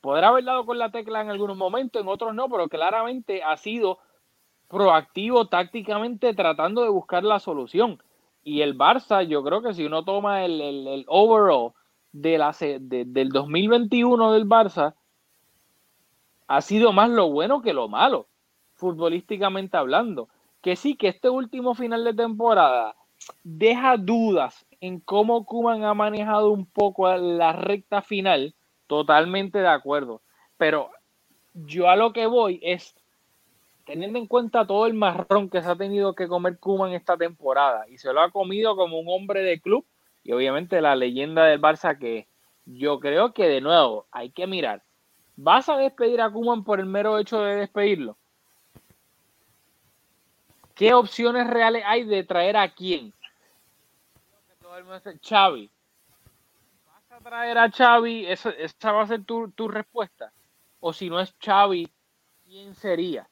Podrá 0.00 0.28
haber 0.28 0.44
dado 0.44 0.66
con 0.66 0.78
la 0.78 0.90
tecla 0.90 1.20
en 1.20 1.30
algunos 1.30 1.56
momentos, 1.56 2.00
en 2.00 2.08
otros 2.08 2.34
no, 2.34 2.48
pero 2.48 2.68
claramente 2.68 3.42
ha 3.42 3.56
sido 3.56 3.98
proactivo 4.68 5.46
tácticamente 5.46 6.34
tratando 6.34 6.82
de 6.82 6.88
buscar 6.90 7.24
la 7.24 7.40
solución. 7.40 8.02
Y 8.42 8.60
el 8.60 8.76
Barça, 8.76 9.26
yo 9.26 9.42
creo 9.42 9.62
que 9.62 9.74
si 9.74 9.84
uno 9.84 10.04
toma 10.04 10.44
el, 10.44 10.60
el, 10.60 10.86
el 10.86 11.04
overall 11.08 11.72
de 12.12 12.38
la, 12.38 12.54
de, 12.60 13.04
del 13.06 13.28
2021 13.30 14.32
del 14.32 14.46
Barça, 14.46 14.94
ha 16.48 16.60
sido 16.60 16.92
más 16.92 17.10
lo 17.10 17.30
bueno 17.30 17.62
que 17.62 17.72
lo 17.72 17.88
malo, 17.88 18.28
futbolísticamente 18.74 19.76
hablando. 19.76 20.28
Que 20.62 20.76
sí, 20.76 20.96
que 20.96 21.08
este 21.08 21.28
último 21.28 21.74
final 21.74 22.04
de 22.04 22.14
temporada 22.14 22.96
deja 23.42 23.96
dudas 23.96 24.66
en 24.80 25.00
cómo 25.00 25.44
Kuman 25.44 25.84
ha 25.84 25.94
manejado 25.94 26.50
un 26.50 26.66
poco 26.66 27.14
la 27.16 27.52
recta 27.52 28.02
final, 28.02 28.54
totalmente 28.86 29.58
de 29.58 29.68
acuerdo. 29.68 30.22
Pero 30.56 30.90
yo 31.54 31.88
a 31.88 31.96
lo 31.96 32.12
que 32.12 32.26
voy 32.26 32.60
es, 32.62 32.94
teniendo 33.84 34.18
en 34.18 34.26
cuenta 34.26 34.66
todo 34.66 34.86
el 34.86 34.94
marrón 34.94 35.48
que 35.48 35.62
se 35.62 35.70
ha 35.70 35.76
tenido 35.76 36.14
que 36.14 36.28
comer 36.28 36.58
Kuman 36.58 36.92
esta 36.92 37.16
temporada, 37.16 37.88
y 37.88 37.98
se 37.98 38.12
lo 38.12 38.20
ha 38.20 38.30
comido 38.30 38.76
como 38.76 38.98
un 38.98 39.06
hombre 39.08 39.42
de 39.42 39.60
club, 39.60 39.84
y 40.24 40.32
obviamente 40.32 40.80
la 40.80 40.96
leyenda 40.96 41.44
del 41.44 41.60
Barça 41.60 41.98
que 41.98 42.26
yo 42.64 42.98
creo 42.98 43.32
que 43.32 43.48
de 43.48 43.60
nuevo 43.60 44.06
hay 44.10 44.30
que 44.30 44.48
mirar 44.48 44.82
¿Vas 45.36 45.68
a 45.68 45.76
despedir 45.76 46.20
a 46.22 46.30
Kuman 46.30 46.64
por 46.64 46.80
el 46.80 46.86
mero 46.86 47.18
hecho 47.18 47.40
de 47.40 47.56
despedirlo? 47.56 48.16
¿Qué 50.74 50.94
opciones 50.94 51.46
reales 51.46 51.82
hay 51.86 52.04
de 52.04 52.24
traer 52.24 52.56
a 52.56 52.68
quién? 52.72 53.12
Xavi. 55.22 55.70
¿Vas 56.86 57.12
a 57.12 57.20
traer 57.20 57.58
a 57.58 57.70
Xavi? 57.70 58.26
¿Esa, 58.26 58.92
va 58.92 59.02
a 59.02 59.06
ser 59.06 59.24
tu, 59.24 59.50
tu, 59.50 59.68
respuesta? 59.68 60.32
O 60.80 60.92
si 60.92 61.08
no 61.08 61.20
es 61.20 61.34
Xavi, 61.42 61.90
¿quién 62.44 62.74
sería? 62.74 63.28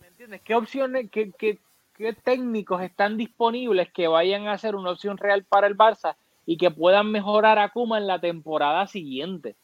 ¿Me 0.00 0.08
entiendes? 0.08 0.40
¿Qué 0.42 0.54
opciones, 0.54 1.10
qué, 1.10 1.32
qué, 1.32 1.58
qué 1.94 2.12
técnicos 2.12 2.82
están 2.82 3.16
disponibles 3.16 3.92
que 3.92 4.08
vayan 4.08 4.48
a 4.48 4.58
ser 4.58 4.74
una 4.74 4.90
opción 4.90 5.18
real 5.18 5.44
para 5.44 5.66
el 5.66 5.76
Barça 5.76 6.16
y 6.46 6.56
que 6.56 6.70
puedan 6.70 7.10
mejorar 7.10 7.58
a 7.58 7.70
Kuma 7.70 7.98
en 7.98 8.06
la 8.06 8.20
temporada 8.20 8.86
siguiente? 8.86 9.56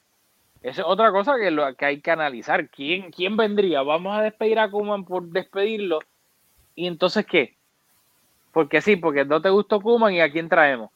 Esa 0.62 0.82
es 0.82 0.86
otra 0.86 1.12
cosa 1.12 1.36
que, 1.38 1.50
lo, 1.50 1.74
que 1.76 1.84
hay 1.84 2.00
que 2.00 2.10
analizar. 2.10 2.68
¿Quién, 2.68 3.10
¿Quién 3.10 3.36
vendría? 3.36 3.82
Vamos 3.82 4.16
a 4.16 4.22
despedir 4.22 4.58
a 4.58 4.70
Kuman 4.70 5.04
por 5.04 5.28
despedirlo. 5.28 6.00
¿Y 6.74 6.86
entonces 6.86 7.24
qué? 7.26 7.56
Porque 8.52 8.80
sí, 8.80 8.96
porque 8.96 9.24
no 9.24 9.40
te 9.40 9.50
gustó 9.50 9.80
Kuman 9.80 10.14
y 10.14 10.20
a 10.20 10.30
quién 10.30 10.48
traemos. 10.48 10.90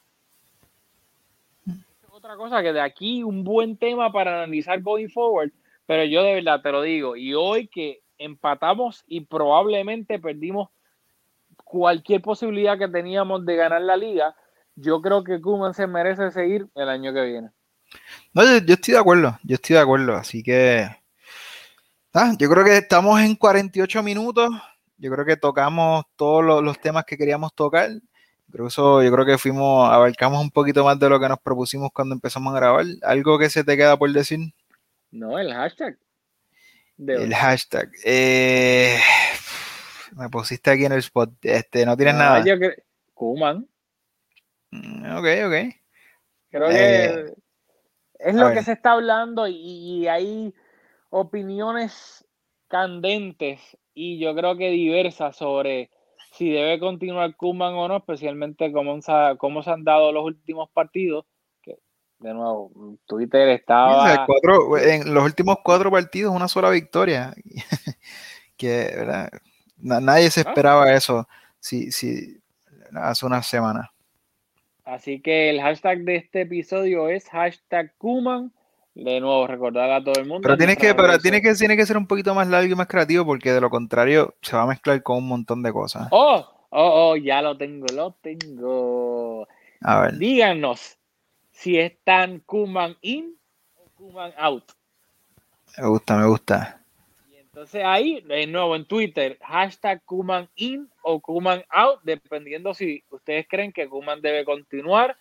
otra 2.10 2.36
cosa 2.36 2.62
que 2.62 2.72
de 2.72 2.80
aquí 2.80 3.22
un 3.22 3.44
buen 3.44 3.76
tema 3.76 4.12
para 4.12 4.34
analizar 4.34 4.80
going 4.80 5.08
forward. 5.08 5.50
Pero 5.86 6.04
yo 6.04 6.22
de 6.22 6.34
verdad 6.34 6.60
te 6.60 6.72
lo 6.72 6.82
digo. 6.82 7.16
Y 7.16 7.34
hoy 7.34 7.68
que 7.68 8.02
empatamos 8.18 9.04
y 9.06 9.22
probablemente 9.22 10.18
perdimos 10.18 10.70
cualquier 11.64 12.20
posibilidad 12.20 12.78
que 12.78 12.88
teníamos 12.88 13.44
de 13.46 13.56
ganar 13.56 13.82
la 13.82 13.96
liga, 13.96 14.36
yo 14.76 15.00
creo 15.00 15.24
que 15.24 15.40
Kuman 15.40 15.74
se 15.74 15.86
merece 15.86 16.30
seguir 16.30 16.66
el 16.74 16.88
año 16.88 17.12
que 17.12 17.24
viene. 17.24 17.50
No, 18.34 18.45
yo, 18.45 18.74
estoy 18.74 18.95
de 18.95 19.01
acuerdo, 19.01 19.38
yo 19.43 19.55
estoy 19.57 19.74
de 19.74 19.82
acuerdo, 19.82 20.14
así 20.14 20.43
que 20.43 20.88
ah, 22.14 22.32
yo 22.38 22.49
creo 22.49 22.64
que 22.64 22.78
estamos 22.78 23.20
en 23.20 23.34
48 23.36 24.03
minutos, 24.03 24.51
yo 24.97 25.11
creo 25.12 25.26
que 25.26 25.36
tocamos 25.36 26.05
todos 26.16 26.62
los, 26.64 26.80
temas 26.80 27.05
que 27.05 27.18
queríamos 27.18 27.55
tocar, 27.55 27.90
creo 28.51 28.68
eso, 28.68 29.03
yo 29.03 29.12
creo 29.12 29.26
que 29.26 29.38
fuimos, 29.38 29.90
abarcamos 29.90 30.40
un 30.40 30.51
poquito 30.51 30.84
más 30.84 30.99
de 30.99 31.09
lo 31.11 31.20
que 31.20 31.28
nos 31.28 31.40
propusimos 31.40 31.90
cuando 31.93 32.14
empezamos 32.14 32.55
a 32.55 32.57
grabar, 32.57 32.86
algo 33.03 33.38
que 33.38 33.51
se 33.51 33.64
te 33.64 33.76
queda 33.76 33.97
por 33.97 34.11
decir. 34.11 34.40
No, 35.11 35.38
el 35.38 35.53
hashtag. 35.53 35.99
el 36.99 37.34
hashtag. 37.34 37.90
Eh, 38.05 38.99
me 40.16 40.28
pusiste 40.30 40.70
aquí 40.70 40.86
en 40.86 40.93
el 40.93 41.01
spot, 41.01 41.32
este, 41.43 41.84
no 41.84 41.97
tienes 41.97 42.14
nada. 42.14 42.43
Yo 42.45 42.55
Kuman. 43.12 43.68
Mm, 44.70 45.16
ok, 45.16 45.26
ok. 45.47 45.76
Creo 46.51 46.68
que 46.68 47.05
eh, 47.05 47.34
es 48.24 48.34
lo 48.34 48.52
que 48.52 48.62
se 48.62 48.72
está 48.72 48.92
hablando 48.92 49.46
y, 49.46 50.06
hay 50.08 50.54
opiniones 51.10 52.26
candentes 52.68 53.60
y 53.94 54.18
yo 54.18 54.34
creo 54.34 54.56
que 54.56 54.70
diversas 54.70 55.36
sobre 55.36 55.90
si 56.32 56.50
debe 56.50 56.80
continuar 56.80 57.36
Kuman 57.36 57.74
o 57.74 57.88
no, 57.88 57.98
especialmente 57.98 58.72
cómo, 58.72 58.98
cómo 59.38 59.62
se 59.62 59.70
han 59.70 59.84
dado 59.84 60.12
los 60.12 60.24
últimos 60.24 60.70
partidos. 60.70 61.26
Que, 61.60 61.76
de 62.20 62.32
nuevo, 62.32 62.72
Twitter 63.04 63.48
estaba. 63.50 64.26
en 64.80 65.12
los 65.12 65.24
últimos 65.24 65.58
cuatro 65.62 65.90
partidos, 65.90 66.34
una 66.34 66.48
sola 66.48 66.70
victoria. 66.70 67.34
que, 68.56 68.92
¿verdad? 68.96 69.30
Nadie 69.76 70.30
se 70.30 70.40
ah. 70.40 70.44
esperaba 70.46 70.92
eso 70.94 71.28
si, 71.60 71.92
si, 71.92 72.40
hace 72.94 73.26
unas 73.26 73.46
semanas. 73.46 73.88
Así 74.85 75.20
que 75.20 75.51
el 75.51 75.61
hashtag 75.61 76.01
de 76.01 76.16
este 76.16 76.43
episodio 76.43 77.09
es 77.09 77.28
hashtag 77.28 77.95
Kuman. 77.99 78.53
De 78.95 79.20
nuevo, 79.20 79.47
recordar 79.47 79.91
a 79.91 80.05
todo 80.05 80.20
el 80.20 80.26
mundo. 80.26 80.43
Pero, 80.43 80.59
tiene 80.59 80.76
que, 80.76 80.95
pero 80.95 81.18
tiene, 81.18 81.41
que, 81.41 81.55
tiene 81.55 81.76
que 81.76 81.87
ser 81.87 81.97
un 81.97 82.07
poquito 82.07 82.35
más 82.35 82.49
largo 82.49 82.72
y 82.72 82.76
más 82.76 82.89
creativo 82.89 83.24
porque 83.24 83.53
de 83.53 83.61
lo 83.61 83.70
contrario 83.70 84.35
se 84.43 84.55
va 84.55 84.64
a 84.64 84.66
mezclar 84.66 85.03
con 85.03 85.18
un 85.18 85.28
montón 85.28 85.62
de 85.62 85.72
cosas. 85.72 86.09
Oh, 86.11 86.45
oh, 86.70 87.11
oh, 87.11 87.16
ya 87.16 87.41
lo 87.41 87.57
tengo, 87.57 87.87
lo 87.95 88.12
tengo. 88.20 89.49
A 89.80 90.01
ver. 90.03 90.18
Díganos 90.18 90.99
si 91.53 91.78
están 91.78 92.41
Kuman 92.41 92.97
in 93.01 93.35
o 93.76 93.89
Kuman 93.97 94.33
out. 94.37 94.64
Me 95.78 95.87
gusta, 95.87 96.16
me 96.18 96.26
gusta. 96.26 96.82
Entonces 97.55 97.82
ahí, 97.84 98.22
de 98.22 98.46
nuevo 98.46 98.74
en 98.74 98.86
Twitter, 98.86 99.36
hashtag 99.42 100.03
Kuman 100.07 100.48
in 100.55 100.88
o 101.03 101.20
Kuman 101.20 101.62
out, 101.68 102.00
dependiendo 102.03 102.72
si 102.72 103.05
ustedes 103.11 103.46
creen 103.46 103.74
que 103.74 103.90
Kuman 103.90 104.22
debe 104.22 104.46
continuar 104.46 105.18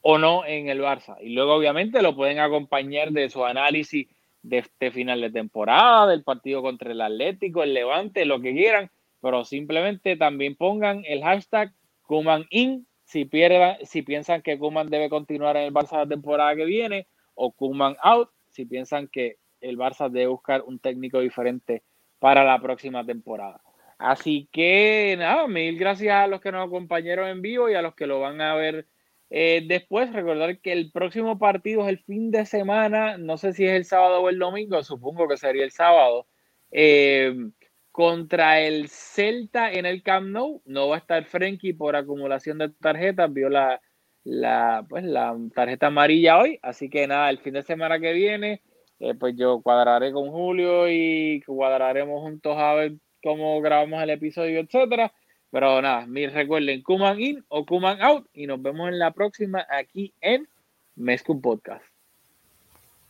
o 0.00 0.18
no 0.18 0.44
en 0.44 0.68
el 0.68 0.80
Barça. 0.80 1.16
Y 1.20 1.28
luego 1.28 1.54
obviamente 1.54 2.02
lo 2.02 2.16
pueden 2.16 2.40
acompañar 2.40 3.12
de 3.12 3.30
su 3.30 3.44
análisis 3.44 4.08
de 4.42 4.58
este 4.58 4.90
final 4.90 5.20
de 5.20 5.30
temporada, 5.30 6.08
del 6.08 6.24
partido 6.24 6.60
contra 6.60 6.90
el 6.90 7.00
Atlético, 7.00 7.62
el 7.62 7.72
Levante, 7.72 8.24
lo 8.24 8.40
que 8.40 8.52
quieran, 8.52 8.90
pero 9.20 9.44
simplemente 9.44 10.16
también 10.16 10.56
pongan 10.56 11.04
el 11.06 11.22
hashtag 11.22 11.72
Kuman 12.02 12.46
in 12.50 12.84
si, 13.04 13.26
pierda, 13.26 13.78
si 13.84 14.02
piensan 14.02 14.42
que 14.42 14.58
Kuman 14.58 14.90
debe 14.90 15.08
continuar 15.08 15.56
en 15.56 15.66
el 15.66 15.72
Barça 15.72 15.98
la 15.98 16.08
temporada 16.08 16.56
que 16.56 16.64
viene 16.64 17.06
o 17.36 17.52
Kuman 17.52 17.96
out 18.02 18.30
si 18.48 18.64
piensan 18.66 19.06
que 19.06 19.36
el 19.64 19.78
Barça 19.78 20.10
debe 20.10 20.26
buscar 20.26 20.62
un 20.62 20.78
técnico 20.78 21.20
diferente 21.20 21.82
para 22.18 22.44
la 22.44 22.60
próxima 22.60 23.04
temporada. 23.04 23.60
Así 23.98 24.48
que 24.52 25.14
nada, 25.18 25.46
mil 25.46 25.78
gracias 25.78 26.14
a 26.14 26.26
los 26.26 26.40
que 26.40 26.52
nos 26.52 26.66
acompañaron 26.66 27.28
en 27.28 27.42
vivo 27.42 27.70
y 27.70 27.74
a 27.74 27.82
los 27.82 27.94
que 27.94 28.06
lo 28.06 28.20
van 28.20 28.40
a 28.40 28.54
ver 28.54 28.86
eh, 29.30 29.64
después. 29.66 30.12
Recordar 30.12 30.58
que 30.60 30.72
el 30.72 30.90
próximo 30.92 31.38
partido 31.38 31.82
es 31.82 31.88
el 31.88 31.98
fin 31.98 32.30
de 32.30 32.46
semana, 32.46 33.18
no 33.18 33.36
sé 33.36 33.52
si 33.52 33.64
es 33.64 33.72
el 33.72 33.84
sábado 33.84 34.20
o 34.20 34.28
el 34.28 34.38
domingo, 34.38 34.82
supongo 34.82 35.28
que 35.28 35.36
sería 35.36 35.64
el 35.64 35.70
sábado. 35.70 36.26
Eh, 36.70 37.34
contra 37.94 38.60
el 38.60 38.88
Celta 38.88 39.70
en 39.70 39.86
el 39.86 40.02
Camp 40.02 40.26
Nou, 40.26 40.60
no 40.64 40.88
va 40.88 40.96
a 40.96 40.98
estar 40.98 41.24
Frenkie 41.24 41.74
por 41.74 41.94
acumulación 41.94 42.58
de 42.58 42.70
tarjetas, 42.70 43.32
vio 43.32 43.48
la, 43.48 43.80
la, 44.24 44.84
pues, 44.88 45.04
la 45.04 45.36
tarjeta 45.54 45.86
amarilla 45.86 46.38
hoy, 46.38 46.58
así 46.62 46.90
que 46.90 47.06
nada, 47.06 47.30
el 47.30 47.38
fin 47.38 47.54
de 47.54 47.62
semana 47.62 48.00
que 48.00 48.12
viene, 48.12 48.62
eh, 49.00 49.14
pues 49.14 49.34
yo 49.36 49.60
cuadraré 49.62 50.12
con 50.12 50.30
Julio 50.30 50.88
y 50.88 51.42
cuadraremos 51.46 52.20
juntos 52.20 52.56
a 52.56 52.74
ver 52.74 52.92
cómo 53.22 53.60
grabamos 53.60 54.02
el 54.02 54.10
episodio, 54.10 54.60
etcétera. 54.60 55.12
Pero 55.50 55.80
nada, 55.80 56.06
recuerden, 56.08 56.82
Kuman 56.82 57.20
in 57.20 57.44
o 57.48 57.64
Kuman 57.64 58.02
out 58.02 58.26
y 58.32 58.46
nos 58.46 58.60
vemos 58.60 58.88
en 58.88 58.98
la 58.98 59.12
próxima 59.12 59.64
aquí 59.70 60.12
en 60.20 60.48
Mezcum 60.96 61.40
Podcast. 61.40 61.93